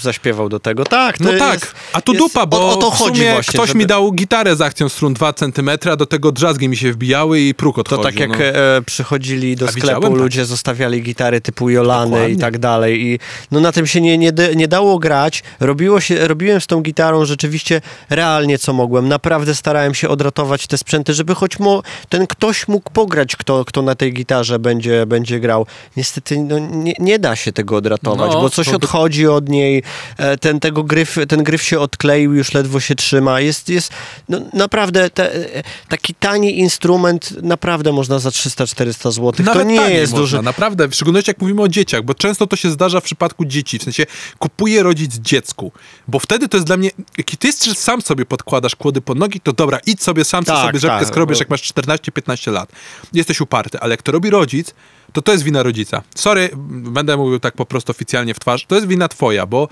Zaśpiewał 0.00 0.48
do 0.48 0.60
tego. 0.60 0.84
Tak, 0.84 1.18
to 1.18 1.24
No 1.24 1.30
jest, 1.32 1.44
tak, 1.44 1.74
a 1.92 2.00
tu 2.00 2.12
jest- 2.12 2.24
dupa, 2.24 2.46
bo 2.46 2.60
o, 2.68 2.72
o 2.72 2.76
to 2.76 2.90
w 2.90 2.94
chodzi 2.94 3.16
sumie 3.20 3.32
właśnie. 3.32 3.54
ktoś 3.54 3.68
żeby- 3.68 3.78
mi 3.78 3.86
dał 3.86 4.12
gitarę 4.12 4.56
z 4.56 4.60
akcją 4.60 4.88
strun 4.88 5.14
2 5.14 5.32
cm, 5.32 5.70
a 5.92 5.96
do 5.96 6.06
tego 6.06 6.32
drzazgi 6.32 6.68
mi 6.68 6.76
się 6.76 6.92
wbijały 6.92 7.40
i 7.40 7.54
próg 7.54 7.74
To 7.76 7.80
odchodził. 7.80 8.04
tak 8.04 8.18
jak 8.18 8.30
no. 8.30 8.36
e, 8.44 8.82
przychodzili 8.86 9.56
do 9.56 9.68
A 9.68 9.72
sklepu, 9.72 10.00
tak. 10.02 10.10
ludzie 10.12 10.44
zostawiali 10.44 11.02
gitary 11.02 11.40
typu 11.40 11.70
Jolany 11.70 12.10
Dokładnie. 12.10 12.34
i 12.34 12.38
tak 12.38 12.58
dalej. 12.58 13.06
I 13.06 13.18
no 13.50 13.60
na 13.60 13.72
tym 13.72 13.86
się 13.86 14.00
nie, 14.00 14.18
nie, 14.18 14.32
nie 14.56 14.68
dało 14.68 14.98
grać. 14.98 15.42
Robiło 15.60 16.00
się, 16.00 16.28
robiłem 16.28 16.60
z 16.60 16.66
tą 16.66 16.80
gitarą 16.80 17.24
rzeczywiście 17.24 17.80
realnie 18.10 18.58
co 18.58 18.72
mogłem. 18.72 19.08
Naprawdę 19.08 19.54
starałem 19.54 19.94
się 19.94 20.08
odratować 20.08 20.66
te 20.66 20.78
sprzęty, 20.78 21.14
żeby 21.14 21.34
choć 21.34 21.58
mo, 21.58 21.82
ten 22.08 22.26
ktoś 22.26 22.68
mógł 22.68 22.90
pograć, 22.90 23.36
kto, 23.36 23.64
kto 23.64 23.82
na 23.82 23.94
tej 23.94 24.12
gitarze 24.12 24.58
będzie, 24.58 25.06
będzie 25.06 25.40
grał. 25.40 25.66
Niestety 25.96 26.38
no, 26.38 26.58
nie, 26.58 26.94
nie 26.98 27.18
da 27.18 27.36
się 27.36 27.52
tego 27.52 27.76
odratować, 27.76 28.32
No, 28.32 28.40
bo 28.40 28.50
coś 28.50 28.66
to 28.68 28.76
odchodzi 28.76 29.26
od 29.26 29.48
niej, 29.48 29.65
e, 30.16 30.36
ten, 30.38 30.60
tego 30.60 30.82
gryf, 30.82 31.16
ten 31.28 31.42
gryf 31.42 31.62
się 31.62 31.80
odkleił, 31.80 32.34
już 32.34 32.54
ledwo 32.54 32.80
się 32.80 32.94
trzyma. 32.94 33.40
Jest, 33.40 33.68
jest 33.68 33.92
no, 34.28 34.40
naprawdę 34.52 35.10
te, 35.10 35.34
e, 35.34 35.62
taki 35.88 36.14
tani 36.14 36.58
instrument, 36.58 37.42
naprawdę 37.42 37.92
można 37.92 38.18
za 38.18 38.30
300-400 38.30 39.12
zł. 39.12 39.32
To 39.32 39.42
Nawet 39.42 39.68
nie 39.68 39.78
taniej 39.78 39.96
jest 39.96 40.12
można, 40.12 40.22
duży. 40.22 40.42
Naprawdę, 40.42 40.88
w 40.88 40.94
szczególności 40.94 41.30
jak 41.30 41.40
mówimy 41.40 41.62
o 41.62 41.68
dzieciach, 41.68 42.02
bo 42.02 42.14
często 42.14 42.46
to 42.46 42.56
się 42.56 42.70
zdarza 42.70 43.00
w 43.00 43.04
przypadku 43.04 43.44
dzieci, 43.44 43.78
w 43.78 43.82
sensie 43.82 44.06
kupuje 44.38 44.82
rodzic 44.82 45.14
dziecku, 45.14 45.72
bo 46.08 46.18
wtedy 46.18 46.48
to 46.48 46.56
jest 46.56 46.66
dla 46.66 46.76
mnie, 46.76 46.90
jak 47.18 47.26
ty 47.38 47.52
sam 47.52 48.02
sobie 48.02 48.26
podkładasz 48.26 48.76
kłody 48.76 49.00
pod 49.00 49.18
nogi, 49.18 49.40
to 49.40 49.52
dobra, 49.52 49.78
idź 49.86 50.02
sobie 50.02 50.24
sam, 50.24 50.44
Tak, 50.44 50.66
sobie 50.66 50.78
rzepkę 50.78 50.98
tak, 50.98 51.08
skrobiesz, 51.08 51.38
bo- 51.38 51.42
jak 51.42 51.50
masz 51.50 51.62
14-15 51.62 52.52
lat. 52.52 52.72
Jesteś 53.12 53.40
uparty, 53.40 53.80
ale 53.80 53.90
jak 53.90 54.02
to 54.02 54.12
robi 54.12 54.30
rodzic, 54.30 54.74
to 55.16 55.22
to 55.22 55.32
jest 55.32 55.44
wina 55.44 55.62
rodzica. 55.62 56.02
Sorry, 56.14 56.50
będę 56.68 57.16
mówił 57.16 57.40
tak 57.40 57.54
po 57.54 57.66
prostu 57.66 57.90
oficjalnie 57.90 58.34
w 58.34 58.40
twarz, 58.40 58.66
to 58.66 58.74
jest 58.74 58.86
wina 58.86 59.08
twoja, 59.08 59.46
bo 59.46 59.68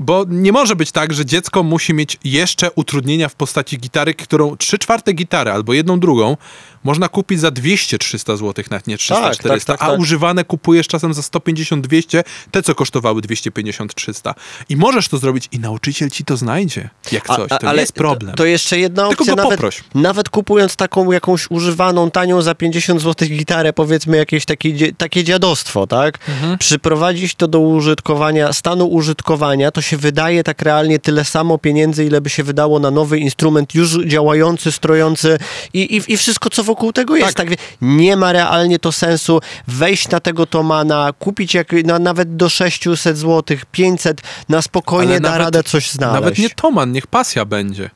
bo 0.00 0.24
nie 0.28 0.52
może 0.52 0.76
być 0.76 0.92
tak, 0.92 1.12
że 1.12 1.26
dziecko 1.26 1.62
musi 1.62 1.94
mieć 1.94 2.18
jeszcze 2.24 2.70
utrudnienia 2.70 3.28
w 3.28 3.34
postaci 3.34 3.78
gitary, 3.78 4.14
którą 4.14 4.56
3 4.56 4.78
czwarte 4.78 5.12
gitary 5.12 5.50
albo 5.50 5.72
jedną 5.72 6.00
drugą 6.00 6.36
można 6.84 7.08
kupić 7.08 7.40
za 7.40 7.48
200-300 7.48 8.36
zł, 8.36 8.64
nawet 8.70 8.86
nie 8.86 8.96
300-400, 8.96 9.14
Tak, 9.20 9.36
tak, 9.36 9.64
tak, 9.64 9.82
a 9.82 9.86
tak. 9.86 10.00
używane 10.00 10.44
kupujesz 10.44 10.86
czasem 10.86 11.14
za 11.14 11.22
150-200, 11.22 12.22
te 12.50 12.62
co 12.62 12.74
kosztowały 12.74 13.20
250-300. 13.22 14.34
I 14.68 14.76
możesz 14.76 15.08
to 15.08 15.18
zrobić 15.18 15.48
i 15.52 15.58
nauczyciel 15.58 16.10
ci 16.10 16.24
to 16.24 16.36
znajdzie, 16.36 16.90
jak 17.12 17.26
coś. 17.26 17.50
To 17.60 17.72
nie 17.72 17.80
jest 17.80 17.92
problem. 17.92 18.30
To, 18.30 18.36
to 18.36 18.44
jeszcze 18.44 18.78
jedna 18.78 19.08
Tylko 19.08 19.22
opcja, 19.22 19.36
go 19.36 19.42
nawet, 19.42 19.56
poproś. 19.58 19.84
nawet 19.94 20.28
kupując 20.28 20.76
taką 20.76 21.12
jakąś 21.12 21.50
używaną, 21.50 22.10
tanią 22.10 22.42
za 22.42 22.54
50 22.54 23.00
zł 23.02 23.28
gitarę, 23.28 23.72
powiedzmy 23.72 24.16
jakieś 24.16 24.44
takie, 24.44 24.92
takie 24.92 25.24
dziadostwo, 25.24 25.86
tak? 25.86 26.18
Mhm. 26.28 26.58
Przyprowadzić 26.58 27.34
to 27.34 27.48
do 27.48 27.60
użytkowania, 27.60 28.52
stanu 28.52 28.86
użytkowania, 28.86 29.70
to 29.70 29.80
się 29.82 29.96
wydaje 29.96 30.44
tak 30.44 30.62
realnie 30.62 30.98
tyle 30.98 31.24
samo 31.24 31.58
pieniędzy, 31.58 32.04
ile 32.04 32.20
by 32.20 32.30
się 32.30 32.42
wydało 32.44 32.78
na 32.78 32.90
nowy 32.90 33.18
instrument 33.18 33.74
już 33.74 33.98
działający, 34.06 34.72
strojący 34.72 35.38
i, 35.72 35.96
i, 35.96 36.12
i 36.12 36.16
wszystko, 36.16 36.50
co 36.50 36.64
wokół 36.68 36.92
tego 36.92 37.16
jest. 37.16 37.34
Tak. 37.36 37.50
wie- 37.50 37.56
nie 37.80 38.16
ma 38.16 38.32
realnie 38.32 38.78
to 38.78 38.92
sensu 38.92 39.40
wejść 39.68 40.08
na 40.08 40.20
tego 40.20 40.46
Tomana, 40.46 41.12
kupić 41.18 41.54
jak, 41.54 41.72
na, 41.84 41.98
nawet 41.98 42.36
do 42.36 42.48
600 42.48 43.18
zł, 43.18 43.56
500, 43.72 44.20
na 44.48 44.62
spokojnie 44.62 45.10
Ale 45.12 45.20
da 45.20 45.28
nawet- 45.30 45.44
radę 45.44 45.62
coś 45.62 45.90
znaleźć. 45.90 46.14
Nawet 46.20 46.38
nie 46.38 46.50
Toman, 46.50 46.92
niech 46.92 47.06
pasja 47.06 47.44
będzie. 47.44 47.90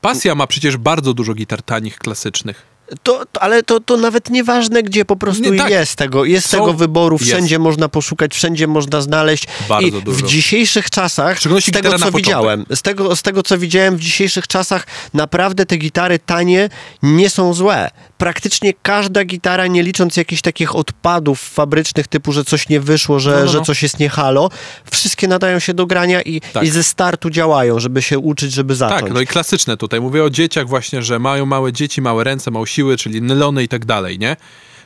Pasja 0.00 0.34
ma 0.34 0.46
przecież 0.46 0.76
bardzo 0.76 1.14
dużo 1.14 1.34
gitar 1.34 1.62
tanich, 1.62 1.98
klasycznych. 1.98 2.62
To, 3.02 3.26
to, 3.32 3.42
ale 3.42 3.62
to, 3.62 3.80
to 3.80 3.96
nawet 3.96 4.30
nieważne, 4.30 4.82
gdzie 4.82 5.04
po 5.04 5.16
prostu 5.16 5.52
Nie, 5.52 5.58
tak. 5.58 5.70
jest 5.70 5.96
tego, 5.96 6.24
jest 6.24 6.48
Są- 6.48 6.58
tego 6.58 6.72
wyboru, 6.72 7.16
jest. 7.20 7.30
wszędzie 7.30 7.58
można 7.58 7.88
poszukać, 7.88 8.34
wszędzie 8.34 8.66
można 8.66 9.00
znaleźć. 9.00 9.44
Bardzo 9.68 9.98
I 9.98 10.02
dużo. 10.02 10.18
w 10.26 10.28
dzisiejszych 10.28 10.90
czasach, 10.90 11.38
z 11.40 11.70
tego 11.70 11.98
co 11.98 12.12
widziałem, 12.12 12.66
z 12.74 12.82
tego, 12.82 13.16
z 13.16 13.22
tego 13.22 13.42
co 13.42 13.58
widziałem 13.58 13.96
w 13.96 14.00
dzisiejszych 14.00 14.46
czasach, 14.46 14.86
naprawdę 15.14 15.66
te 15.66 15.76
gitary 15.76 16.18
tanie 16.18 16.68
nie 17.02 17.30
są 17.30 17.54
złe. 17.54 17.90
Praktycznie 18.18 18.72
każda 18.82 19.24
gitara, 19.24 19.66
nie 19.66 19.82
licząc 19.82 20.16
jakichś 20.16 20.42
takich 20.42 20.76
odpadów 20.76 21.40
fabrycznych, 21.40 22.08
typu, 22.08 22.32
że 22.32 22.44
coś 22.44 22.68
nie 22.68 22.80
wyszło, 22.80 23.20
że, 23.20 23.30
No, 23.30 23.36
no, 23.38 23.44
no. 23.44 23.50
że 23.52 23.60
coś 23.62 23.82
jest 23.82 23.98
nie 24.00 24.08
halo, 24.08 24.50
wszystkie 24.90 25.28
nadają 25.28 25.58
się 25.58 25.74
do 25.74 25.86
grania 25.86 26.22
i, 26.22 26.40
Tak. 26.40 26.62
i 26.62 26.70
ze 26.70 26.82
startu 26.84 27.30
działają, 27.30 27.78
żeby 27.80 28.02
się 28.02 28.18
uczyć, 28.18 28.52
żeby 28.52 28.74
zacząć. 28.74 29.02
Tak, 29.02 29.12
no 29.14 29.20
i 29.20 29.26
klasyczne 29.26 29.76
tutaj. 29.76 30.00
Mówię 30.00 30.24
o 30.24 30.30
dzieciach 30.30 30.68
właśnie, 30.68 31.02
że 31.02 31.18
mają 31.18 31.46
małe 31.46 31.72
dzieci, 31.72 32.02
małe 32.02 32.24
ręce, 32.24 32.50
małe 32.50 32.66
siły, 32.78 32.96
czyli 32.96 33.22
nylony 33.22 33.62
i 33.62 33.68
tak 33.68 33.84
dalej, 33.84 34.18
nie? 34.18 34.36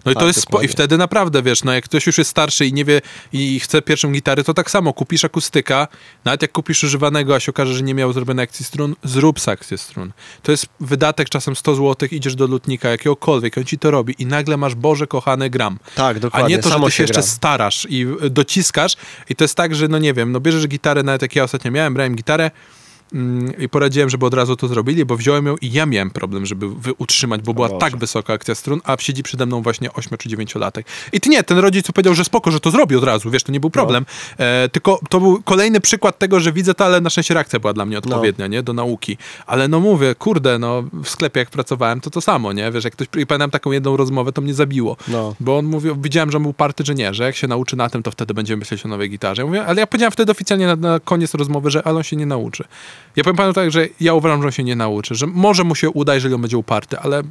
No 0.05 0.13
i 0.13 0.15
to 0.15 0.21
Tak, 0.21 0.27
jest 0.27 0.41
spo... 0.41 0.63
I 0.63 0.69
wtedy 0.69 0.99
naprawdę, 0.99 1.43
wiesz, 1.43 1.65
no 1.65 1.73
jak 1.73 1.85
ktoś 1.85 2.07
już 2.07 2.19
jest 2.19 2.31
starszy 2.31 2.67
i 2.67 2.73
nie 2.73 2.85
wie 2.85 3.01
i 3.33 3.61
chce 3.61 3.83
pierwszą 3.83 4.13
gitary, 4.13 4.45
to 4.45 4.55
tak 4.55 4.71
samo 4.71 4.93
kupisz 4.93 5.25
akustyka, 5.25 5.89
nawet 6.25 6.43
jak 6.43 6.53
kupisz 6.53 6.85
używanego, 6.85 7.35
a 7.35 7.41
się 7.41 7.51
okaże, 7.51 7.75
że 7.75 7.83
nie 7.83 7.95
miał 7.95 8.13
zrobionej 8.13 8.43
akcji 8.45 8.65
strun, 8.65 8.95
zrób 9.05 9.41
sekcję 9.41 9.79
strun. 9.79 10.13
To 10.43 10.51
jest 10.53 10.67
wydatek 10.81 11.29
czasem 11.29 11.57
100 11.57 11.75
zł, 11.75 12.09
idziesz 12.13 12.35
do 12.35 12.47
lutnika 12.47 12.89
jakiegokolwiek, 12.89 13.59
on 13.59 13.65
ci 13.65 13.79
to 13.79 13.91
robi 13.91 14.15
i 14.19 14.27
nagle 14.27 14.57
masz, 14.57 14.75
Boże 14.75 15.07
kochany, 15.07 15.51
gram. 15.51 15.79
Tak, 15.95 16.17
A 16.17 16.21
dokładnie. 16.21 16.57
nie 16.57 16.63
to, 16.63 16.69
że 16.71 16.81
ty 16.85 16.91
się 16.91 17.03
jeszcze 17.03 17.21
gra. 17.21 17.23
starasz 17.29 17.87
i 17.91 18.07
y, 18.25 18.31
dociskasz 18.31 18.97
i 19.29 19.37
to 19.37 19.45
jest 19.45 19.55
tak, 19.55 19.75
że 19.75 19.89
no 19.89 19.99
nie 19.99 20.15
wiem, 20.15 20.33
no 20.33 20.41
bierzesz 20.41 20.67
gitarę, 20.69 21.03
nawet 21.03 21.23
jak 21.23 21.37
ja 21.37 21.45
ostatnio 21.45 21.71
miałem, 21.71 21.95
brałem 21.95 22.15
gitarę 22.17 22.51
i 23.59 23.69
poradziłem, 23.69 24.11
żeby 24.11 24.27
od 24.27 24.35
razu 24.35 24.57
to 24.57 24.69
zrobili, 24.69 25.05
bo 25.05 25.17
wziąłem 25.17 25.47
ją 25.47 25.57
i 25.57 25.73
ja 25.73 25.87
miałem 25.87 26.11
problem, 26.11 26.47
żeby 26.47 26.67
utrzymać, 26.99 27.43
bo 27.43 27.55
była 27.55 27.69
Boże. 27.69 27.81
tak 27.81 27.97
wysoka 27.97 28.33
akcja 28.33 28.55
strun, 28.55 28.81
a 28.85 28.97
siedzi 29.01 29.23
przede 29.23 29.47
mną 29.47 29.63
właśnie 29.63 29.93
8 29.93 30.19
czy 30.19 30.29
9 30.29 30.55
latek. 30.55 30.87
I 31.13 31.21
ty 31.21 31.29
nie, 31.29 31.43
ten 31.43 31.59
rodzic 31.59 31.93
powiedział, 31.93 32.15
że 32.15 32.25
spoko, 32.25 32.51
że 32.51 32.61
to 32.61 32.71
zrobi 32.71 32.97
od 32.97 33.05
razu, 33.05 33.31
wiesz, 33.31 33.43
to 33.43 33.53
nie 33.53 33.61
był 33.61 33.71
problem, 33.71 34.07
e, 34.39 34.69
tylko 34.69 35.01
to 35.09 35.21
był 35.21 35.43
kolejny 35.43 35.81
przykład 35.81 36.19
tego, 36.19 36.41
że 36.41 36.53
widzę 36.53 36.75
to, 36.75 36.85
ale 36.85 37.01
na 37.01 37.11
szczęście 37.11 37.35
reakcja 37.35 37.61
była 37.61 37.73
dla 37.73 37.85
mnie 37.85 37.99
odpowiednia, 37.99 38.47
nie, 38.47 38.63
do 38.63 38.73
nauki. 38.73 39.17
Ale 39.47 39.69
no 39.69 39.81
mówię, 39.81 40.15
kurde, 40.15 40.59
no 40.59 40.85
w 41.05 41.09
sklepie 41.09 41.41
jak 41.41 41.51
pracowałem, 41.51 42.01
to 42.01 42.11
to 42.11 42.21
samo, 42.21 42.53
nie, 42.53 42.71
wiesz, 42.71 42.85
jak 42.85 42.93
ktoś, 42.93 43.09
i 43.17 43.27
pamiętam 43.27 43.51
taką 43.51 43.73
jedną 43.73 43.97
rozmowę, 43.97 44.33
to 44.33 44.43
mnie 44.43 44.55
zabiło. 44.55 44.97
No. 45.09 45.35
Bo 45.41 45.59
on 45.59 45.67
mówił, 45.67 45.97
widziałem, 46.01 46.31
że 46.31 46.37
on 46.37 46.43
był 46.43 46.53
party, 46.53 46.85
że 46.87 46.95
nie, 46.95 47.15
że 47.15 47.25
jak 47.25 47.37
się 47.37 47.49
nauczy 47.49 47.77
na 47.77 47.91
tym, 47.91 48.03
to 48.03 48.11
wtedy 48.11 48.35
będziemy 48.35 48.59
myśleć 48.59 48.87
o 48.87 48.89
nowej 48.89 49.11
gitarze. 49.11 49.43
Ja 49.43 49.47
mówię, 49.47 49.65
ale 49.67 49.81
ja 49.81 49.87
powiedziałem 49.87 50.13
wtedy 50.13 50.33
oficjalnie 50.33 50.67
na, 50.67 50.77
na 50.77 51.01
koniec 51.01 51.35
rozmowy, 51.35 51.71
że 51.71 51.87
ale 51.87 51.97
on 51.97 52.03
się 52.03 52.17
nie 52.17 52.27
nauczy. 52.27 52.65
Ja 53.17 53.25
powiem 53.25 53.37
panu 53.37 53.53
tak, 53.53 53.71
że 53.71 53.89
ja 54.01 54.15
uważam, 54.15 54.41
że 54.43 54.47
on 54.49 54.53
się 54.53 54.65
nie 54.65 54.77
nauczy, 54.77 55.15
że 55.15 55.27
może 55.27 55.65
mu 55.65 55.75
się 55.75 55.91
uda, 55.91 56.15
jeżeli 56.15 56.35
on 56.35 56.41
będzie 56.41 56.59
uparty, 56.59 56.99
ale 56.99 57.23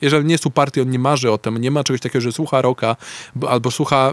jeżeli 0.00 0.24
nie 0.24 0.32
jest 0.34 0.46
uparty, 0.46 0.82
on 0.82 0.90
nie 0.90 0.98
marzy 0.98 1.30
o 1.32 1.38
tym, 1.38 1.58
nie 1.58 1.70
ma 1.70 1.84
czegoś 1.84 2.00
takiego, 2.00 2.20
że 2.20 2.32
słucha 2.32 2.62
rocka 2.62 2.96
bo- 3.34 3.50
albo 3.50 3.70
słucha, 3.70 4.12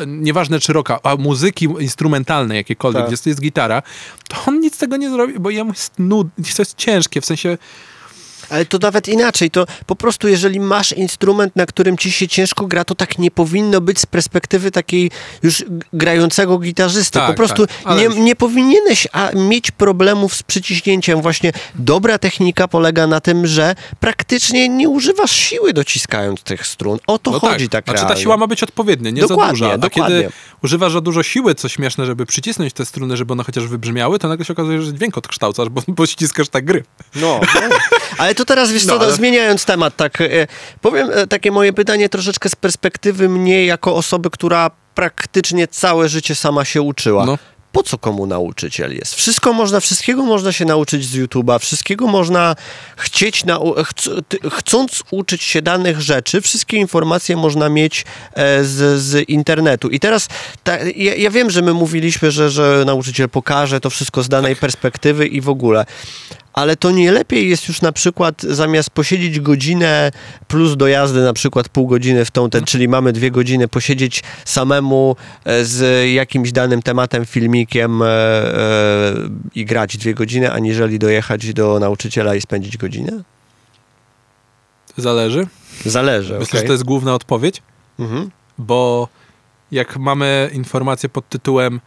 e, 0.00 0.06
nieważne 0.06 0.60
czy 0.60 0.72
rocka, 0.72 0.98
a 1.02 1.16
muzyki 1.16 1.68
instrumentalnej 1.80 2.56
jakiejkolwiek, 2.56 3.02
Tak. 3.02 3.12
gdzie 3.12 3.22
to 3.22 3.28
jest 3.30 3.40
gitara, 3.40 3.82
to 4.28 4.36
on 4.46 4.60
nic 4.60 4.74
z 4.74 4.78
tego 4.78 4.96
nie 4.96 5.10
zrobi, 5.10 5.38
bo 5.38 5.50
jemu 5.50 5.70
jest 5.70 5.98
nudne, 5.98 6.44
to 6.56 6.62
jest 6.62 6.76
ciężkie, 6.76 7.20
w 7.20 7.26
sensie 7.26 7.58
Ale 8.50 8.66
to 8.66 8.78
nawet 8.78 9.08
inaczej, 9.08 9.50
to 9.50 9.66
po 9.86 9.96
prostu 9.96 10.28
jeżeli 10.28 10.60
masz 10.60 10.92
instrument, 10.92 11.56
na 11.56 11.66
którym 11.66 11.98
ci 11.98 12.12
się 12.12 12.28
ciężko 12.28 12.66
gra, 12.66 12.84
to 12.84 12.94
tak 12.94 13.18
nie 13.18 13.30
powinno 13.30 13.80
być 13.80 14.00
z 14.00 14.06
perspektywy 14.06 14.70
takiej 14.70 15.10
już 15.42 15.64
grającego 15.92 16.58
gitarzysty. 16.58 17.18
Tak, 17.18 17.28
po 17.28 17.34
prostu 17.34 17.66
tak, 17.66 17.96
nie, 17.98 18.04
już- 18.04 18.14
nie 18.16 18.36
powinieneś 18.36 19.08
a, 19.12 19.30
mieć 19.34 19.70
problemów 19.70 20.34
z 20.34 20.42
przyciśnięciem. 20.42 21.22
Właśnie 21.22 21.52
dobra 21.74 22.18
technika 22.18 22.68
polega 22.68 23.06
na 23.06 23.20
tym, 23.20 23.46
że 23.46 23.74
praktycznie 24.00 24.68
nie 24.68 24.88
używasz 24.88 25.32
siły 25.32 25.72
dociskając 25.72 26.42
tych 26.42 26.66
strun. 26.66 26.98
O 27.06 27.18
to 27.18 27.30
No 27.30 27.40
chodzi 27.40 27.68
tak, 27.68 27.84
Znaczy 27.84 28.06
ta 28.06 28.16
siła 28.16 28.36
ma 28.36 28.46
być 28.46 28.62
odpowiednia, 28.62 29.10
nie 29.10 29.20
Dokładnie, 29.22 29.44
za 29.44 29.50
duża. 29.50 29.72
A 29.72 29.78
dokładnie. 29.78 30.16
kiedy 30.22 30.32
używasz 30.62 30.92
za 30.92 31.00
dużo 31.00 31.22
siły, 31.22 31.54
co 31.54 31.68
śmieszne, 31.68 32.06
żeby 32.06 32.26
przycisnąć 32.26 32.72
te 32.72 32.86
struny, 32.86 33.16
żeby 33.16 33.32
one 33.32 33.44
chociaż 33.44 33.66
wybrzmiały, 33.66 34.18
to 34.18 34.28
nagle 34.28 34.44
się 34.44 34.52
okazuje, 34.52 34.82
że 34.82 34.94
dźwięk 34.94 35.18
odkształcasz, 35.18 35.68
bo, 35.68 35.82
bo 35.88 36.06
ściskasz 36.06 36.48
tak 36.48 36.64
gry. 36.64 36.84
No, 37.14 37.40
no. 37.54 37.60
Ale 38.18 38.34
to 38.38 38.44
teraz, 38.44 38.72
wiesz 38.72 38.86
co, 38.86 38.94
No, 38.96 39.00
ale- 39.04 39.12
zmieniając 39.12 39.64
temat, 39.64 39.96
tak, 39.96 40.20
e, 40.20 40.26
powiem 40.80 41.08
e, 41.14 41.26
takie 41.26 41.50
moje 41.52 41.72
pytanie 41.72 42.08
troszeczkę 42.08 42.48
z 42.48 42.56
perspektywy 42.56 43.28
mnie 43.28 43.66
jako 43.66 43.94
osoby, 43.94 44.30
która 44.30 44.70
praktycznie 44.94 45.68
całe 45.68 46.08
życie 46.08 46.34
sama 46.34 46.64
się 46.64 46.82
uczyła. 46.82 47.26
No. 47.26 47.38
Po 47.72 47.82
co 47.82 47.98
komu 47.98 48.26
nauczyciel 48.26 48.94
jest? 48.94 49.14
Wszystko 49.14 49.52
można, 49.52 49.80
wszystkiego 49.80 50.22
można 50.22 50.52
się 50.52 50.64
nauczyć 50.64 51.04
z 51.06 51.16
YouTube'a, 51.16 51.58
wszystkiego 51.58 52.06
można 52.06 52.56
chcieć, 52.96 53.44
nau- 53.44 53.84
chc 53.84 54.08
chcąc 54.52 55.02
uczyć 55.10 55.42
się 55.42 55.62
danych 55.62 56.00
rzeczy, 56.00 56.40
wszystkie 56.40 56.76
informacje 56.76 57.36
można 57.36 57.68
mieć 57.68 58.04
e, 58.34 58.64
z, 58.64 59.00
z 59.02 59.28
internetu. 59.28 59.88
I 59.88 60.00
teraz 60.00 60.28
ta, 60.64 60.78
ja, 60.96 61.14
ja 61.14 61.30
wiem, 61.30 61.50
że 61.50 61.62
my 61.62 61.72
mówiliśmy, 61.74 62.30
że, 62.30 62.50
że 62.50 62.82
nauczyciel 62.86 63.28
pokaże 63.28 63.80
to 63.80 63.90
wszystko 63.90 64.22
z 64.22 64.28
danej 64.28 64.56
perspektywy 64.56 65.26
i 65.26 65.40
w 65.40 65.48
ogóle. 65.48 65.86
Ale 66.58 66.76
to 66.76 66.90
nie 66.90 67.12
lepiej 67.12 67.50
jest 67.50 67.68
już 67.68 67.82
na 67.82 67.92
przykład 67.92 68.42
zamiast 68.42 68.90
posiedzieć 68.90 69.40
godzinę 69.40 70.10
plus 70.48 70.76
do 70.76 70.88
jazdy 70.88 71.20
na 71.22 71.32
przykład 71.32 71.68
pół 71.68 71.86
godziny 71.86 72.24
w 72.24 72.30
tą, 72.30 72.50
ten, 72.50 72.64
czyli 72.64 72.88
mamy 72.88 73.12
dwie 73.12 73.30
godziny, 73.30 73.68
posiedzieć 73.68 74.22
samemu 74.44 75.16
e, 75.44 75.64
z 75.64 76.08
jakimś 76.14 76.52
danym 76.52 76.82
tematem, 76.82 77.26
filmikiem 77.26 78.02
e, 78.02 78.06
e, 78.06 79.14
i 79.54 79.64
grać 79.64 79.96
dwie 79.96 80.14
godziny, 80.14 80.52
aniżeli 80.52 80.98
dojechać 80.98 81.54
do 81.54 81.78
nauczyciela 81.78 82.34
i 82.34 82.40
spędzić 82.40 82.76
godzinę? 82.76 83.12
Zależy. 84.96 85.46
Zależy, 85.84 86.38
Myślę, 86.38 86.46
okej. 86.50 86.60
że 86.60 86.66
to 86.66 86.72
jest 86.72 86.84
główna 86.84 87.14
odpowiedź, 87.14 87.62
Mhm. 87.98 88.30
bo 88.58 89.08
jak 89.72 89.96
mamy 89.96 90.50
informację 90.52 91.08
pod 91.08 91.28
tytułem 91.28 91.80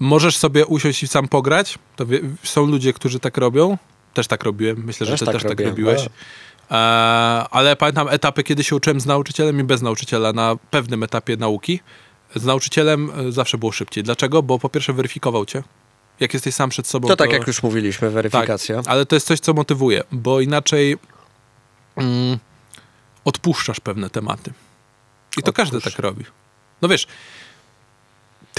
możesz 0.00 0.36
sobie 0.36 0.66
usiąść 0.66 1.02
i 1.02 1.08
sam 1.08 1.28
pograć, 1.28 1.78
to 1.96 2.06
wie, 2.06 2.20
są 2.42 2.66
ludzie, 2.66 2.92
którzy 2.92 3.20
tak 3.20 3.36
robią. 3.36 3.78
Też 4.14 4.26
tak 4.26 4.44
robiłem. 4.44 4.82
Myślę, 4.84 5.06
że 5.06 5.12
Też 5.12 5.20
ty 5.20 5.26
tak 5.26 5.34
też 5.34 5.42
tak 5.42 5.50
robiłem, 5.50 5.70
robiłeś. 5.70 6.02
no. 6.70 6.76
E, 6.76 6.80
ale 7.50 7.76
pamiętam 7.76 8.08
etapy, 8.08 8.42
kiedy 8.42 8.64
się 8.64 8.76
uczyłem 8.76 9.00
z 9.00 9.06
nauczycielem 9.06 9.60
i 9.60 9.64
bez 9.64 9.82
nauczyciela 9.82 10.32
na 10.32 10.56
pewnym 10.70 11.02
etapie 11.02 11.36
nauki. 11.36 11.80
Z 12.34 12.44
nauczycielem 12.44 13.10
e, 13.28 13.32
zawsze 13.32 13.58
było 13.58 13.72
szybciej. 13.72 14.04
Dlaczego? 14.04 14.42
Bo 14.42 14.58
po 14.58 14.68
pierwsze 14.68 14.92
weryfikował 14.92 15.46
cię. 15.46 15.62
Jak 16.20 16.34
jesteś 16.34 16.54
sam 16.54 16.70
przed 16.70 16.86
sobą. 16.86 17.08
To 17.08 17.16
tak 17.16 17.32
jak 17.32 17.46
już 17.46 17.62
mówiliśmy, 17.62 18.10
weryfikacja. 18.10 18.76
Tak, 18.76 18.88
ale 18.88 19.06
to 19.06 19.16
jest 19.16 19.26
coś, 19.26 19.40
co 19.40 19.54
motywuje, 19.54 20.02
bo 20.12 20.40
inaczej 20.40 20.96
mm, 21.96 22.38
odpuszczasz 23.24 23.80
pewne 23.80 24.10
tematy. 24.10 24.52
I 25.36 25.42
to 25.42 25.52
każdy 25.52 25.76
Odpuszcza. 25.76 25.96
tak 25.96 26.04
robi. 26.04 26.24
No 26.82 26.88
wiesz, 26.88 27.06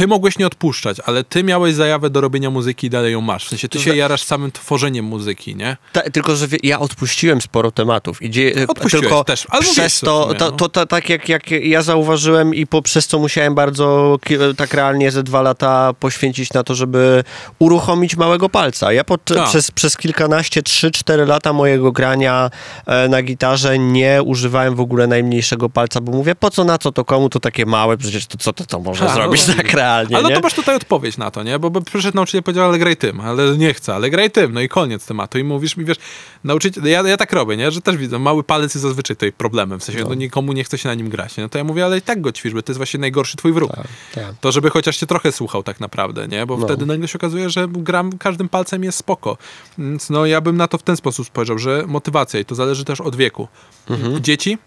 ty 0.01 0.07
mogłeś 0.07 0.37
nie 0.37 0.47
odpuszczać, 0.47 0.97
ale 1.05 1.23
ty 1.23 1.43
miałeś 1.43 1.75
zajawę 1.75 2.09
do 2.09 2.21
robienia 2.21 2.49
muzyki 2.49 2.87
i 2.87 2.89
dalej 2.89 3.13
ją 3.13 3.21
masz. 3.21 3.45
W 3.45 3.49
sensie 3.49 3.69
ty 3.69 3.79
się 3.79 3.95
jarasz 3.95 4.23
samym 4.23 4.51
tworzeniem 4.51 5.05
muzyki, 5.05 5.55
nie? 5.55 5.77
Ta, 5.93 6.01
tylko, 6.01 6.35
że 6.35 6.47
ja 6.63 6.79
odpuściłem 6.79 7.41
sporo 7.41 7.71
tematów. 7.71 8.21
Idzie, 8.21 8.53
Odpuściłeś 8.67 9.01
tylko 9.03 9.23
też, 9.23 9.47
ale 9.49 9.61
przez 9.61 9.99
to, 9.99 10.23
sumie, 10.23 10.39
to, 10.39 10.45
no. 10.45 10.51
to, 10.51 10.69
to, 10.69 10.85
tak 10.85 11.09
jak, 11.09 11.29
jak 11.29 11.51
ja 11.51 11.81
zauważyłem 11.81 12.55
i 12.55 12.67
poprzez 12.67 13.07
co 13.07 13.19
musiałem 13.19 13.55
bardzo 13.55 14.17
ki- 14.25 14.55
tak 14.57 14.73
realnie 14.73 15.11
ze 15.11 15.23
dwa 15.23 15.41
lata 15.41 15.93
poświęcić 15.99 16.53
na 16.53 16.63
to, 16.63 16.75
żeby 16.75 17.23
uruchomić 17.59 18.15
małego 18.17 18.49
palca. 18.49 18.93
Ja 18.93 19.03
pod, 19.03 19.23
Tak. 19.23 19.49
przez, 19.49 19.71
przez 19.71 19.97
kilkanaście, 19.97 20.63
trzy, 20.63 20.91
cztery 20.91 21.25
lata 21.25 21.53
mojego 21.53 21.91
grania 21.91 22.49
e, 22.85 23.07
na 23.09 23.21
gitarze 23.23 23.79
nie 23.79 24.23
używałem 24.25 24.75
w 24.75 24.79
ogóle 24.79 25.07
najmniejszego 25.07 25.69
palca, 25.69 26.01
bo 26.01 26.11
mówię, 26.11 26.35
po 26.35 26.49
co, 26.49 26.63
na 26.63 26.77
co 26.77 26.91
to 26.91 27.05
komu, 27.05 27.29
to 27.29 27.39
takie 27.39 27.65
małe, 27.65 27.97
przecież 27.97 28.25
to 28.27 28.37
co 28.37 28.53
to, 28.53 28.65
to 28.65 28.79
może 28.79 29.07
Ha, 29.07 29.13
zrobić 29.13 29.47
no. 29.47 29.53
tak 29.53 29.73
realnie, 29.73 29.90
Ale 29.91 30.29
nie? 30.29 30.35
to 30.35 30.41
masz 30.41 30.53
tutaj 30.53 30.75
odpowiedź 30.75 31.17
na 31.17 31.31
to, 31.31 31.43
nie? 31.43 31.59
Bo, 31.59 31.69
bo 31.69 31.81
przyszedł 31.81 32.15
nauczyciel 32.15 32.39
i 32.39 32.43
powiedział, 32.43 32.69
ale 32.69 32.79
graj 32.79 32.97
tym, 32.97 33.21
ale 33.21 33.57
nie 33.57 33.73
chcę, 33.73 33.95
ale 33.95 34.09
graj 34.09 34.31
tym, 34.31 34.53
no 34.53 34.61
i 34.61 34.69
koniec 34.69 35.05
tematu. 35.05 35.37
I 35.37 35.43
mówisz 35.43 35.77
mi, 35.77 35.85
wiesz, 35.85 35.97
nauczyciel, 36.43 36.83
ja, 36.83 37.01
ja 37.01 37.17
tak 37.17 37.33
robię, 37.33 37.57
nie? 37.57 37.71
Że 37.71 37.81
też 37.81 37.97
widzę, 37.97 38.19
mały 38.19 38.43
palec 38.43 38.75
jest 38.75 38.81
zazwyczaj 38.81 39.15
tutaj 39.15 39.31
problemem, 39.31 39.79
w 39.79 39.83
sensie, 39.83 40.03
no. 40.03 40.13
nikomu 40.13 40.53
nie 40.53 40.63
chce 40.63 40.77
się 40.77 40.89
na 40.89 40.95
nim 40.95 41.09
grać, 41.09 41.37
nie? 41.37 41.43
No 41.43 41.49
to 41.49 41.57
ja 41.57 41.63
mówię, 41.63 41.85
ale 41.85 41.97
i 41.97 42.01
tak 42.01 42.21
go 42.21 42.31
ćwicz, 42.31 42.53
bo 42.53 42.61
to 42.61 42.71
jest 42.71 42.77
właśnie 42.77 42.99
najgorszy 42.99 43.37
twój 43.37 43.53
wróg. 43.53 43.75
Tak, 43.75 43.87
tak. 44.15 44.35
To, 44.41 44.51
żeby 44.51 44.69
chociaż 44.69 44.97
cię 44.97 45.07
trochę 45.07 45.31
słuchał 45.31 45.63
tak 45.63 45.79
naprawdę, 45.79 46.27
nie? 46.27 46.45
Bo 46.45 46.57
No. 46.57 46.65
wtedy 46.65 46.85
nagle 46.85 47.07
się 47.07 47.17
okazuje, 47.17 47.49
że 47.49 47.67
gram 47.69 48.17
każdym 48.17 48.49
palcem 48.49 48.83
jest 48.83 48.97
spoko. 48.97 49.37
Więc 49.77 50.09
no 50.09 50.25
ja 50.25 50.41
bym 50.41 50.57
na 50.57 50.67
to 50.67 50.77
w 50.77 50.83
ten 50.83 50.97
sposób 50.97 51.27
spojrzał, 51.27 51.57
że 51.57 51.83
motywacja 51.87 52.39
i 52.39 52.45
to 52.45 52.55
zależy 52.55 52.85
też 52.85 53.01
od 53.01 53.15
wieku. 53.15 53.47
Mhm. 53.89 54.23
Dzieci 54.23 54.57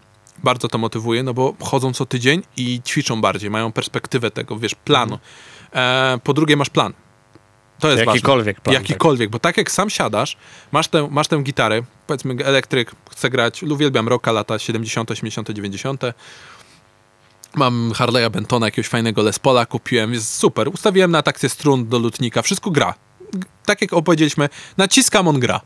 bardzo 0.45 0.67
to 0.67 0.77
motywuje, 0.77 1.23
no 1.23 1.33
bo 1.33 1.53
chodzą 1.61 1.93
co 1.93 2.05
tydzień 2.05 2.41
i 2.57 2.81
ćwiczą 2.85 3.21
bardziej, 3.21 3.49
mają 3.49 3.71
perspektywę 3.71 4.31
tego, 4.31 4.59
wiesz, 4.59 4.75
planu. 4.75 5.19
E, 5.73 6.19
po 6.23 6.33
drugie 6.33 6.55
masz 6.55 6.69
plan. 6.69 6.93
To 7.79 7.91
jest 7.91 8.05
Jakikolwiek 8.05 8.55
ważne. 8.55 8.63
plan, 8.63 8.73
Jakikolwiek, 8.73 9.29
bo 9.29 9.39
tak 9.39 9.57
jak 9.57 9.71
sam 9.71 9.89
siadasz, 9.89 10.37
masz 10.71 10.87
tę, 10.87 11.07
masz 11.11 11.27
tę 11.27 11.41
gitarę, 11.43 11.81
powiedzmy 12.07 12.45
elektryk, 12.45 12.91
chcę 13.11 13.29
grać, 13.29 13.63
uwielbiam 13.63 14.07
rocka, 14.07 14.31
lata 14.31 14.59
70., 14.59 15.11
80., 15.11 15.51
90., 15.51 16.03
Mam 17.55 17.91
Harley'a 17.91 18.29
Bentona, 18.29 18.67
jakiegoś 18.67 18.87
fajnego 18.87 19.21
Les 19.21 19.39
Paula 19.39 19.65
kupiłem, 19.65 20.13
jest 20.13 20.37
super. 20.37 20.67
Ustawiłem 20.67 21.11
na 21.11 21.21
takcję 21.21 21.49
strun 21.49 21.89
do 21.89 21.99
lutnika, 21.99 22.41
wszystko 22.41 22.71
gra. 22.71 22.93
Tak 23.65 23.81
jak 23.81 23.93
opowiedzieliśmy, 23.93 24.49
naciskam, 24.77 25.27
on 25.27 25.39
gra. 25.39 25.61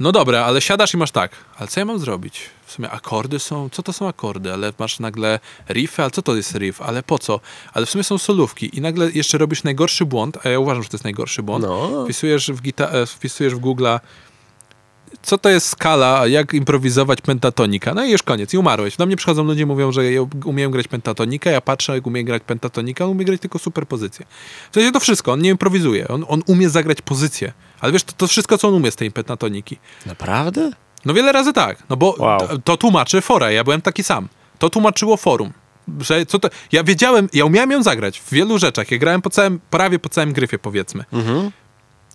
No 0.00 0.12
dobra, 0.12 0.44
ale 0.44 0.60
siadasz 0.60 0.94
i 0.94 0.96
masz 0.96 1.10
tak, 1.10 1.30
ale 1.58 1.68
co 1.68 1.80
ja 1.80 1.84
mam 1.86 1.98
zrobić? 1.98 2.40
W 2.66 2.72
sumie 2.72 2.90
akordy 2.90 3.38
są, 3.38 3.68
co 3.72 3.82
to 3.82 3.92
są 3.92 4.08
akordy? 4.08 4.52
Ale 4.52 4.72
masz 4.78 4.98
nagle 5.00 5.40
riffy, 5.70 6.02
ale 6.02 6.10
co 6.10 6.22
to 6.22 6.36
jest 6.36 6.54
riff? 6.54 6.82
Ale 6.82 7.02
po 7.02 7.18
co? 7.18 7.40
Ale 7.74 7.86
w 7.86 7.90
sumie 7.90 8.04
są 8.04 8.18
solówki 8.18 8.76
i 8.78 8.80
nagle 8.80 9.10
jeszcze 9.10 9.38
robisz 9.38 9.62
najgorszy 9.64 10.04
błąd, 10.06 10.38
a 10.44 10.48
ja 10.48 10.58
uważam, 10.58 10.82
że 10.82 10.88
to 10.88 10.94
jest 10.96 11.04
najgorszy 11.04 11.42
błąd. 11.42 11.64
No. 11.64 12.04
Wpisujesz 12.04 12.50
w, 12.50 12.62
gita- 12.62 12.88
e, 12.92 13.06
wpisujesz 13.06 13.54
w 13.54 13.60
Google'a 13.60 14.00
co 15.22 15.38
to 15.38 15.48
jest 15.48 15.68
skala, 15.68 16.26
jak 16.26 16.54
improwizować 16.54 17.20
pentatonika. 17.20 17.94
No 17.94 18.04
i 18.04 18.10
już 18.10 18.22
koniec, 18.22 18.54
i 18.54 18.58
umarłeś. 18.58 18.96
Do 18.96 19.06
mnie 19.06 19.16
przychodzą 19.16 19.44
ludzie, 19.44 19.66
mówią, 19.66 19.92
że 19.92 20.12
ja 20.12 20.20
umiem 20.44 20.70
grać 20.70 20.88
pentatonikę, 20.88 21.50
ja 21.50 21.60
patrzę, 21.60 21.94
jak 21.94 22.06
umie 22.06 22.24
grać 22.24 22.42
pentatonikę, 22.46 23.04
on 23.04 23.10
umie 23.10 23.24
grać 23.24 23.40
tylko 23.40 23.58
superpozycję. 23.58 24.26
W 24.70 24.74
sensie 24.74 24.92
to 24.92 25.00
wszystko, 25.00 25.32
on 25.32 25.42
nie 25.42 25.50
improwizuje, 25.50 26.08
on, 26.08 26.24
on 26.28 26.42
umie 26.46 26.68
zagrać 26.70 27.02
pozycję. 27.02 27.52
Ale 27.80 27.92
wiesz, 27.92 28.04
to, 28.04 28.12
to 28.16 28.26
wszystko, 28.26 28.58
co 28.58 28.68
on 28.68 28.74
umie 28.74 28.90
z 28.90 28.96
tej 28.96 29.10
pentatoniki. 29.10 29.78
Naprawdę? 30.06 30.70
No 31.04 31.14
wiele 31.14 31.32
razy 31.32 31.52
tak, 31.52 31.82
no 31.90 31.96
bo 31.96 32.14
Wow. 32.18 32.38
to, 32.40 32.58
to 32.58 32.76
tłumaczy 32.76 33.20
fora, 33.20 33.50
ja 33.50 33.64
byłem 33.64 33.82
taki 33.82 34.02
sam. 34.04 34.28
To 34.58 34.70
tłumaczyło 34.70 35.16
forum. 35.16 35.52
Że 36.00 36.26
co 36.26 36.38
to, 36.38 36.48
ja 36.72 36.84
wiedziałem, 36.84 37.28
ja 37.32 37.44
umiałem 37.44 37.70
ją 37.70 37.82
zagrać 37.82 38.20
w 38.20 38.30
wielu 38.32 38.58
rzeczach. 38.58 38.90
Ja 38.90 38.98
grałem 38.98 39.22
po 39.22 39.30
całym, 39.30 39.60
prawie 39.70 39.98
po 39.98 40.08
całym 40.08 40.32
gryfie, 40.32 40.58
powiedzmy. 40.58 41.04
Mhm. 41.12 41.50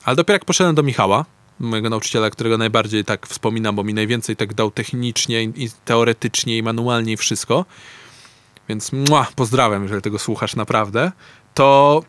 Ale 0.05 0.15
dopiero 0.15 0.35
jak 0.35 0.45
poszedłem 0.45 0.75
do 0.75 0.83
Michała, 0.83 1.25
mojego 1.59 1.89
nauczyciela, 1.89 2.29
którego 2.29 2.57
najbardziej 2.57 3.05
tak 3.05 3.27
wspominam, 3.27 3.75
bo 3.75 3.83
mi 3.83 3.93
najwięcej 3.93 4.35
tak 4.35 4.53
dał 4.53 4.71
technicznie 4.71 5.43
i 5.43 5.69
teoretycznie 5.85 6.57
i 6.57 6.63
manualnie 6.63 7.13
i 7.13 7.17
wszystko, 7.17 7.65
więc 8.69 8.91
mua, 8.91 9.27
pozdrawiam, 9.35 9.83
jeżeli 9.83 10.01
tego 10.01 10.19
słuchasz 10.19 10.55
naprawdę, 10.55 11.11
to 11.53 12.03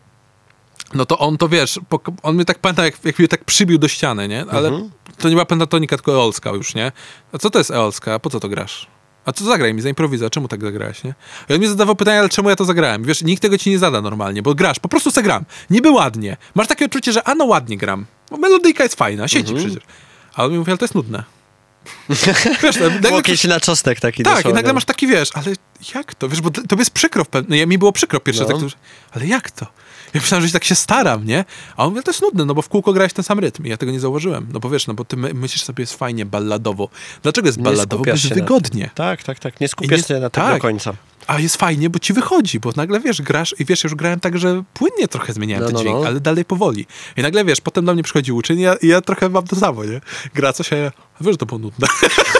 no 0.95 1.07
to 1.07 1.19
on 1.19 1.39
to 1.39 1.49
wiesz, 1.49 1.81
on 2.23 2.35
mnie 2.35 2.45
tak 2.45 2.59
pamięta, 2.59 2.85
jak, 2.85 3.05
jak 3.05 3.19
mnie 3.19 3.29
tak 3.29 3.45
przybił 3.45 3.79
do 3.79 3.89
ściany, 3.89 4.29
nie? 4.29 4.45
Ale 4.51 4.69
Mhm. 4.69 4.91
to 5.19 5.29
nie 5.29 5.35
była 5.35 5.45
pentatonika, 5.45 5.97
tylko 5.97 6.13
eolska 6.13 6.51
już, 6.51 6.75
nie? 6.75 6.93
A 7.33 7.39
co 7.39 7.51
to 7.51 7.59
jest 7.59 7.71
eolska? 7.71 8.15
A 8.15 8.19
po 8.19 8.31
co 8.31 8.41
to 8.41 8.49
grasz? 8.49 8.87
A 9.25 9.33
co 9.33 9.45
zagraj 9.45 9.75
mi, 9.75 9.83
zaimprowizuj, 9.83 10.27
a 10.27 10.31
czemu 10.31 10.49
tak 10.49 10.63
zagrałeś, 10.63 11.05
nie? 11.05 11.15
I 11.49 11.55
on 11.55 11.61
mi 11.61 11.67
zadawał 11.67 11.97
pytanie, 11.97 12.19
ale 12.19 12.29
czemu 12.29 12.51
ja 12.51 12.57
to 12.57 12.65
zagrałem? 12.65 13.05
Wiesz, 13.05 13.23
nikt 13.23 13.43
tego 13.43 13.59
ci 13.59 13.71
nie 13.71 13.79
zada 13.79 14.01
normalnie, 14.01 14.43
bo 14.43 14.55
grasz, 14.55 14.79
po 14.79 14.89
prostu 14.89 15.11
se 15.11 15.23
gram. 15.23 15.45
Niby 15.71 15.91
ładnie. 15.91 16.37
Masz 16.55 16.67
takie 16.67 16.85
odczucie, 16.85 17.13
że 17.13 17.29
a 17.29 17.35
no 17.35 17.45
ładnie 17.45 17.77
gram. 17.77 18.07
Bo 18.31 18.37
melodyjka 18.37 18.83
jest 18.83 18.95
fajna, 18.95 19.29
siedzi 19.29 19.53
Mhm. 19.53 19.71
przecież. 19.71 19.89
A 20.35 20.45
on 20.45 20.53
mi 20.53 20.59
mówi, 20.59 20.71
ale 20.71 20.79
to 20.79 20.85
jest 20.85 20.95
nudne. 20.95 21.25
wiesz, 22.63 22.77
no, 22.81 22.91
nagle 22.91 23.11
Łokieć 23.11 23.45
na 23.45 23.61
czosnek 23.61 24.01
taki 24.01 24.23
tak, 24.23 24.45
i 24.47 24.53
nagle 24.53 24.73
masz 24.73 24.85
taki, 24.85 25.07
wiesz, 25.07 25.31
ale 25.35 25.47
jak 25.95 26.15
to? 26.15 26.29
Wiesz, 26.29 26.41
bo 26.41 26.51
to 26.51 26.77
jest 26.79 26.91
przykro 26.91 27.25
w 27.25 27.29
pewnym... 27.29 27.59
Ja, 27.59 27.67
mi 27.67 27.79
było 27.79 27.93
przykro 27.93 28.21
pierwsze, 28.21 28.43
No. 28.49 28.49
tak, 28.49 28.69
ale 29.13 29.27
jak 29.27 29.51
to? 29.51 29.67
Ja 30.15 30.21
myślałem, 30.21 30.47
że 30.47 30.53
tak 30.53 30.65
się 30.65 30.75
staram, 30.75 31.27
nie? 31.27 31.45
A 31.77 31.85
on 31.85 31.91
mówi, 31.91 32.03
to 32.03 32.11
jest 32.11 32.23
nudne, 32.23 32.45
no 32.45 32.55
bo 32.55 32.63
w 32.63 32.69
kółko 32.69 32.93
grałeś 32.93 33.13
ten 33.13 33.25
sam 33.25 33.39
rytm. 33.39 33.67
I 33.67 33.69
ja 33.69 33.77
tego 33.77 33.93
nie 33.93 34.01
zauważyłem. 34.01 34.47
No 34.53 34.61
bo 34.61 34.71
wiesz, 34.71 34.87
no 34.87 34.95
bo 34.95 35.05
ty 35.05 35.17
my, 35.17 35.35
myślisz 35.35 35.63
sobie, 35.63 35.83
jest 35.83 35.95
fajnie, 35.95 36.27
balladowo. 36.27 36.89
Dlaczego 37.23 37.49
jest 37.49 37.61
balladowo? 37.63 38.05
Bo 38.05 38.11
jest 38.11 38.35
wygodnie. 38.35 38.91
Tak, 38.95 39.23
tak, 39.23 39.39
tak. 39.39 39.61
Nie 39.61 39.69
skupiasz 39.69 40.01
nie- 40.01 40.07
się 40.07 40.15
na 40.15 40.31
tym 40.31 40.43
tak. 40.43 40.55
do 40.55 40.61
końca. 40.61 40.93
A 41.27 41.41
jest 41.41 41.57
fajnie, 41.57 41.91
bo 41.91 41.99
ci 41.99 42.13
wychodzi, 42.13 42.61
bo 42.61 42.73
nagle 42.77 43.01
wiesz, 43.01 43.23
grasz 43.23 43.55
i 43.59 43.65
wiesz, 43.65 43.85
już 43.85 43.95
grałem 43.95 44.21
tak, 44.21 44.39
że 44.39 44.63
płynnie 44.75 45.09
trochę 45.09 45.33
zmieniałem 45.33 45.63
No, 45.63 45.67
ten 45.67 45.75
no, 45.75 45.81
dźwięk, 45.81 45.97
no. 46.01 46.07
ale 46.07 46.21
dalej 46.21 46.45
powoli. 46.45 46.87
I 47.17 47.23
nagle 47.23 47.45
wiesz, 47.45 47.61
potem 47.61 47.85
do 47.85 47.95
mnie 47.95 48.03
przychodzi 48.03 48.33
uczeń 48.33 48.59
i 48.59 48.63
ja, 48.63 48.77
ja 48.83 49.01
trochę 49.01 49.29
mam 49.29 49.47
to 49.47 49.57
samo, 49.57 49.85
nie? 49.85 50.01
Gra 50.35 50.53
coś, 50.53 50.73
a 50.73 50.77
ja, 50.77 50.93
a 51.21 51.25
wiesz, 51.25 51.33
że 51.33 51.39
to 51.39 51.47
było 51.47 51.59
nudne. 51.59 51.89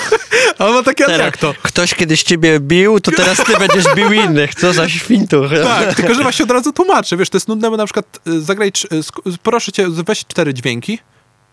a 0.59 0.71
ma 0.71 0.83
takie, 0.83 1.05
Teraz 1.05 1.21
jak 1.21 1.37
to? 1.37 1.55
Ktoś 1.63 1.95
kiedyś 1.95 2.23
ciebie 2.23 2.61
bił, 2.61 3.01
to 3.01 3.11
teraz 3.17 3.45
ty 3.45 3.53
będziesz 3.59 3.95
bił 3.95 4.13
innych. 4.13 4.55
Co 4.55 4.73
za 4.73 4.89
świntuch. 4.89 5.51
Tak, 5.63 5.95
tylko 5.95 6.15
że 6.15 6.23
właśnie 6.23 6.45
od 6.45 6.51
razu 6.51 6.73
tłumaczę, 6.73 7.17
wiesz, 7.17 7.31
to 7.31 7.37
jest 7.37 7.49
nudne, 7.49 7.71
bo 7.71 7.77
na 7.77 7.85
przykład 7.85 8.21
y, 8.29 8.41
zagraj, 8.41 8.73
y, 8.93 9.39
proszę 9.43 9.73
cię, 9.73 9.87
weź 9.91 10.19
cztery 10.19 10.55
dźwięki 10.55 10.99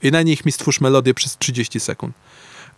i 0.04 0.12
na 0.12 0.22
nich 0.22 0.46
mi 0.46 0.52
stwórz 0.52 0.82
melodię 0.82 1.14
przez 1.14 1.38
30 1.38 1.80
sekund. 1.80 2.16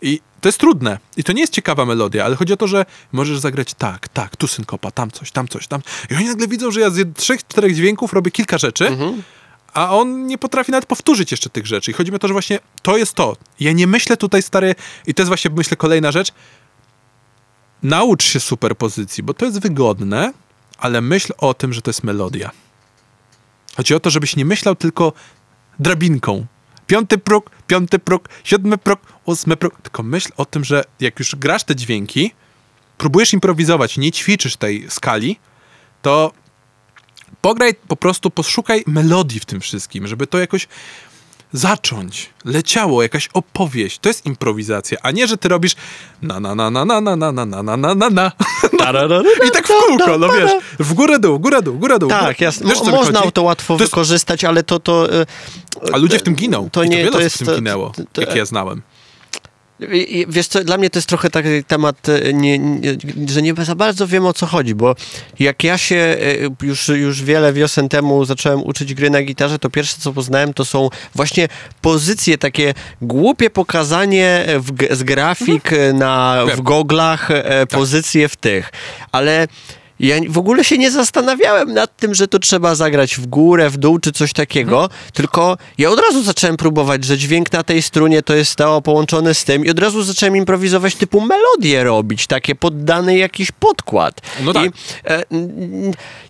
I 0.04 0.20
to 0.40 0.48
jest 0.48 0.58
trudne. 0.58 0.98
I 1.16 1.24
to 1.24 1.32
nie 1.32 1.40
jest 1.40 1.52
ciekawa 1.52 1.84
melodia, 1.84 2.24
ale 2.24 2.36
chodzi 2.36 2.52
o 2.52 2.56
to, 2.56 2.68
że 2.68 2.86
możesz 3.12 3.38
zagrać 3.38 3.74
tak, 3.74 4.08
tak, 4.08 4.36
tu 4.36 4.46
synkopa, 4.46 4.90
tam 4.90 5.10
coś, 5.10 5.30
tam 5.30 5.48
coś, 5.48 5.66
tam. 5.66 5.82
I 6.10 6.14
oni 6.14 6.26
nagle 6.26 6.48
widzą, 6.48 6.70
że 6.70 6.80
ja 6.80 6.90
z 6.90 7.16
trzech, 7.16 7.46
czterech 7.46 7.74
dźwięków 7.74 8.12
robię 8.12 8.30
kilka 8.30 8.58
rzeczy, 8.58 8.96
a 9.74 9.96
on 9.96 10.26
nie 10.26 10.38
potrafi 10.38 10.72
nawet 10.72 10.86
powtórzyć 10.86 11.30
jeszcze 11.30 11.50
tych 11.50 11.66
rzeczy. 11.66 11.90
I 11.90 11.94
chodzi 11.94 12.10
mi 12.10 12.16
o 12.16 12.18
to, 12.18 12.28
że 12.28 12.34
właśnie 12.34 12.58
to 12.82 12.96
jest 12.96 13.14
to. 13.14 13.36
Ja 13.60 13.72
nie 13.72 13.86
myślę 13.86 14.16
tutaj, 14.16 14.42
stary, 14.42 14.74
i 15.06 15.14
to 15.14 15.22
jest 15.22 15.28
właśnie, 15.28 15.50
myślę, 15.56 15.76
kolejna 15.76 16.12
rzecz. 16.12 16.32
Naucz 17.82 18.24
się 18.24 18.40
superpozycji, 18.40 19.22
bo 19.22 19.34
to 19.34 19.44
jest 19.44 19.60
wygodne, 19.60 20.32
ale 20.78 21.00
myśl 21.00 21.32
o 21.38 21.54
tym, 21.54 21.72
że 21.72 21.82
to 21.82 21.90
jest 21.90 22.04
melodia. 22.04 22.50
Chodzi 23.76 23.94
o 23.94 24.00
to, 24.00 24.10
żebyś 24.10 24.36
nie 24.36 24.44
myślał 24.44 24.74
tylko 24.74 25.12
drabinką. 25.78 26.46
Piąty 26.86 27.18
próg, 27.18 27.50
piąty 27.66 27.98
próg, 27.98 28.28
siódmy 28.44 28.78
próg, 28.78 29.00
ósmy 29.24 29.56
próg. 29.56 29.82
Tylko 29.82 30.02
myśl 30.02 30.32
o 30.36 30.44
tym, 30.44 30.64
że 30.64 30.84
jak 31.00 31.18
już 31.18 31.36
grasz 31.36 31.64
te 31.64 31.76
dźwięki, 31.76 32.32
próbujesz 32.98 33.32
improwizować, 33.32 33.98
nie 33.98 34.12
ćwiczysz 34.12 34.56
tej 34.56 34.90
skali, 34.90 35.38
to 36.02 36.32
pograj, 37.40 37.74
po 37.88 37.96
prostu 37.96 38.30
poszukaj 38.30 38.84
melodii 38.86 39.40
w 39.40 39.44
tym 39.44 39.60
wszystkim, 39.60 40.06
żeby 40.06 40.26
to 40.26 40.38
jakoś 40.38 40.68
zacząć. 41.54 42.30
Leciało, 42.44 43.02
jakaś 43.02 43.28
opowieść. 43.34 43.98
To 43.98 44.08
jest 44.08 44.26
improwizacja, 44.26 44.98
a 45.02 45.10
nie, 45.10 45.26
że 45.26 45.36
ty 45.36 45.48
robisz 45.48 45.76
na 46.22 46.40
na 46.40 46.54
na 46.54 46.70
na 46.70 46.84
na 46.84 47.00
na 47.00 47.16
na 47.16 47.32
na 47.32 47.44
na 47.44 47.62
na 47.62 47.76
na 47.76 47.94
na 47.94 48.10
na 48.10 48.32
i 49.48 49.50
tak 49.50 49.68
w 49.68 49.70
kółko, 49.70 50.18
no 50.18 50.28
wiesz, 50.28 50.50
w 50.78 50.94
górę 50.94 51.18
dół, 51.18 51.38
górę 51.38 51.62
dół, 51.62 51.78
górę 51.78 51.98
dół. 51.98 52.10
Tak, 52.10 52.40
jasne. 52.40 52.70
Wiesz, 52.70 52.82
można 52.82 53.20
chodzi? 53.20 53.32
to 53.32 53.42
łatwo 53.42 53.76
wykorzystać, 53.76 54.44
ale 54.44 54.62
to... 54.62 54.80
to 54.80 55.20
e, 55.20 55.26
A 55.92 55.96
ludzie 55.96 56.18
w 56.18 56.22
tym 56.22 56.34
giną. 56.34 56.68
To 56.72 56.84
nie, 56.84 57.04
to 57.06 57.12
to 57.12 57.20
jest... 57.20 57.36
w 57.36 57.46
tym 57.46 57.54
ginęło, 57.54 57.92
jak 58.16 58.34
ja 58.34 58.44
znałem. 58.44 58.82
Wiesz 60.28 60.46
co, 60.46 60.64
dla 60.64 60.78
mnie 60.78 60.90
to 60.90 60.98
jest 60.98 61.08
trochę 61.08 61.30
taki 61.30 61.64
temat, 61.64 62.08
e, 62.08 62.32
nie, 62.32 62.58
nie, 62.58 62.96
że 63.28 63.42
nie 63.42 63.54
za 63.54 63.74
bardzo 63.74 64.06
wiem 64.06 64.26
o 64.26 64.32
co 64.32 64.46
chodzi, 64.46 64.74
bo 64.74 64.94
jak 65.38 65.64
ja 65.64 65.78
się 65.78 65.96
e, 65.96 66.66
już, 66.66 66.88
już 66.88 67.22
wiele 67.22 67.52
wiosen 67.52 67.88
temu 67.88 68.24
zacząłem 68.24 68.62
uczyć 68.62 68.94
gry 68.94 69.10
na 69.10 69.22
gitarze, 69.22 69.58
to 69.58 69.70
pierwsze 69.70 69.96
co 70.00 70.12
poznałem 70.12 70.54
to 70.54 70.64
są 70.64 70.90
właśnie 71.14 71.48
pozycje, 71.80 72.38
takie 72.38 72.74
głupie 73.02 73.50
pokazanie 73.50 74.46
w, 74.58 74.96
z 74.96 75.02
grafik 75.02 75.72
e, 75.72 75.92
na, 75.92 76.44
w 76.56 76.60
goglach, 76.60 77.30
e, 77.30 77.66
pozycje 77.66 78.28
w 78.28 78.36
tych, 78.36 78.72
ale... 79.12 79.48
Ja 80.04 80.16
w 80.28 80.38
ogóle 80.38 80.64
się 80.64 80.78
nie 80.78 80.90
zastanawiałem 80.90 81.74
nad 81.74 81.96
tym, 81.96 82.14
że 82.14 82.28
to 82.28 82.38
trzeba 82.38 82.74
zagrać 82.74 83.16
w 83.16 83.26
górę, 83.26 83.70
w 83.70 83.76
dół 83.76 83.98
czy 83.98 84.12
coś 84.12 84.32
takiego, 84.32 84.88
tylko 85.12 85.56
ja 85.78 85.90
od 85.90 86.00
razu 86.00 86.22
zacząłem 86.22 86.56
próbować, 86.56 87.04
że 87.04 87.18
dźwięk 87.18 87.52
na 87.52 87.62
tej 87.62 87.82
strunie 87.82 88.22
to 88.22 88.34
jest 88.34 88.56
to 88.56 88.82
połączone 88.82 89.34
z 89.34 89.44
tym 89.44 89.64
i 89.64 89.70
od 89.70 89.78
razu 89.78 90.02
zacząłem 90.02 90.36
improwizować 90.36 90.94
typu 90.94 91.20
melodie 91.20 91.84
robić, 91.84 92.26
takie 92.26 92.54
poddany 92.54 93.18
jakiś 93.18 93.50
podkład. 93.50 94.20
No 94.44 94.52
tak. 94.52 94.64
I, 94.66 94.70
e, 95.04 95.24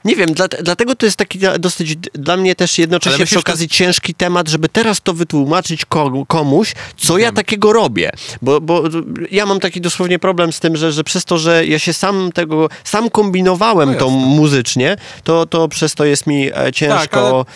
nie 0.05 0.17
wiem, 0.17 0.33
dla, 0.33 0.49
dlatego 0.49 0.95
to 0.95 1.07
jest 1.07 1.17
taki 1.17 1.39
dosyć 1.59 1.97
dla 1.97 2.37
mnie 2.37 2.55
też 2.55 2.79
jednocześnie 2.79 3.13
myślisz, 3.13 3.29
przy 3.29 3.39
że 3.39 3.43
to 3.43 3.51
okazji 3.51 3.69
ciężki 3.69 4.15
temat, 4.15 4.49
żeby 4.49 4.69
teraz 4.69 5.01
to 5.01 5.15
wytłumaczyć 5.15 5.85
komu- 5.87 6.27
komuś, 6.27 6.75
co 6.97 7.19
ja 7.19 7.33
takiego 7.33 7.73
robię. 7.73 8.13
Bo, 8.43 8.61
bo 8.61 8.83
ja 9.31 9.47
mam 9.47 9.61
taki 9.61 9.81
dosłownie 9.81 10.19
problem 10.19 10.53
z 10.53 10.61
tym, 10.61 10.77
że, 10.77 10.93
że 10.93 11.05
przez 11.05 11.25
to, 11.25 11.39
że 11.39 11.67
ja 11.67 11.79
się 11.79 11.93
sam 11.93 12.33
tego, 12.33 12.69
sam 12.85 13.11
kombinowałem 13.11 13.64
No 13.73 13.95
to 13.95 14.11
muzycznie, 14.11 14.97
to, 15.25 15.47
to 15.47 15.69
przez 15.69 15.95
to 15.95 16.05
jest 16.05 16.27
mi 16.27 16.47
e, 16.55 16.73
ciężko 16.73 17.47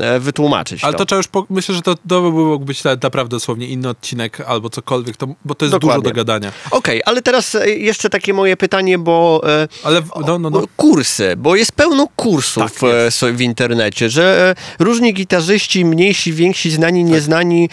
e, 0.00 0.20
wytłumaczyć 0.20 0.84
Ale 0.84 0.92
to. 0.92 0.98
to 0.98 1.06
trzeba 1.06 1.16
już, 1.16 1.28
po, 1.28 1.46
myślę, 1.50 1.74
że 1.74 1.82
to, 1.82 1.94
to 2.08 2.20
by 2.22 2.30
mógł 2.30 2.64
być 2.64 2.84
na- 2.84 2.96
naprawdę 3.02 3.36
dosłownie 3.36 3.66
inny 3.66 3.88
odcinek 3.88 4.40
albo 4.40 4.70
cokolwiek, 4.70 5.16
to, 5.16 5.26
bo 5.44 5.54
to 5.54 5.64
jest 5.64 5.72
Dokładnie. 5.76 6.02
dużo 6.02 6.14
do 6.14 6.16
gadania. 6.16 6.52
Okej, 6.70 7.02
ale 7.04 7.22
teraz 7.22 7.54
e, 7.54 7.70
jeszcze 7.70 8.10
takie 8.10 8.34
moje 8.34 8.56
pytanie, 8.56 8.98
bo 8.98 9.42
Ale, 9.84 10.02
no, 10.26 10.38
no, 10.38 10.50
no. 10.50 10.62
Kursy, 10.76 11.34
bo 11.36 11.56
jest 11.56 11.72
pełno 11.72 12.06
kursów 12.16 12.72
Tak, 12.80 13.34
w 13.36 13.40
internecie, 13.40 14.10
że 14.10 14.54
różni 14.78 15.14
gitarzyści, 15.14 15.84
mniejsi, 15.84 16.32
więksi, 16.32 16.70
znani, 16.70 17.02
Tak. 17.04 17.12
nieznani, 17.12 17.68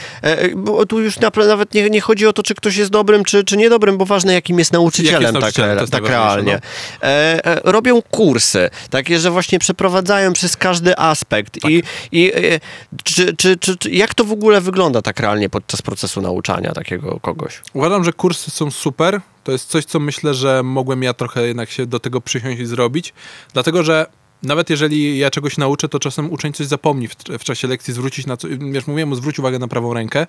bo 0.56 0.86
tu 0.86 1.00
już 1.00 1.20
nawet 1.20 1.74
nie, 1.74 1.90
nie 1.90 2.02
chodzi 2.02 2.28
o 2.28 2.34
to, 2.34 2.44
czy 2.44 2.56
ktoś 2.56 2.76
jest 2.76 2.92
dobrym, 2.92 3.24
czy, 3.24 3.44
czy 3.44 3.58
niedobrym, 3.58 3.98
bo 3.98 4.06
ważne, 4.06 4.34
jakim 4.34 4.60
jest 4.60 4.74
nauczycielem, 4.74 5.22
jest 5.22 5.34
nauczycielem, 5.34 5.72
tak, 5.72 5.82
jest 5.82 5.92
tak 5.92 6.02
najważniejsze, 6.04 6.36
realnie. 6.36 6.62
E, 7.02 7.68
robią 7.72 8.01
kursy, 8.01 8.70
takie, 8.89 9.20
że 9.20 9.32
właśnie 9.32 9.59
przeprowadzają 9.59 10.34
przez 10.34 10.57
każdy 10.57 10.97
aspekt 10.97 11.61
Tak. 11.61 11.72
i, 11.72 11.84
i 12.11 12.32
e, 12.34 12.59
czy, 13.03 13.36
czy, 13.36 13.57
czy, 13.57 13.78
czy, 13.78 13.89
jak 13.91 14.13
to 14.13 14.24
w 14.24 14.32
ogóle 14.32 14.61
wygląda 14.61 15.01
tak 15.01 15.20
realnie 15.20 15.49
podczas 15.49 15.82
procesu 15.82 16.22
nauczania 16.22 16.72
takiego 16.72 17.20
kogoś? 17.20 17.61
Uważam, 17.74 18.03
że 18.03 18.13
kursy 18.13 18.51
są 18.51 18.72
super. 18.72 19.22
To 19.43 19.51
jest 19.51 19.70
coś, 19.70 19.86
co 19.86 19.99
myślę, 19.99 20.34
że 20.34 20.63
mogłem 20.63 21.03
ja 21.03 21.13
trochę 21.13 21.47
jednak 21.47 21.70
się 21.70 21.86
do 21.86 21.99
tego 21.99 22.22
przysiąść 22.22 22.59
i 22.59 22.65
zrobić. 22.65 23.13
Dlatego, 23.53 23.84
że 23.84 24.05
nawet 24.44 24.70
jeżeli 24.70 25.18
ja 25.18 25.32
czegoś 25.32 25.58
nauczę, 25.58 25.90
to 25.90 26.00
czasem 26.00 26.32
uczeń 26.32 26.54
coś 26.54 26.68
zapomni 26.68 27.08
w, 27.08 27.16
w 27.40 27.44
czasie 27.44 27.68
lekcji, 27.68 27.94
zwrócić 27.94 28.26
na 28.26 28.38
co. 28.38 28.48
Wiesz, 28.72 28.88
mówiłem 28.88 29.10
mu, 29.10 29.16
zwróć 29.16 29.40
uwagę 29.40 29.60
na 29.60 29.68
prawą 29.68 29.94
rękę 29.94 30.28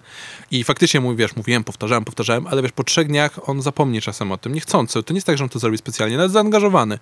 i 0.51 0.65
faktycznie 0.65 1.01
mu, 1.01 1.17
wiesz, 1.17 1.37
mówiłem, 1.37 1.65
powtarzałem, 1.65 2.05
powtarzałem, 2.05 2.47
ale 2.47 2.63
wiesz, 2.63 2.73
po 2.73 2.85
trzech 2.85 3.07
dniach 3.07 3.49
on 3.49 3.63
zapomni 3.63 4.01
czasem 4.01 4.33
o 4.33 4.37
tym, 4.39 4.55
niechcący. 4.55 5.03
To 5.03 5.13
nie 5.13 5.17
jest 5.17 5.27
tak, 5.27 5.39
że 5.39 5.45
on 5.45 5.51
to 5.51 5.59
zrobi 5.59 5.79
specjalnie, 5.79 6.17
nawet 6.17 6.33
zaangażowany. 6.33 6.99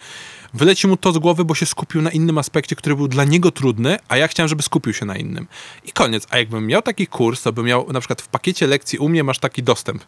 Wyleci 0.55 0.89
mu 0.89 0.97
to 0.97 1.13
z 1.13 1.19
głowy, 1.19 1.45
bo 1.45 1.55
się 1.55 1.67
skupił 1.67 2.03
na 2.03 2.11
innym 2.11 2.39
aspekcie, 2.39 2.77
który 2.77 2.97
był 2.97 3.09
dla 3.09 3.25
niego 3.25 3.51
trudny, 3.51 3.99
a 4.09 4.17
ja 4.17 4.29
chciałem, 4.29 4.49
żeby 4.49 4.63
skupił 4.63 4.93
się 4.93 5.07
na 5.07 5.17
innym. 5.17 5.47
I 5.85 5.93
koniec. 5.93 6.27
A 6.31 6.39
jakbym 6.39 6.67
miał 6.67 6.83
taki 6.83 7.07
kurs, 7.07 7.43
to 7.43 7.53
bym 7.53 7.67
miał 7.67 7.93
na 7.93 8.01
przykład 8.01 8.23
w 8.23 8.29
pakiecie 8.29 8.67
lekcji 8.67 8.99
u 8.99 9.09
mnie 9.09 9.25
masz 9.25 9.39
taki 9.39 9.63
dostęp, 9.63 10.05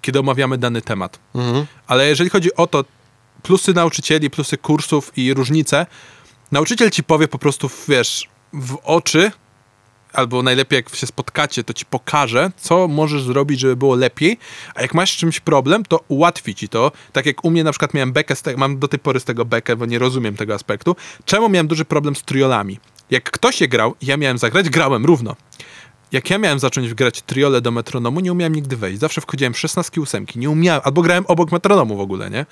kiedy 0.00 0.20
omawiamy 0.20 0.58
dany 0.58 0.82
temat. 0.82 1.18
Ale 1.86 2.08
jeżeli 2.08 2.30
chodzi 2.30 2.54
o 2.54 2.66
to, 2.66 2.84
plusy 3.42 3.74
nauczycieli, 3.74 4.30
plusy 4.30 4.58
kursów 4.58 5.12
i 5.16 5.34
różnice, 5.34 5.86
nauczyciel 6.52 6.90
ci 6.90 7.04
powie 7.04 7.28
po 7.28 7.38
prostu, 7.38 7.70
wiesz, 7.88 8.28
w 8.52 8.78
oczy, 8.84 9.30
albo 10.12 10.42
najlepiej 10.42 10.76
jak 10.76 10.94
się 10.94 11.06
spotkacie, 11.06 11.64
to 11.64 11.74
ci 11.74 11.84
pokaże, 11.84 12.50
co 12.56 12.88
możesz 12.88 13.22
zrobić, 13.22 13.60
żeby 13.60 13.76
było 13.76 13.94
lepiej, 13.94 14.38
a 14.74 14.82
jak 14.82 14.94
masz 14.94 15.12
z 15.12 15.16
czymś 15.16 15.40
problem, 15.40 15.84
to 15.84 16.04
ułatwi 16.08 16.54
ci 16.54 16.68
to. 16.68 16.92
Tak 17.12 17.26
jak 17.26 17.44
u 17.44 17.50
mnie 17.50 17.64
na 17.64 17.70
przykład 17.70 17.94
miałem 17.94 18.12
bekę, 18.12 18.34
mam 18.56 18.78
do 18.78 18.88
tej 18.88 18.98
pory 18.98 19.20
z 19.20 19.24
tego 19.24 19.44
bekę, 19.44 19.76
bo 19.76 19.86
nie 19.86 19.98
rozumiem 19.98 20.36
tego 20.36 20.54
aspektu. 20.54 20.96
Czemu 21.24 21.48
miałem 21.48 21.66
duży 21.66 21.84
problem 21.84 22.16
z 22.16 22.22
triolami? 22.22 22.78
Jak 23.10 23.30
ktoś 23.30 23.60
je 23.60 23.68
grał, 23.68 23.94
ja 24.02 24.16
miałem 24.16 24.38
zagrać, 24.38 24.68
grałem 24.68 25.06
równo. 25.06 25.36
Jak 26.12 26.30
ja 26.30 26.38
miałem 26.38 26.58
zacząć 26.58 26.94
grać 26.94 27.22
triole 27.22 27.60
do 27.60 27.70
metronomu, 27.70 28.20
nie 28.20 28.32
umiałem 28.32 28.54
nigdy 28.54 28.76
wejść. 28.76 29.00
Zawsze 29.00 29.20
wchodziłem 29.20 29.54
16 29.54 30.00
ósemki, 30.00 30.38
nie 30.38 30.50
umiałem, 30.50 30.82
albo 30.84 31.02
grałem 31.02 31.24
obok 31.26 31.52
metronomu 31.52 31.96
w 31.96 32.00
ogóle, 32.00 32.30
nie? 32.30 32.46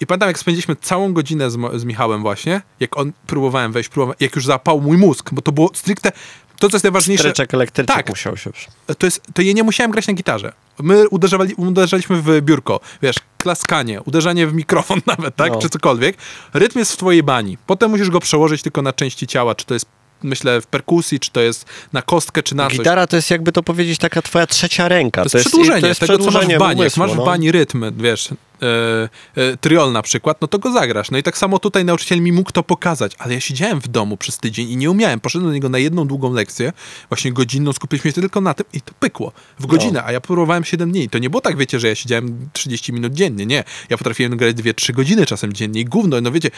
I 0.00 0.06
pamiętam, 0.06 0.28
jak 0.28 0.38
spędziliśmy 0.38 0.76
całą 0.76 1.12
godzinę 1.12 1.50
z, 1.50 1.58
z 1.76 1.84
Michałem 1.84 2.22
właśnie, 2.22 2.62
jak 2.80 2.96
on 2.96 3.12
próbowałem 3.26 3.72
wejść, 3.72 3.88
próbowałem, 3.88 4.16
jak 4.20 4.36
już 4.36 4.46
zapał 4.46 4.80
mój 4.80 4.96
mózg, 4.96 5.30
bo 5.32 5.42
to 5.42 5.52
było 5.52 5.70
stricte, 5.74 6.12
to 6.60 6.68
co 6.68 6.76
jest 6.76 6.84
najważniejsze, 6.84 7.22
Streczek 7.22 7.54
elektryczny 7.54 7.94
Tak. 7.94 8.08
musiał 8.08 8.36
się... 8.36 8.50
to 8.98 9.06
jest, 9.06 9.22
to 9.34 9.42
ja 9.42 9.52
nie 9.52 9.62
musiałem 9.62 9.90
grać 9.90 10.06
na 10.06 10.12
gitarze. 10.12 10.52
My 10.78 11.08
uderzali, 11.08 11.54
uderzaliśmy 11.54 12.22
w 12.22 12.40
biurko, 12.40 12.80
wiesz, 13.02 13.16
klaskanie, 13.38 14.02
uderzanie 14.02 14.46
w 14.46 14.54
mikrofon 14.54 15.00
nawet, 15.16 15.36
tak, 15.36 15.52
No. 15.52 15.58
czy 15.58 15.68
cokolwiek. 15.68 16.16
Rytm 16.54 16.78
jest 16.78 16.92
w 16.92 16.96
twojej 16.96 17.22
bani. 17.22 17.58
Potem 17.66 17.90
musisz 17.90 18.10
go 18.10 18.20
przełożyć 18.20 18.62
tylko 18.62 18.82
na 18.82 18.92
części 18.92 19.26
ciała, 19.26 19.54
czy 19.54 19.66
to 19.66 19.74
jest, 19.74 19.86
myślę, 20.22 20.60
w 20.60 20.66
perkusji, 20.66 21.20
czy 21.20 21.30
to 21.30 21.40
jest 21.40 21.64
na 21.92 22.02
kostkę, 22.02 22.42
czy 22.42 22.54
na 22.54 22.68
coś. 22.68 22.78
Gitara 22.78 23.06
to 23.06 23.16
jest 23.16 23.30
jakby 23.30 23.52
to 23.52 23.62
powiedzieć 23.62 23.98
taka 23.98 24.22
twoja 24.22 24.46
trzecia 24.46 24.88
ręka. 24.88 25.24
To 25.24 25.38
jest 25.38 25.48
przedłużenie 25.48 25.80
to 25.80 25.86
jest 25.86 26.00
tego, 26.00 26.18
co 26.18 26.30
masz 26.30 26.46
w 26.46 26.58
bani. 26.58 26.70
Jak 26.70 26.78
umysłu, 26.78 27.02
masz 27.02 27.12
w 27.12 27.16
no. 27.16 27.24
bani 27.24 27.52
rytm, 27.52 27.84
wiesz, 27.96 28.28
e, 28.62 29.42
e, 29.42 29.56
triol 29.56 29.92
na 29.92 30.02
przykład, 30.02 30.40
no 30.40 30.48
to 30.48 30.58
go 30.58 30.72
zagrasz. 30.72 31.10
No 31.10 31.18
i 31.18 31.22
tak 31.22 31.38
samo 31.38 31.58
tutaj 31.58 31.84
nauczyciel 31.84 32.20
mi 32.20 32.32
mógł 32.32 32.52
to 32.52 32.62
pokazać, 32.62 33.12
ale 33.18 33.34
ja 33.34 33.40
siedziałem 33.40 33.80
w 33.80 33.88
domu 33.88 34.16
przez 34.16 34.38
tydzień 34.38 34.68
i 34.68 34.76
nie 34.76 34.90
umiałem. 34.90 35.20
Poszedłem 35.20 35.50
do 35.50 35.54
niego 35.54 35.68
na 35.68 35.78
jedną 35.78 36.06
długą 36.06 36.32
lekcję, 36.32 36.72
właśnie 37.08 37.32
godzinną, 37.32 37.72
skupiliśmy 37.72 38.12
się 38.12 38.20
tylko 38.20 38.40
na 38.40 38.54
tym 38.54 38.66
i 38.72 38.80
to 38.80 38.92
pykło. 39.00 39.32
W 39.58 39.66
godzinę, 39.66 40.04
a 40.04 40.12
ja 40.12 40.20
próbowałem 40.20 40.64
7 40.64 40.92
dni. 40.92 41.08
To 41.08 41.18
nie 41.18 41.30
było 41.30 41.40
tak, 41.40 41.56
wiecie, 41.56 41.80
że 41.80 41.88
ja 41.88 41.94
siedziałem 41.94 42.48
30 42.52 42.92
minut 42.92 43.12
dziennie, 43.12 43.46
nie. 43.46 43.64
Ja 43.90 43.98
potrafiłem 43.98 44.36
grać 44.36 44.56
2-3 44.56 44.92
godziny 44.92 45.26
czasem 45.26 45.52
dziennie 45.52 45.80
i 45.80 45.84
gówno, 45.84 46.20
no 46.20 46.32
wiecie, 46.32 46.50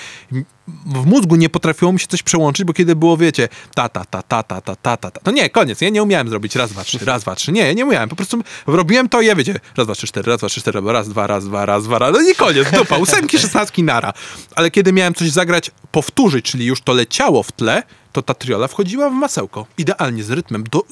w 0.87 1.07
mózgu 1.07 1.37
nie 1.37 1.49
potrafiło 1.49 1.93
mi 1.93 2.01
się 2.01 2.07
coś 2.07 2.23
przełączyć, 2.23 2.67
bo 2.67 2.73
kiedy 2.73 2.97
było, 2.97 3.17
wiecie, 3.17 3.49
ta, 3.75 3.89
ta, 3.89 4.05
ta, 4.05 4.23
ta, 4.23 4.43
ta, 4.43 4.61
ta, 4.61 4.77
ta, 4.77 4.97
ta, 4.97 5.11
ta. 5.11 5.21
No 5.27 5.33
nie, 5.33 5.51
koniec, 5.51 5.81
ja 5.81 5.89
nie 5.89 6.03
umiałem 6.03 6.29
zrobić 6.29 6.57
raz, 6.57 6.73
dwa, 6.73 6.85
trzy, 6.85 6.99
raz, 7.05 7.23
dwa, 7.23 7.35
trzy. 7.35 7.53
Nie, 7.53 7.67
ja 7.67 7.73
nie 7.73 7.85
umiałem. 7.85 8.09
Po 8.09 8.17
prostu 8.17 8.43
robiłem 8.67 9.09
to 9.09 9.21
i 9.21 9.27
ja, 9.27 9.37
wiecie, 9.37 9.61
raz, 9.77 9.87
dwa, 9.87 9.95
trzy, 9.95 10.07
cztery, 10.07 10.31
raz, 10.31 10.41
dwa, 10.41 10.49
trzy, 10.49 10.61
cztery, 10.61 10.81
raz, 10.85 11.09
dwa, 11.09 11.27
raz, 11.27 11.45
dwa, 11.45 11.67
raz, 11.67 11.85
dwa 11.85 11.92
no 11.99 12.21
i 12.31 12.35
koniec, 12.35 12.71
dupa, 12.71 12.97
ósemki, 12.97 13.39
szesnastki, 13.39 13.83
nara. 13.83 14.13
Ale 14.57 14.71
kiedy 14.71 14.93
miałem 14.93 15.15
coś 15.15 15.31
zagrać, 15.31 15.71
powtórzyć, 15.91 16.45
czyli 16.45 16.67
już 16.67 16.81
to 16.81 16.93
leciało 16.93 17.43
w 17.43 17.53
tle, 17.53 17.83
to 18.13 18.23
ta 18.23 18.35
triola 18.35 18.69
wchodziła 18.69 19.11
w 19.11 19.13
masełko. 19.13 19.67
Idealnie, 19.79 20.25
z 20.25 20.31
rytmem, 20.31 20.65
do, 20.71 20.83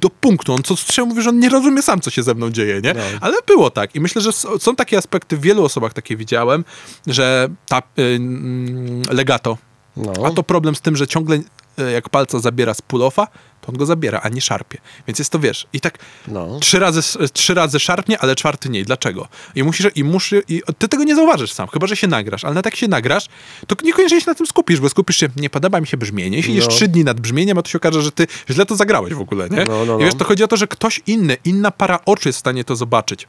do 0.00 0.10
punktu. 0.10 0.54
On 0.54 0.62
co 0.62 0.76
strzał 0.76 1.06
mówi, 1.06 1.22
że 1.22 1.28
on 1.28 1.38
nie 1.38 1.48
rozumie 1.48 1.82
sam, 1.82 2.00
co 2.00 2.10
się 2.10 2.22
ze 2.22 2.34
mną 2.34 2.50
dzieje, 2.50 2.80
nie? 2.80 2.94
No. 2.94 3.00
Ale 3.20 3.36
było 3.46 3.70
tak. 3.70 3.94
I 3.94 4.00
myślę, 4.00 4.22
że 4.22 4.32
są 4.58 4.76
takie 4.76 4.98
aspekty, 4.98 5.36
w 5.36 5.40
wielu 5.40 5.64
osobach 5.64 5.92
takie 5.92 6.16
widziałem, 6.16 6.64
że 7.06 7.48
ta 7.68 7.78
y, 7.78 8.02
mm, 8.02 9.02
legato, 9.10 9.58
No. 9.96 10.12
a 10.26 10.30
to 10.30 10.42
problem 10.42 10.74
z 10.74 10.80
tym, 10.80 10.96
że 10.96 11.06
ciągle 11.06 11.36
y, 11.36 11.92
jak 11.92 12.08
palca 12.08 12.38
zabiera 12.38 12.74
z 12.74 12.82
pull-offa, 12.82 13.26
to 13.60 13.68
on 13.68 13.74
go 13.78 13.86
zabiera, 13.86 14.20
a 14.22 14.28
nie 14.28 14.40
szarpie. 14.40 14.78
Więc 15.06 15.18
jest 15.18 15.32
to, 15.32 15.38
wiesz, 15.38 15.66
i 15.72 15.80
tak 15.80 15.98
No. 16.28 16.58
trzy, 16.60 16.78
razy, 16.78 17.00
trzy 17.32 17.54
razy 17.54 17.80
szarpnie, 17.80 18.18
ale 18.18 18.36
czwarty 18.36 18.68
nie. 18.68 18.84
Dlaczego? 18.84 19.28
I 19.54 19.62
musisz, 19.62 19.86
i 19.94 20.04
muszy, 20.04 20.42
i 20.48 20.62
ty 20.78 20.88
tego 20.88 21.04
nie 21.04 21.14
zauważysz 21.14 21.52
sam, 21.52 21.68
chyba, 21.68 21.86
że 21.86 21.96
się 21.96 22.06
nagrasz, 22.06 22.44
ale 22.44 22.54
nawet 22.54 22.64
jak 22.64 22.76
się 22.76 22.88
nagrasz, 22.88 23.26
to 23.66 23.76
niekoniecznie 23.84 24.20
się 24.20 24.26
na 24.30 24.34
tym 24.34 24.46
skupisz, 24.46 24.80
bo 24.80 24.88
skupisz 24.88 25.16
się, 25.16 25.28
nie 25.36 25.50
podoba 25.50 25.80
mi 25.80 25.86
się 25.86 25.96
brzmienie, 25.96 26.42
siedzisz 26.42 26.64
No. 26.64 26.70
trzy 26.70 26.88
dni 26.88 27.04
nad 27.04 27.20
brzmieniem, 27.20 27.58
a 27.58 27.62
to 27.62 27.68
się 27.70 27.78
okaże, 27.78 28.02
że 28.02 28.12
ty 28.12 28.26
źle 28.50 28.66
to 28.66 28.76
zagrałeś 28.76 29.14
w 29.14 29.20
ogóle, 29.20 29.48
nie? 29.48 29.64
No, 29.64 29.84
no, 29.84 29.98
I 29.98 30.02
wiesz, 30.04 30.12
no. 30.12 30.18
to 30.18 30.24
chodzi 30.24 30.44
o 30.44 30.48
to, 30.48 30.56
że 30.56 30.66
ktoś 30.66 31.00
inny, 31.06 31.36
inna 31.44 31.70
para 31.70 31.98
oczu 32.04 32.28
jest 32.28 32.36
w 32.36 32.40
stanie 32.40 32.64
to 32.64 32.76
zobaczyć. 32.76 33.26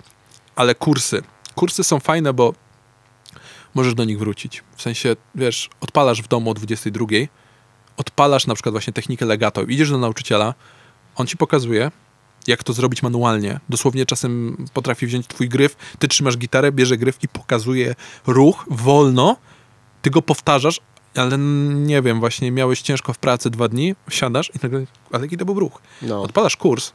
Ale 0.56 0.76
kursy, 0.76 1.22
kursy 1.56 1.84
są 1.84 2.00
fajne, 2.00 2.34
bo 2.34 2.54
możesz 3.76 3.94
do 3.94 4.04
nich 4.04 4.20
wrócić. 4.20 4.64
W 4.76 4.82
sensie, 4.82 5.16
wiesz, 5.36 5.70
odpalasz 5.82 6.22
w 6.22 6.28
domu 6.28 6.52
o 6.52 6.54
22, 6.54 7.06
odpalasz 7.98 8.48
na 8.48 8.54
przykład 8.54 8.74
właśnie 8.74 8.94
technikę 8.94 9.26
legato, 9.26 9.64
idziesz 9.64 9.90
do 9.90 9.98
nauczyciela, 9.98 10.54
on 11.16 11.28
ci 11.28 11.38
pokazuje, 11.38 11.92
jak 12.48 12.64
to 12.64 12.74
zrobić 12.74 13.04
manualnie. 13.04 13.60
Dosłownie 13.70 14.06
czasem 14.06 14.58
potrafi 14.74 15.08
wziąć 15.08 15.28
twój 15.28 15.50
gryf, 15.50 15.76
ty 16.00 16.08
trzymasz 16.08 16.38
gitarę, 16.38 16.72
bierze 16.72 16.98
gryf 16.98 17.24
i 17.24 17.28
pokazuje 17.28 17.96
ruch 18.28 18.66
wolno, 18.70 19.38
ty 20.02 20.10
go 20.10 20.22
powtarzasz, 20.22 20.82
ale 21.16 21.38
nie 21.38 22.02
wiem, 22.02 22.20
właśnie 22.20 22.52
miałeś 22.52 22.82
ciężko 22.82 23.14
w 23.14 23.18
pracy 23.18 23.50
dwa 23.50 23.68
dni, 23.68 23.96
siadasz 24.10 24.52
i 24.56 24.60
nagle, 24.64 24.86
ale 25.12 25.24
jaki 25.24 25.38
to 25.38 25.46
był 25.46 25.60
ruch. 25.60 25.82
No. 26.02 26.22
Odpalasz 26.22 26.58
kurs, 26.58 26.94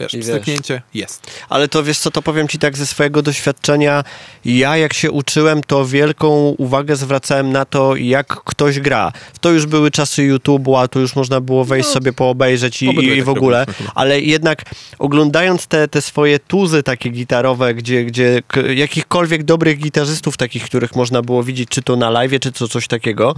wiesz, 0.00 0.14
I 0.14 0.16
wiesz. 0.16 0.26
wstrzyknięcie, 0.26 0.82
jest. 0.94 1.26
Ale 1.48 1.68
to 1.68 1.82
wiesz 1.82 1.98
co, 1.98 2.10
to 2.10 2.22
powiem 2.22 2.48
ci 2.48 2.58
tak 2.58 2.76
ze 2.76 2.86
swojego 2.86 3.22
doświadczenia. 3.22 4.04
Ja 4.44 4.76
jak 4.76 4.92
się 4.92 5.10
uczyłem, 5.10 5.62
to 5.62 5.86
wielką 5.86 6.54
uwagę 6.58 6.96
zwracałem 6.96 7.52
na 7.52 7.64
to, 7.64 7.96
jak 7.96 8.26
ktoś 8.26 8.80
gra. 8.80 9.12
To 9.40 9.50
już 9.50 9.66
były 9.66 9.90
czasy 9.90 10.22
YouTube'u, 10.22 10.80
a 10.82 10.88
tu 10.88 11.00
już 11.00 11.16
można 11.16 11.40
było 11.40 11.64
wejść 11.64 11.88
No, 11.88 11.92
sobie 11.94 12.12
poobejrzeć 12.12 12.82
i, 12.82 12.86
i 12.86 13.16
tak 13.16 13.24
w 13.24 13.28
ogóle. 13.28 13.58
robiliśmy 13.58 13.84
chyba. 13.86 13.92
Ale 14.00 14.20
jednak 14.20 14.62
oglądając 14.98 15.66
te, 15.66 15.88
te 15.88 16.02
swoje 16.02 16.38
tuzy 16.38 16.82
takie 16.82 17.10
gitarowe, 17.10 17.74
gdzie, 17.74 18.04
gdzie 18.04 18.42
jakichkolwiek 18.74 19.44
dobrych 19.44 19.78
gitarzystów, 19.78 20.36
takich, 20.36 20.64
których 20.64 20.96
można 20.96 21.22
było 21.22 21.42
widzieć, 21.42 21.68
czy 21.68 21.82
to 21.82 21.96
na 21.96 22.10
live, 22.10 22.40
czy 22.40 22.52
to 22.52 22.68
coś 22.68 22.88
takiego, 22.88 23.34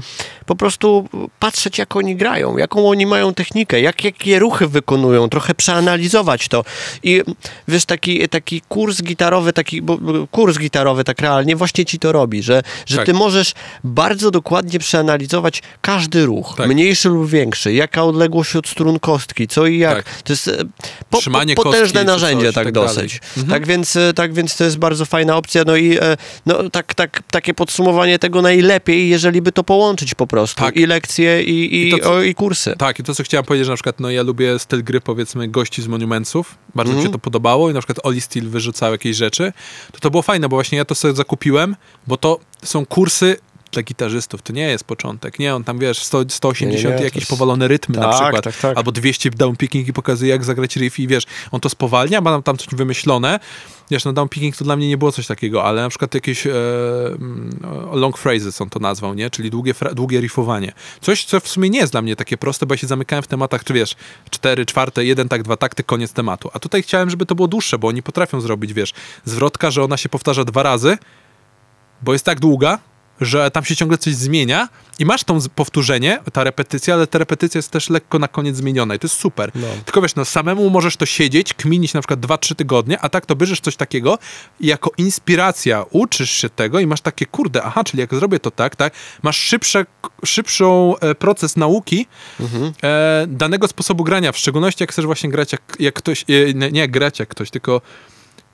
po 0.46 0.56
prostu 0.56 1.08
patrzeć, 1.38 1.78
jak 1.78 1.96
oni 1.96 2.16
grają, 2.16 2.56
jaką 2.56 2.88
oni 2.88 3.06
mają 3.06 3.34
technikę, 3.34 3.80
jak, 3.80 4.04
jakie 4.04 4.38
ruchy 4.38 4.68
wykonują, 4.68 5.28
trochę 5.28 5.54
przeanalizować 5.54 6.47
to. 6.48 6.64
I 7.02 7.22
wiesz, 7.68 7.84
taki, 7.84 8.28
taki 8.28 8.60
kurs 8.60 9.02
gitarowy, 9.02 9.52
taki 9.52 9.82
bo, 9.82 9.98
kurs 10.30 10.58
gitarowy 10.58 11.04
tak 11.04 11.20
realnie 11.20 11.56
właśnie 11.56 11.84
ci 11.84 11.98
to 11.98 12.12
robi, 12.12 12.42
że, 12.42 12.62
że 12.86 12.96
Tak. 12.96 13.06
ty 13.06 13.14
możesz 13.14 13.54
bardzo 13.84 14.30
dokładnie 14.30 14.78
przeanalizować 14.78 15.62
każdy 15.80 16.26
ruch, 16.26 16.54
Tak. 16.56 16.68
mniejszy 16.68 17.08
lub 17.08 17.30
większy, 17.30 17.72
jaka 17.72 18.04
odległość 18.04 18.56
od 18.56 18.68
strun 18.68 18.98
kostki, 18.98 19.48
co 19.48 19.66
i 19.66 19.78
jak. 19.78 19.96
Tak. 20.04 20.22
To 20.22 20.32
jest 20.32 20.48
e, 20.48 20.56
po, 21.10 21.18
po, 21.56 21.62
potężne 21.62 22.04
narzędzie 22.04 22.46
coś 22.46 22.54
tak, 22.54 22.64
tak 22.64 22.74
dosyć. 22.74 23.20
Mhm. 23.36 23.48
Tak, 23.48 23.66
więc, 23.66 23.96
e, 23.96 24.14
tak 24.14 24.34
więc 24.34 24.56
to 24.56 24.64
jest 24.64 24.78
bardzo 24.78 25.06
fajna 25.06 25.36
opcja. 25.36 25.62
No 25.66 25.76
i 25.76 25.98
e, 25.98 26.16
no, 26.46 26.70
tak, 26.70 26.94
tak, 26.94 27.22
takie 27.30 27.54
podsumowanie 27.54 28.18
tego 28.18 28.42
najlepiej, 28.42 29.08
jeżeli 29.08 29.42
by 29.42 29.52
to 29.52 29.64
połączyć 29.64 30.14
po 30.14 30.26
prostu. 30.26 30.60
Tak. 30.60 30.76
I 30.76 30.86
lekcje, 30.86 31.42
i, 31.42 31.74
i, 31.74 31.88
I 31.88 31.90
to, 31.90 31.98
co- 31.98 32.12
o, 32.12 32.22
i 32.22 32.34
kursy. 32.34 32.74
Tak, 32.78 32.98
i 32.98 33.02
to 33.02 33.14
co 33.14 33.22
chciałem 33.22 33.44
powiedzieć, 33.44 33.66
że 33.66 33.72
na 33.72 33.76
przykład 33.76 34.00
no 34.00 34.10
ja 34.10 34.22
lubię 34.22 34.58
styl 34.58 34.84
gry 34.84 35.00
powiedzmy 35.00 35.48
gości 35.48 35.82
z 35.82 35.88
Bardzo 36.74 36.92
mi 36.92 36.96
Mhm. 36.98 37.08
się 37.08 37.12
to 37.12 37.18
podobało 37.18 37.70
i 37.70 37.74
na 37.74 37.80
przykład 37.80 38.06
Oli 38.06 38.20
Steel 38.20 38.48
wyrzucał 38.48 38.92
jakieś 38.92 39.16
rzeczy, 39.16 39.52
to 39.92 39.98
to 40.00 40.10
było 40.10 40.22
fajne, 40.22 40.48
bo 40.48 40.56
właśnie 40.56 40.78
ja 40.78 40.84
to 40.84 40.94
sobie 40.94 41.14
zakupiłem, 41.14 41.76
bo 42.06 42.16
to 42.16 42.38
są 42.64 42.86
kursy 42.86 43.36
dla 43.72 43.82
gitarzystów, 43.82 44.42
to 44.42 44.52
nie 44.52 44.62
jest 44.68 44.84
początek, 44.84 45.38
nie, 45.38 45.54
on 45.54 45.64
tam 45.64 45.78
wiesz, 45.78 46.02
100, 46.04 46.24
180 46.28 46.84
Nie, 46.84 46.98
nie, 46.98 47.04
jakieś 47.04 47.20
jest- 47.22 47.30
powolone 47.30 47.68
rytmy 47.68 47.96
na 47.98 48.02
Tak, 48.12 48.12
przykład, 48.22 48.44
tak, 48.44 48.56
tak. 48.56 48.76
albo 48.78 48.92
200 48.92 49.30
downpicking 49.30 49.88
i 49.88 49.92
pokazuje 49.92 50.30
jak 50.30 50.44
zagrać 50.44 50.76
riff 50.76 50.98
i 50.98 51.06
wiesz, 51.08 51.24
on 51.50 51.60
to 51.60 51.68
spowalnia, 51.68 52.20
ma 52.20 52.30
tam, 52.30 52.42
tam 52.42 52.56
coś 52.56 52.68
wymyślone, 52.72 53.40
wiesz, 53.90 54.04
no 54.04 54.12
downpicking 54.12 54.56
to 54.56 54.64
dla 54.64 54.76
mnie 54.76 54.88
nie 54.88 54.98
było 54.98 55.12
coś 55.12 55.26
takiego, 55.26 55.64
ale 55.64 55.82
na 55.82 55.88
przykład 55.88 56.14
jakieś 56.14 56.46
e, 56.46 56.52
mm, 57.06 57.60
long 57.92 58.18
phrases 58.18 58.60
on 58.60 58.70
to 58.70 58.80
nazwał, 58.80 59.14
nie, 59.14 59.30
czyli 59.30 59.50
długie, 59.50 59.74
długie 59.92 60.20
riffowanie. 60.20 60.72
Coś, 61.00 61.24
co 61.24 61.40
w 61.40 61.48
sumie 61.48 61.70
nie 61.70 61.78
jest 61.78 61.92
dla 61.92 62.02
mnie 62.02 62.16
takie 62.16 62.36
proste, 62.36 62.66
bo 62.66 62.74
ja 62.74 62.78
się 62.78 62.86
zamykałem 62.86 63.22
w 63.22 63.26
tematach, 63.26 63.64
czy 63.64 63.74
wiesz, 63.74 63.96
cztery, 64.30 64.66
czwarte, 64.66 65.04
jeden 65.04 65.28
tak, 65.28 65.42
dwa 65.42 65.56
takty, 65.56 65.84
koniec 65.84 66.12
tematu. 66.12 66.50
A 66.52 66.58
tutaj 66.58 66.82
chciałem, 66.82 67.10
żeby 67.10 67.26
to 67.26 67.34
było 67.34 67.48
dłuższe, 67.48 67.78
bo 67.78 67.88
oni 67.88 68.02
potrafią 68.02 68.40
zrobić, 68.40 68.72
wiesz, 68.72 68.94
zwrotka, 69.24 69.70
że 69.70 69.84
ona 69.84 69.96
się 69.96 70.08
powtarza 70.08 70.44
dwa 70.44 70.62
razy, 70.62 70.98
bo 72.02 72.12
jest 72.12 72.24
tak 72.24 72.40
długa, 72.40 72.78
że 73.20 73.50
tam 73.50 73.64
się 73.64 73.76
ciągle 73.76 73.98
coś 73.98 74.14
zmienia 74.14 74.68
i 74.98 75.04
masz 75.04 75.24
tą 75.24 75.38
powtórzenie, 75.54 76.18
ta 76.32 76.44
repetycja, 76.44 76.94
ale 76.94 77.06
ta 77.06 77.18
repetycja 77.18 77.58
jest 77.58 77.70
też 77.70 77.90
lekko 77.90 78.18
na 78.18 78.28
koniec 78.28 78.56
zmieniona 78.56 78.94
i 78.94 78.98
to 78.98 79.06
jest 79.06 79.20
super. 79.20 79.50
No. 79.54 79.66
Tylko 79.84 80.02
wiesz, 80.02 80.14
no 80.14 80.24
samemu 80.24 80.70
możesz 80.70 80.96
to 80.96 81.06
siedzieć, 81.06 81.54
kminić 81.54 81.94
na 81.94 82.00
przykład 82.00 82.20
2-3 82.20 82.54
tygodnie, 82.54 83.00
a 83.00 83.08
tak 83.08 83.26
to 83.26 83.36
bierzesz 83.36 83.60
coś 83.60 83.76
takiego 83.76 84.18
i 84.60 84.66
jako 84.66 84.90
inspiracja 84.98 85.84
uczysz 85.90 86.30
się 86.30 86.48
tego 86.48 86.80
i 86.80 86.86
masz 86.86 87.00
takie, 87.00 87.26
kurde, 87.26 87.62
aha, 87.62 87.84
czyli 87.84 88.00
jak 88.00 88.14
zrobię 88.14 88.40
to 88.40 88.50
tak, 88.50 88.76
tak, 88.76 88.94
masz 89.22 89.36
szybsze, 89.36 89.86
szybszą 90.24 90.98
e, 90.98 91.14
proces 91.14 91.56
nauki 91.56 92.06
e, 92.82 93.26
danego 93.28 93.68
sposobu 93.68 94.04
grania, 94.04 94.32
w 94.32 94.38
szczególności 94.38 94.82
jak 94.82 94.92
chcesz 94.92 95.06
właśnie 95.06 95.30
grać 95.30 95.52
jak, 95.52 95.62
jak 95.78 95.94
ktoś, 95.94 96.24
e, 96.28 96.54
nie, 96.54 96.70
nie 96.70 96.80
jak 96.80 96.90
grać 96.90 97.18
jak 97.18 97.28
ktoś, 97.28 97.50
tylko 97.50 97.80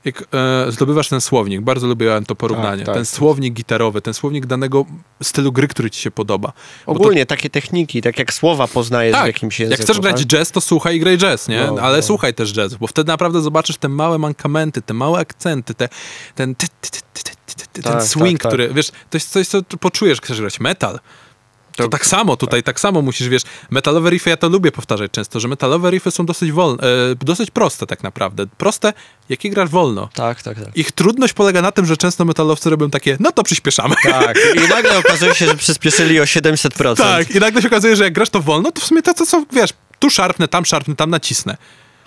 jak 0.05 0.23
e, 0.67 0.71
zdobywasz 0.71 1.09
ten 1.09 1.21
słownik, 1.21 1.61
bardzo 1.61 1.87
lubiłem 1.87 2.25
to 2.25 2.35
porównanie, 2.35 2.77
Tak, 2.77 2.85
tak. 2.85 2.95
ten 2.95 3.05
słownik 3.05 3.53
gitarowy, 3.53 4.01
ten 4.01 4.13
słownik 4.13 4.45
danego 4.45 4.85
stylu 5.23 5.51
gry, 5.51 5.67
który 5.67 5.89
ci 5.91 6.01
się 6.01 6.11
podoba. 6.11 6.53
Bo 6.85 6.93
to- 6.93 6.99
Ogólnie 6.99 7.25
takie 7.25 7.49
techniki, 7.49 8.01
tak 8.01 8.19
jak 8.19 8.33
słowa 8.33 8.67
poznajesz 8.67 9.15
w 9.15 9.17
tak, 9.17 9.27
jakimś 9.27 9.59
jak 9.59 9.69
języku. 9.69 9.83
chcesz 9.83 9.99
grać 10.01 10.17
tak? 10.17 10.25
jazz, 10.25 10.51
to 10.51 10.61
słuchaj 10.61 10.95
i 10.95 10.99
graj 10.99 11.17
jazz, 11.17 11.47
nie? 11.47 11.67
No, 11.75 11.81
Ale 11.81 11.97
no. 11.97 12.03
słuchaj 12.03 12.33
też 12.33 12.53
jazz, 12.53 12.75
bo 12.75 12.87
wtedy 12.87 13.07
naprawdę 13.07 13.41
zobaczysz 13.41 13.77
te 13.77 13.89
małe 13.89 14.17
mankamenty, 14.17 14.81
te 14.81 14.93
małe 14.93 15.19
akcenty, 15.19 15.73
te, 15.73 15.89
ten, 16.35 16.55
ten 16.55 17.83
Tak, 17.83 18.03
swing, 18.03 18.25
tak, 18.31 18.41
tak. 18.41 18.49
który, 18.49 18.73
wiesz, 18.73 18.89
to 19.09 19.17
jest 19.17 19.29
coś, 19.29 19.47
co 19.47 19.61
poczujesz, 19.63 20.21
chcesz 20.21 20.41
grać 20.41 20.59
metal. 20.59 20.99
To 21.75 21.83
To- 21.83 21.89
tak 21.89 22.05
samo, 22.05 22.37
tutaj 22.37 22.63
tak 22.63 22.79
samo 22.79 23.01
musisz, 23.01 23.29
wiesz, 23.29 23.41
metalowe 23.69 24.09
riffy, 24.09 24.29
ja 24.29 24.37
to 24.37 24.49
lubię 24.49 24.71
powtarzać 24.71 25.11
często, 25.11 25.39
że 25.39 25.47
metalowe 25.47 25.89
riffy 25.91 26.11
są 26.11 26.25
dosyć 26.25 26.51
wolne, 26.51 26.83
e, 26.83 27.15
dosyć 27.15 27.51
proste 27.51 27.85
tak 27.87 28.03
naprawdę. 28.03 28.45
Proste, 28.57 28.93
jakie 29.29 29.49
grasz 29.49 29.69
wolno. 29.69 30.09
Tak, 30.13 30.41
tak, 30.41 30.59
tak. 30.59 30.77
Ich 30.77 30.91
trudność 30.91 31.33
polega 31.33 31.61
na 31.61 31.71
tym, 31.71 31.85
że 31.85 31.97
często 31.97 32.25
metalowcy 32.25 32.69
robią 32.69 32.89
takie, 32.89 33.17
no 33.19 33.31
to 33.31 33.43
przyspieszamy. 33.43 33.95
Tak, 34.03 34.37
i 34.55 34.69
nagle 34.69 34.97
okazuje 35.05 35.35
się, 35.35 35.45
że 35.45 35.55
przyspieszyli 35.55 36.19
o 36.19 36.23
700%. 36.23 36.95
Tak, 36.95 37.31
i 37.35 37.39
nagle 37.39 37.61
się 37.61 37.67
okazuje, 37.67 37.95
że 37.95 38.03
jak 38.03 38.13
grasz 38.13 38.29
to 38.29 38.39
wolno, 38.41 38.71
to 38.71 38.81
w 38.81 38.85
sumie 38.85 39.01
to, 39.01 39.13
co, 39.13 39.45
wiesz, 39.51 39.69
tu 39.99 40.09
szarpnę, 40.09 40.47
tam 40.47 40.65
szarpnę, 40.65 40.95
tam 40.95 41.09
nacisnę. 41.09 41.57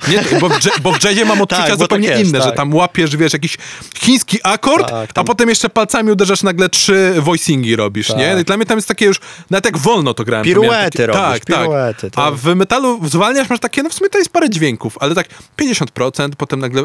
Nie, 0.08 0.22
bo, 0.40 0.48
w, 0.48 0.80
bo 0.82 0.92
w 0.92 1.04
jazzie 1.04 1.24
mam 1.24 1.40
odczucia 1.42 1.62
Tak, 1.62 1.70
bo 1.72 1.76
zupełnie 1.84 2.08
tak 2.08 2.18
jest, 2.18 2.30
inne, 2.30 2.38
że 2.40 2.46
tak. 2.46 2.56
tam 2.56 2.74
łapiesz, 2.74 3.16
wiesz, 3.16 3.32
jakiś 3.32 3.56
chiński 3.98 4.38
akord, 4.42 4.88
Tak, 4.90 5.10
a 5.10 5.12
tam- 5.12 5.24
potem 5.24 5.48
jeszcze 5.48 5.68
palcami 5.68 6.12
uderzasz 6.12 6.42
nagle 6.42 6.68
trzy 6.68 7.14
voicingi 7.18 7.76
robisz, 7.76 8.08
nie? 8.08 8.30
Tak. 8.30 8.40
I 8.40 8.44
dla 8.44 8.56
mnie 8.56 8.66
tam 8.66 8.78
jest 8.78 8.88
takie 8.88 9.04
już, 9.06 9.20
nawet 9.50 9.64
jak 9.64 9.78
wolno 9.78 10.14
to 10.14 10.24
grałem. 10.24 10.44
Piruety 10.44 11.06
robisz, 11.06 11.20
tak, 11.22 11.44
piruety, 11.44 12.10
tak. 12.10 12.24
A 12.24 12.30
tak. 12.30 12.40
w 12.40 12.54
metalu 12.54 13.00
zwalniasz, 13.08 13.50
masz 13.50 13.60
takie, 13.60 13.82
no 13.82 13.88
w 13.90 13.94
sumie 13.94 14.10
to 14.10 14.18
jest 14.18 14.30
parę 14.30 14.50
dźwięków, 14.50 14.96
ale 15.00 15.14
tak 15.14 15.28
50%, 15.60 16.28
potem 16.36 16.60
nagle, 16.60 16.82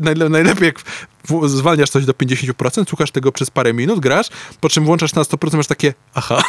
najle- 0.00 0.30
najlepiej 0.30 0.66
jak 0.66 0.78
zwalniasz 1.46 1.90
coś 1.90 2.04
do 2.04 2.12
50%, 2.12 2.88
słuchasz 2.88 3.10
tego 3.10 3.32
przez 3.32 3.50
parę 3.50 3.74
minut, 3.74 4.00
grasz, 4.00 4.28
po 4.60 4.68
czym 4.68 4.84
włączasz 4.84 5.14
na 5.14 5.22
100%, 5.22 5.56
masz 5.56 5.66
takie, 5.66 5.94
aha, 6.14 6.42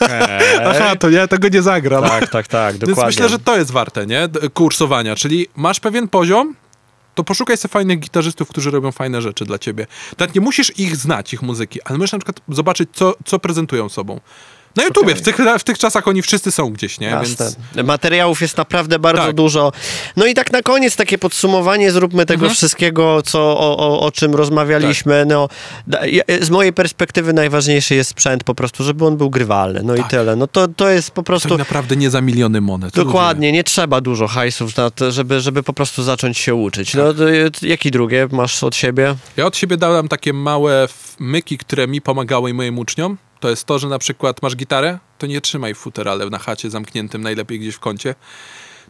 aha, 0.70 0.96
to 0.96 1.10
ja 1.10 1.28
tego 1.28 1.48
nie 1.48 1.62
zagram. 1.62 2.04
Tak, 2.04 2.30
tak, 2.30 2.48
tak, 2.48 2.72
Więc 2.72 2.80
dokładnie. 2.88 3.06
myślę, 3.06 3.28
że 3.28 3.38
to 3.38 3.56
jest 3.56 3.70
warte, 3.70 4.06
nie? 4.06 4.28
Kursowania, 4.54 5.16
czyli 5.16 5.46
masz 5.56 5.80
pewien 5.80 6.08
poziom, 6.08 6.54
to 7.14 7.24
poszukaj 7.24 7.56
sobie 7.56 7.72
fajnych 7.72 7.98
gitarzystów, 7.98 8.48
którzy 8.48 8.70
robią 8.70 8.92
fajne 8.92 9.22
rzeczy 9.22 9.44
dla 9.44 9.58
ciebie. 9.58 9.86
Tak 10.16 10.34
nie 10.34 10.40
musisz 10.40 10.78
ich 10.78 10.96
znać, 10.96 11.34
ich 11.34 11.42
muzyki, 11.42 11.82
ale 11.82 11.98
możesz 11.98 12.12
na 12.12 12.18
przykład 12.18 12.40
zobaczyć, 12.48 12.88
co, 12.92 13.14
co 13.24 13.38
prezentują 13.38 13.88
sobą. 13.88 14.20
Na 14.76 14.84
YouTubie, 14.84 15.14
w, 15.14 15.22
tych, 15.22 15.36
w 15.58 15.64
tych 15.64 15.78
czasach 15.78 16.08
oni 16.08 16.22
wszyscy 16.22 16.50
są 16.50 16.70
gdzieś, 16.72 17.00
nie? 17.00 17.06
Jasne. 17.06 17.50
Więc 17.74 17.86
Materiałów 17.88 18.40
jest 18.40 18.56
naprawdę 18.56 18.98
bardzo 18.98 19.22
Tak. 19.26 19.34
dużo. 19.34 19.72
No 20.16 20.26
i 20.26 20.34
tak 20.34 20.52
na 20.52 20.62
koniec 20.62 20.96
takie 20.96 21.18
podsumowanie 21.18 21.92
zróbmy 21.92 22.26
tego 22.26 22.40
Mhm. 22.44 22.54
wszystkiego, 22.54 23.22
co, 23.22 23.40
o, 23.58 23.76
o, 23.78 24.00
o 24.00 24.12
czym 24.12 24.34
rozmawialiśmy. 24.34 25.20
Tak. 25.20 25.28
No, 25.28 25.48
z 26.40 26.50
mojej 26.50 26.72
perspektywy 26.72 27.32
najważniejszy 27.32 27.94
jest 27.94 28.10
sprzęt 28.10 28.44
po 28.44 28.54
prostu, 28.54 28.84
żeby 28.84 29.06
on 29.06 29.16
był 29.16 29.30
grywalny. 29.30 29.80
No 29.82 29.94
i 29.94 29.98
Tak. 29.98 30.10
tyle. 30.10 30.36
No 30.36 30.46
to, 30.46 30.68
to 30.68 30.88
jest 30.88 31.10
po 31.10 31.22
prostu... 31.22 31.58
naprawdę 31.58 31.96
nie 31.96 32.10
za 32.10 32.20
miliony 32.20 32.60
monet. 32.60 32.94
Dokładnie, 32.94 33.52
nie 33.52 33.64
trzeba 33.64 34.00
dużo 34.00 34.26
hajsów 34.26 34.76
na 34.76 34.90
to, 34.90 35.12
żeby, 35.12 35.40
żeby 35.40 35.62
po 35.62 35.72
prostu 35.72 36.02
zacząć 36.02 36.38
się 36.38 36.54
uczyć. 36.54 36.94
No, 36.94 37.14
to, 37.14 37.24
jakie 37.62 37.90
drugie 37.90 38.28
masz 38.32 38.64
od 38.64 38.76
siebie? 38.76 39.14
Ja 39.36 39.46
od 39.46 39.56
siebie 39.56 39.76
dałem 39.76 40.08
takie 40.08 40.32
małe 40.32 40.88
myki, 41.18 41.58
które 41.58 41.86
mi 41.88 42.00
pomagały 42.00 42.50
i 42.50 42.54
moim 42.54 42.78
uczniom. 42.78 43.16
To 43.44 43.50
jest 43.50 43.64
to, 43.64 43.78
że 43.78 43.88
na 43.88 43.98
przykład 43.98 44.42
masz 44.42 44.56
gitarę, 44.56 44.98
to 45.18 45.26
nie 45.26 45.40
trzymaj 45.40 45.74
w 45.74 45.78
futerale 45.78 46.30
na 46.30 46.38
chacie 46.38 46.70
zamkniętym, 46.70 47.22
najlepiej 47.22 47.60
gdzieś 47.60 47.74
w 47.74 47.78
kącie. 47.80 48.14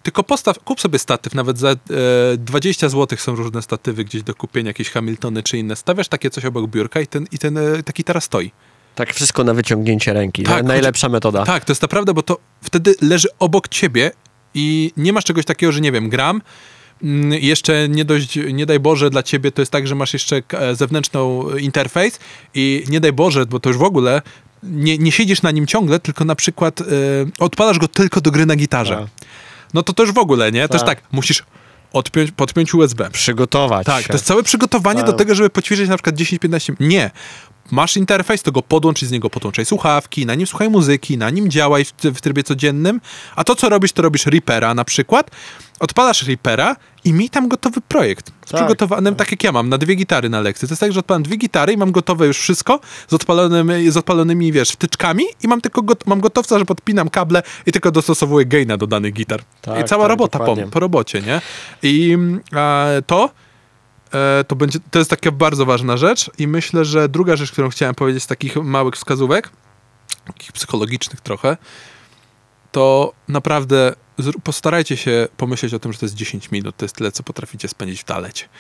Tylko 0.03 0.23
postaw, 0.23 0.59
kup 0.59 0.81
sobie 0.81 0.99
statyw, 0.99 1.35
nawet 1.35 1.59
za 1.59 1.71
e, 1.71 1.77
20 2.39 2.89
zł 2.89 3.19
są 3.19 3.35
różne 3.37 3.63
statywy 3.63 4.05
gdzieś 4.05 4.23
do 4.23 4.35
kupienia, 4.35 4.69
jakieś 4.71 4.91
Hamiltony 4.91 5.43
czy 5.43 5.59
inne. 5.59 5.77
Stawiasz 5.77 6.09
takie 6.09 6.31
coś 6.31 6.45
obok 6.45 6.71
biurka 6.71 7.01
i 7.01 7.07
ten, 7.07 7.27
i 7.33 7.39
ten 7.39 7.59
e, 7.59 7.83
ta 7.83 7.93
gitara 7.93 8.21
stoi. 8.21 8.51
Tak 8.95 9.15
wszystko 9.15 9.45
na 9.45 9.55
wyciągnięcie 9.55 10.13
ręki. 10.13 10.43
Tak, 10.43 10.63
Na- 10.63 10.69
Najlepsza 10.69 11.09
metoda. 11.09 11.45
Tak, 11.45 11.65
to 11.65 11.71
jest 11.73 11.83
naprawdę, 11.83 12.15
bo 12.15 12.23
to 12.23 12.39
wtedy 12.63 12.95
leży 13.03 13.29
obok 13.39 13.69
ciebie 13.69 14.11
i 14.55 14.93
nie 14.97 15.13
masz 15.13 15.25
czegoś 15.25 15.45
takiego, 15.45 15.73
że 15.73 15.81
nie 15.81 15.93
wiem, 15.93 16.09
gram. 16.09 16.43
mm, 17.03 17.33
Jeszcze 17.33 17.89
nie 17.89 18.05
dość, 18.05 18.39
nie 18.53 18.67
daj 18.67 18.81
Boże, 18.81 19.11
dla 19.11 19.23
ciebie 19.23 19.53
to 19.53 19.63
jest 19.63 19.73
tak, 19.73 19.87
że 19.87 19.95
masz 19.95 20.13
jeszcze 20.13 20.43
e, 20.53 20.75
zewnętrzną 20.77 21.51
interfejs 21.57 22.19
i 22.55 22.85
nie 22.89 23.01
daj 23.01 23.13
Boże, 23.13 23.47
bo 23.47 23.61
to 23.61 23.71
już 23.71 23.77
w 23.79 23.83
ogóle 23.83 24.23
nie, 24.65 24.99
nie 24.99 25.13
siedzisz 25.13 25.43
na 25.43 25.51
nim 25.51 25.67
ciągle, 25.67 26.01
tylko 26.01 26.25
na 26.25 26.35
przykład 26.35 26.81
e, 26.81 26.85
odpalasz 27.39 27.79
go 27.79 27.89
tylko 27.89 28.21
do 28.21 28.31
gry 28.31 28.47
na 28.47 28.57
gitarze. 28.57 28.97
Tak. 28.97 29.27
No 29.75 29.83
to 29.83 30.03
już 30.03 30.13
w 30.13 30.19
ogóle, 30.19 30.53
nie? 30.53 30.69
To 30.69 30.75
już 30.75 30.83
Tak. 30.85 31.01
tak, 31.01 31.13
musisz 31.13 31.45
odpiąć, 31.93 32.31
podpiąć 32.31 32.75
USB. 32.75 33.11
Przygotować 33.11 33.87
Tak, 33.87 34.03
się. 34.03 34.09
to 34.09 34.15
jest 34.15 34.25
całe 34.25 34.43
przygotowanie 34.43 35.01
Tak. 35.01 35.07
do 35.07 35.13
tego, 35.13 35.35
żeby 35.35 35.51
poćwiczyć 35.51 35.89
na 35.89 35.97
przykład 35.97 36.17
10-15 36.17 36.75
Nie. 36.81 37.11
Masz 37.71 37.97
interfejs, 37.97 38.43
to 38.43 38.53
go 38.53 38.63
podłącz 38.63 39.03
i 39.03 39.07
z 39.07 39.11
niego 39.11 39.31
podłączaj 39.31 39.65
słuchawki, 39.65 40.27
na 40.27 40.35
nim 40.35 40.47
słuchaj 40.47 40.71
muzyki, 40.71 41.19
na 41.19 41.31
nim 41.31 41.51
działaj 41.51 41.85
w, 41.85 41.93
w 42.15 42.21
trybie 42.21 42.43
codziennym, 42.43 43.01
a 43.37 43.45
to, 43.45 43.57
co 43.57 43.69
robisz, 43.69 43.93
to 43.93 44.03
robisz 44.03 44.27
Reapera 44.27 44.75
na 44.75 44.85
przykład, 44.85 45.31
odpalasz 45.81 46.23
Reapera 46.23 46.77
i 47.05 47.13
miej 47.13 47.31
tam 47.31 47.49
gotowy 47.49 47.81
projekt. 47.81 48.33
Z 48.47 48.51
Tak, 48.51 48.61
przygotowanym, 48.61 49.15
tak. 49.15 49.31
jak 49.31 49.45
ja 49.45 49.53
mam, 49.53 49.69
na 49.69 49.79
dwie 49.79 49.95
gitary 49.95 50.29
na 50.29 50.41
lekcji. 50.41 50.69
To 50.69 50.73
jest 50.73 50.81
tak, 50.81 50.93
że 50.93 51.01
odpalam 51.01 51.23
dwie 51.23 51.37
gitary 51.37 51.73
i 51.73 51.77
mam 51.77 51.93
gotowe 51.93 52.27
już 52.27 52.39
wszystko 52.39 52.81
z 53.09 53.13
odpalonymi, 53.13 53.91
z 53.91 53.97
odpalonymi 53.97 54.53
wiesz, 54.53 54.71
wtyczkami 54.71 55.25
i 55.43 55.49
mam 55.49 55.61
tylko 55.61 55.83
got, 55.83 56.07
mam 56.07 56.21
gotowca, 56.21 56.59
że 56.59 56.65
podpinam 56.65 57.11
kable 57.11 57.43
i 57.67 57.73
tylko 57.73 57.91
dostosowuję 57.91 58.47
gaina 58.47 58.77
do 58.77 58.87
danych 58.87 59.13
gitar. 59.13 59.41
Tak, 59.61 59.81
I 59.81 59.85
cała 59.85 60.05
tak, 60.05 60.11
robota 60.11 60.39
po, 60.39 60.57
po 60.57 60.81
robocie, 60.81 61.23
nie? 61.23 61.41
I 61.83 62.13
mm, 62.13 62.41
a, 62.53 62.87
to 63.07 63.31
to, 64.49 64.57
będzie, 64.57 64.79
to 64.91 64.99
jest 64.99 65.11
taka 65.11 65.31
bardzo 65.31 65.67
ważna 65.67 65.97
rzecz 65.97 66.31
i 66.39 66.47
myślę, 66.47 66.85
że 66.85 67.09
druga 67.09 67.37
rzecz, 67.37 67.53
którą 67.53 67.69
chciałem 67.69 67.95
powiedzieć 67.95 68.23
z 68.23 68.27
takich 68.27 68.57
małych 68.57 68.95
wskazówek, 68.95 69.51
takich 70.27 70.53
psychologicznych 70.53 71.21
trochę, 71.21 71.57
to 72.73 73.13
naprawdę 73.29 73.95
postarajcie 74.43 74.97
się 74.97 75.29
pomyśleć 75.37 75.75
o 75.75 75.79
tym, 75.79 75.93
że 75.93 75.99
to 75.99 76.07
jest 76.07 76.15
10 76.15 76.51
minut, 76.51 76.77
to 76.77 76.85
jest 76.85 76.97
tyle, 76.97 77.13
co 77.13 77.23
potraficie 77.23 77.69
spędzić 77.69 78.01
w 78.01 78.05
talecie. 78.05 78.45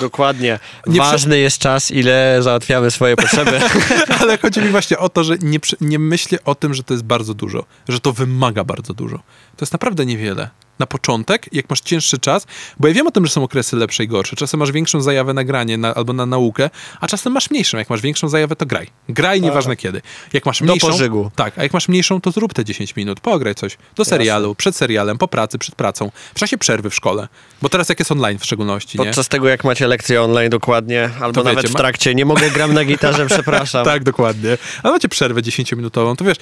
Dokładnie. 0.00 0.58
Nie 0.86 1.00
prze- 1.00 1.10
Ważny 1.10 1.38
jest 1.38 1.58
czas, 1.58 1.90
ile 1.90 2.38
załatwiamy 2.40 2.90
swoje 2.90 3.16
potrzeby. 3.16 3.60
Ale 4.20 4.38
chodzi 4.38 4.60
mi 4.60 4.68
właśnie 4.68 4.98
o 4.98 5.08
to, 5.08 5.24
że 5.24 5.36
nie, 5.42 5.58
nie 5.80 5.98
myślę 5.98 6.38
o 6.44 6.54
tym, 6.54 6.74
że 6.74 6.82
to 6.82 6.94
jest 6.94 7.04
bardzo 7.04 7.34
dużo, 7.34 7.64
że 7.88 8.00
to 8.00 8.12
wymaga 8.12 8.64
bardzo 8.64 8.94
dużo. 8.94 9.16
To 9.56 9.64
jest 9.64 9.72
naprawdę 9.72 10.06
niewiele. 10.06 10.50
Na 10.78 10.86
początek, 10.86 11.48
jak 11.52 11.70
masz 11.70 11.80
cięższy 11.80 12.18
czas, 12.18 12.46
bo 12.80 12.88
ja 12.88 12.94
wiem 12.94 13.06
o 13.06 13.10
tym, 13.10 13.26
że 13.26 13.32
są 13.32 13.42
okresy 13.44 13.76
lepsze 13.76 14.04
i 14.04 14.08
gorsze. 14.08 14.36
Czasem 14.36 14.60
masz 14.60 14.72
większą 14.72 15.00
zajawę 15.00 15.34
na 15.34 15.44
granie 15.44 15.78
na, 15.78 15.94
albo 15.94 16.12
na 16.12 16.26
naukę, 16.26 16.70
a 17.00 17.06
czasem 17.06 17.32
masz 17.32 17.50
mniejszą. 17.50 17.78
Jak 17.78 17.90
masz 17.90 18.00
większą 18.00 18.28
zajawę, 18.28 18.56
to 18.56 18.66
graj. 18.66 18.86
Graj 19.08 19.40
nieważne 19.40 19.76
kiedy. 19.76 20.02
Jak 20.32 20.46
masz 20.46 20.58
Do 20.58 20.64
mniejszą... 20.64 20.86
pożygu. 20.86 21.30
Tak, 21.36 21.58
a 21.58 21.62
jak 21.62 21.72
masz 21.72 21.88
mniejszą, 21.88 22.20
to 22.20 22.30
zrób 22.30 22.54
te 22.54 22.64
10 22.64 22.96
minut. 22.96 23.20
Pograj 23.20 23.54
coś. 23.54 23.78
Do 23.96 24.04
serialu, 24.04 24.47
przed 24.54 24.76
serialem, 24.76 25.18
po 25.18 25.28
pracy, 25.28 25.58
przed 25.58 25.74
pracą. 25.74 26.10
W 26.34 26.38
czasie 26.38 26.58
przerwy 26.58 26.90
w 26.90 26.94
szkole. 26.94 27.28
Bo 27.62 27.68
teraz 27.68 27.88
jak 27.88 27.98
jest 27.98 28.12
online 28.12 28.38
w 28.38 28.44
szczególności, 28.44 28.98
nie? 28.98 29.04
Podczas 29.04 29.28
tego, 29.28 29.48
jak 29.48 29.64
macie 29.64 29.86
lekcje 29.86 30.22
online 30.22 30.50
dokładnie, 30.50 31.10
albo 31.20 31.32
To 31.32 31.44
nawet 31.44 31.56
wiecie, 31.58 31.68
w 31.68 31.72
ma- 31.72 31.78
trakcie, 31.78 32.14
nie 32.14 32.24
mogę, 32.24 32.50
gram 32.50 32.74
na 32.74 32.84
gitarze, 32.84 33.26
przepraszam. 33.34 33.84
Tak, 33.84 34.04
dokładnie. 34.04 34.58
Ale 34.82 34.92
macie 34.92 35.08
przerwę 35.08 35.40
10-minutową, 35.42 36.16
to 36.16 36.24
wiesz, 36.24 36.36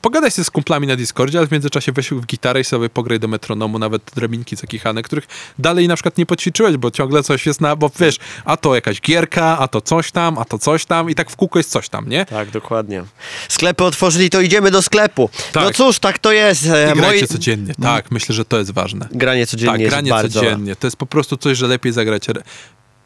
pogadaj 0.00 0.30
się 0.30 0.44
z 0.44 0.50
kumplami 0.50 0.86
na 0.86 0.96
Discordzie, 0.96 1.38
ale 1.38 1.46
w 1.46 1.50
międzyczasie 1.52 1.92
weź 1.92 2.10
w 2.10 2.26
gitarę 2.26 2.60
i 2.60 2.64
sobie 2.64 2.88
pograj 2.88 3.20
do 3.20 3.28
metronomu, 3.28 3.78
nawet 3.78 4.02
drabinki 4.14 4.56
zakichane, 4.56 5.02
których 5.02 5.26
dalej 5.58 5.88
na 5.88 5.94
przykład 5.94 6.18
nie 6.18 6.26
podćwiczyłeś, 6.26 6.76
bo 6.76 6.90
ciągle 6.90 7.22
coś 7.22 7.46
jest 7.46 7.60
na, 7.60 7.76
bo 7.76 7.90
wiesz, 8.00 8.16
a 8.44 8.56
to 8.56 8.74
jakaś 8.74 9.00
gierka, 9.00 9.58
a 9.58 9.68
to 9.68 9.80
coś 9.80 10.12
tam, 10.12 10.38
a 10.38 10.44
to 10.44 10.58
coś 10.58 10.84
tam 10.84 11.10
i 11.10 11.14
tak 11.14 11.30
w 11.30 11.36
kółko 11.36 11.58
jest 11.58 11.70
coś 11.70 11.88
tam, 11.88 12.08
nie? 12.08 12.24
Tak, 12.26 12.50
dokładnie. 12.50 13.04
Sklepy 13.48 13.84
otworzyli, 13.84 14.30
to 14.30 14.40
idziemy 14.40 14.70
do 14.70 14.82
sklepu. 14.82 15.30
Tak. 15.52 15.64
No 15.64 15.70
cóż, 15.70 15.98
tak 15.98 16.18
to 16.18 16.32
jest. 16.32 16.66
E, 16.66 16.92
I 16.92 16.94
grajcie 16.98 17.24
moi- 17.26 17.28
codziennie. 17.50 17.74
Tak, 17.74 18.10
myślę, 18.10 18.34
że 18.34 18.44
to 18.44 18.58
jest 18.58 18.70
ważne. 18.70 19.08
Granie 19.12 19.46
codziennie 19.46 19.72
tak, 19.72 19.80
jest 19.80 19.90
granie 19.90 20.10
bardzo... 20.10 20.40
codziennie. 20.40 20.76
To 20.76 20.86
jest 20.86 20.96
po 20.96 21.06
prostu 21.06 21.36
coś, 21.36 21.58
że 21.58 21.66
lepiej 21.66 21.92
zagrać. 21.92 22.26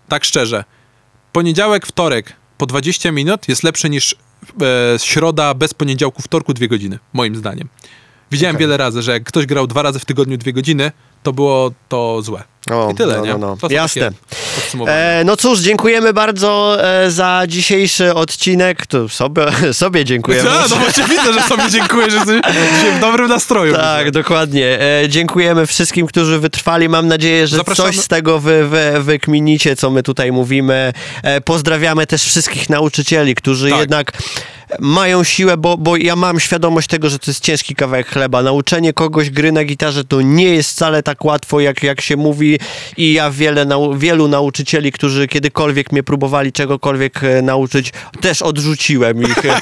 Tak 0.09 0.25
szczerze. 0.25 0.65
Poniedziałek, 1.33 1.87
wtorek 1.87 2.33
po 2.59 2.67
20 2.67 3.13
minut 3.13 3.49
jest 3.49 3.63
lepsze 3.63 3.91
niż 3.91 4.17
e, 4.63 4.99
środa 4.99 5.55
bez 5.55 5.75
poniedziałku, 5.75 6.23
wtorku 6.23 6.55
dwie 6.55 6.69
godziny, 6.69 6.99
moim 7.13 7.37
zdaniem. 7.37 7.69
Widziałem 8.33 8.57
Okej. 8.57 8.67
wiele 8.67 8.77
razy, 8.77 9.03
że 9.03 9.13
jak 9.13 9.25
ktoś 9.25 9.47
grał 9.47 9.67
dwa 9.67 9.83
razy 9.83 9.99
w 9.99 10.05
tygodniu 10.05 10.37
dwie 10.37 10.53
godziny, 10.53 10.93
to 11.23 11.33
było 11.33 11.71
to 11.89 12.23
złe. 12.23 12.43
O, 12.71 12.91
I 12.91 12.95
tyle, 12.95 13.17
no, 13.17 13.25
nie? 13.25 13.35
no, 13.35 13.57
no. 13.63 13.69
Jasne. 13.71 14.11
E, 14.87 15.23
no 15.25 15.37
cóż, 15.37 15.59
dziękujemy 15.61 16.13
bardzo 16.13 16.77
e, 16.85 17.11
za 17.11 17.43
dzisiejszy 17.49 18.15
odcinek. 18.15 18.87
To 18.87 19.09
sobie, 19.09 19.47
sobie 19.73 20.05
dziękujemy. 20.05 20.51
A, 20.51 20.69
no 20.71 20.77
właśnie 20.77 21.05
widzę, 21.05 21.33
że 21.33 21.43
sobie 21.43 21.63
dziękuję, 21.71 22.11
że 22.11 22.19
jesteś 22.19 22.95
w 22.97 23.01
dobrym 23.01 23.29
nastroju. 23.29 23.75
Tak, 23.75 24.11
dokładnie. 24.11 24.79
E, 24.81 25.09
dziękujemy 25.09 25.67
wszystkim, 25.67 26.07
którzy 26.07 26.39
wytrwali. 26.39 26.89
Mam 26.89 27.09
nadzieję, 27.09 27.47
że 27.47 27.57
Zapraszamy- 27.57 27.93
coś 27.93 28.01
z 28.01 28.09
tego 28.09 28.39
wy, 28.39 28.69
wy, 28.69 29.03
wykminicie, 29.03 29.77
co 29.77 29.91
my 29.91 30.03
tutaj 30.03 30.33
mówimy. 30.33 30.93
E, 31.23 31.41
pozdrawiamy 31.41 32.07
też 32.07 32.23
wszystkich 32.23 32.71
nauczycieli, 32.71 33.35
którzy 33.35 33.71
Tak. 33.71 33.81
jednak 33.81 34.13
mają 34.81 35.25
siłę, 35.25 35.57
bo, 35.57 35.77
bo 35.77 35.97
ja 35.97 36.17
mam 36.17 36.41
świadomość 36.41 36.89
tego, 36.89 37.11
że 37.11 37.19
to 37.19 37.31
jest 37.31 37.45
ciężki 37.45 37.75
kawałek 37.75 38.07
chleba. 38.07 38.43
Nauczenie 38.43 38.93
kogoś 38.93 39.31
gry 39.31 39.53
na 39.53 39.65
gitarze 39.65 40.05
to 40.05 40.21
nie 40.21 40.45
jest 40.45 40.71
wcale 40.71 41.03
tak 41.03 41.25
łatwo, 41.25 41.61
jak, 41.61 41.83
jak 41.83 42.01
się 42.01 42.17
mówi 42.17 42.59
i 42.97 43.13
ja 43.13 43.31
wiele, 43.31 43.65
nau 43.65 43.95
wielu 43.95 44.29
nauczycieli, 44.29 44.93
którzy 44.93 45.29
kiedykolwiek 45.29 45.93
mnie 45.93 46.03
próbowali 46.03 46.53
czegokolwiek 46.53 47.25
e, 47.25 47.43
nauczyć, 47.43 47.93
też 48.21 48.43
odrzuciłem 48.43 49.23
ich 49.23 49.45
e, 49.45 49.61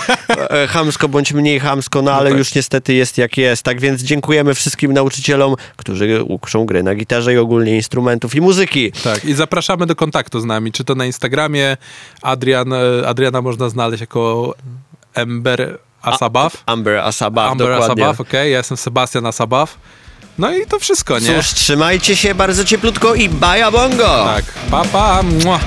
e, 0.62 0.66
chamsko 0.66 1.08
bądź 1.08 1.32
mniej 1.32 1.60
chamsko, 1.60 2.02
no 2.02 2.12
ale 2.12 2.30
tak. 2.30 2.38
już 2.38 2.54
niestety 2.54 2.94
jest 2.94 3.18
jak 3.18 3.36
jest. 3.36 3.62
Tak 3.62 3.80
więc 3.80 4.02
dziękujemy 4.02 4.54
wszystkim 4.54 4.92
nauczycielom, 4.92 5.54
którzy 5.76 6.22
uczą 6.22 6.66
gry 6.66 6.82
na 6.82 6.94
gitarze 6.94 7.34
i 7.34 7.38
ogólnie 7.38 7.76
instrumentów 7.76 8.34
i 8.34 8.40
muzyki. 8.40 8.92
Tak, 8.92 9.24
i 9.24 9.34
zapraszamy 9.34 9.86
do 9.86 9.96
kontaktu 9.96 10.40
z 10.40 10.44
nami, 10.44 10.72
czy 10.72 10.84
to 10.84 10.94
na 10.94 11.06
Instagramie, 11.06 11.76
Adrian, 12.22 12.72
Adriana 13.06 13.42
można 13.42 13.68
znaleźć 13.68 14.00
jako 14.00 14.54
Ember 15.14 15.78
Asabaf. 16.02 16.62
Amber 16.66 16.98
Asaba, 16.98 17.50
Amber 17.50 17.68
dokładnie. 17.68 18.04
Asabaf, 18.04 18.20
okej, 18.20 18.52
ja 18.52 18.58
jestem 18.58 18.76
Sebastian 18.76 19.26
Asabaf. 19.26 19.78
No 20.38 20.54
i 20.54 20.66
to 20.66 20.78
wszystko, 20.78 21.18
nie? 21.18 21.36
Cóż, 21.36 21.54
trzymajcie 21.54 22.16
się 22.16 22.34
bardzo 22.34 22.64
cieplutko 22.64 23.14
i 23.14 23.28
baja 23.28 23.70
bongo! 23.70 24.24
Tak, 24.24 24.44
pa, 24.70 24.84
pa, 24.84 25.22
mua. 25.22 25.60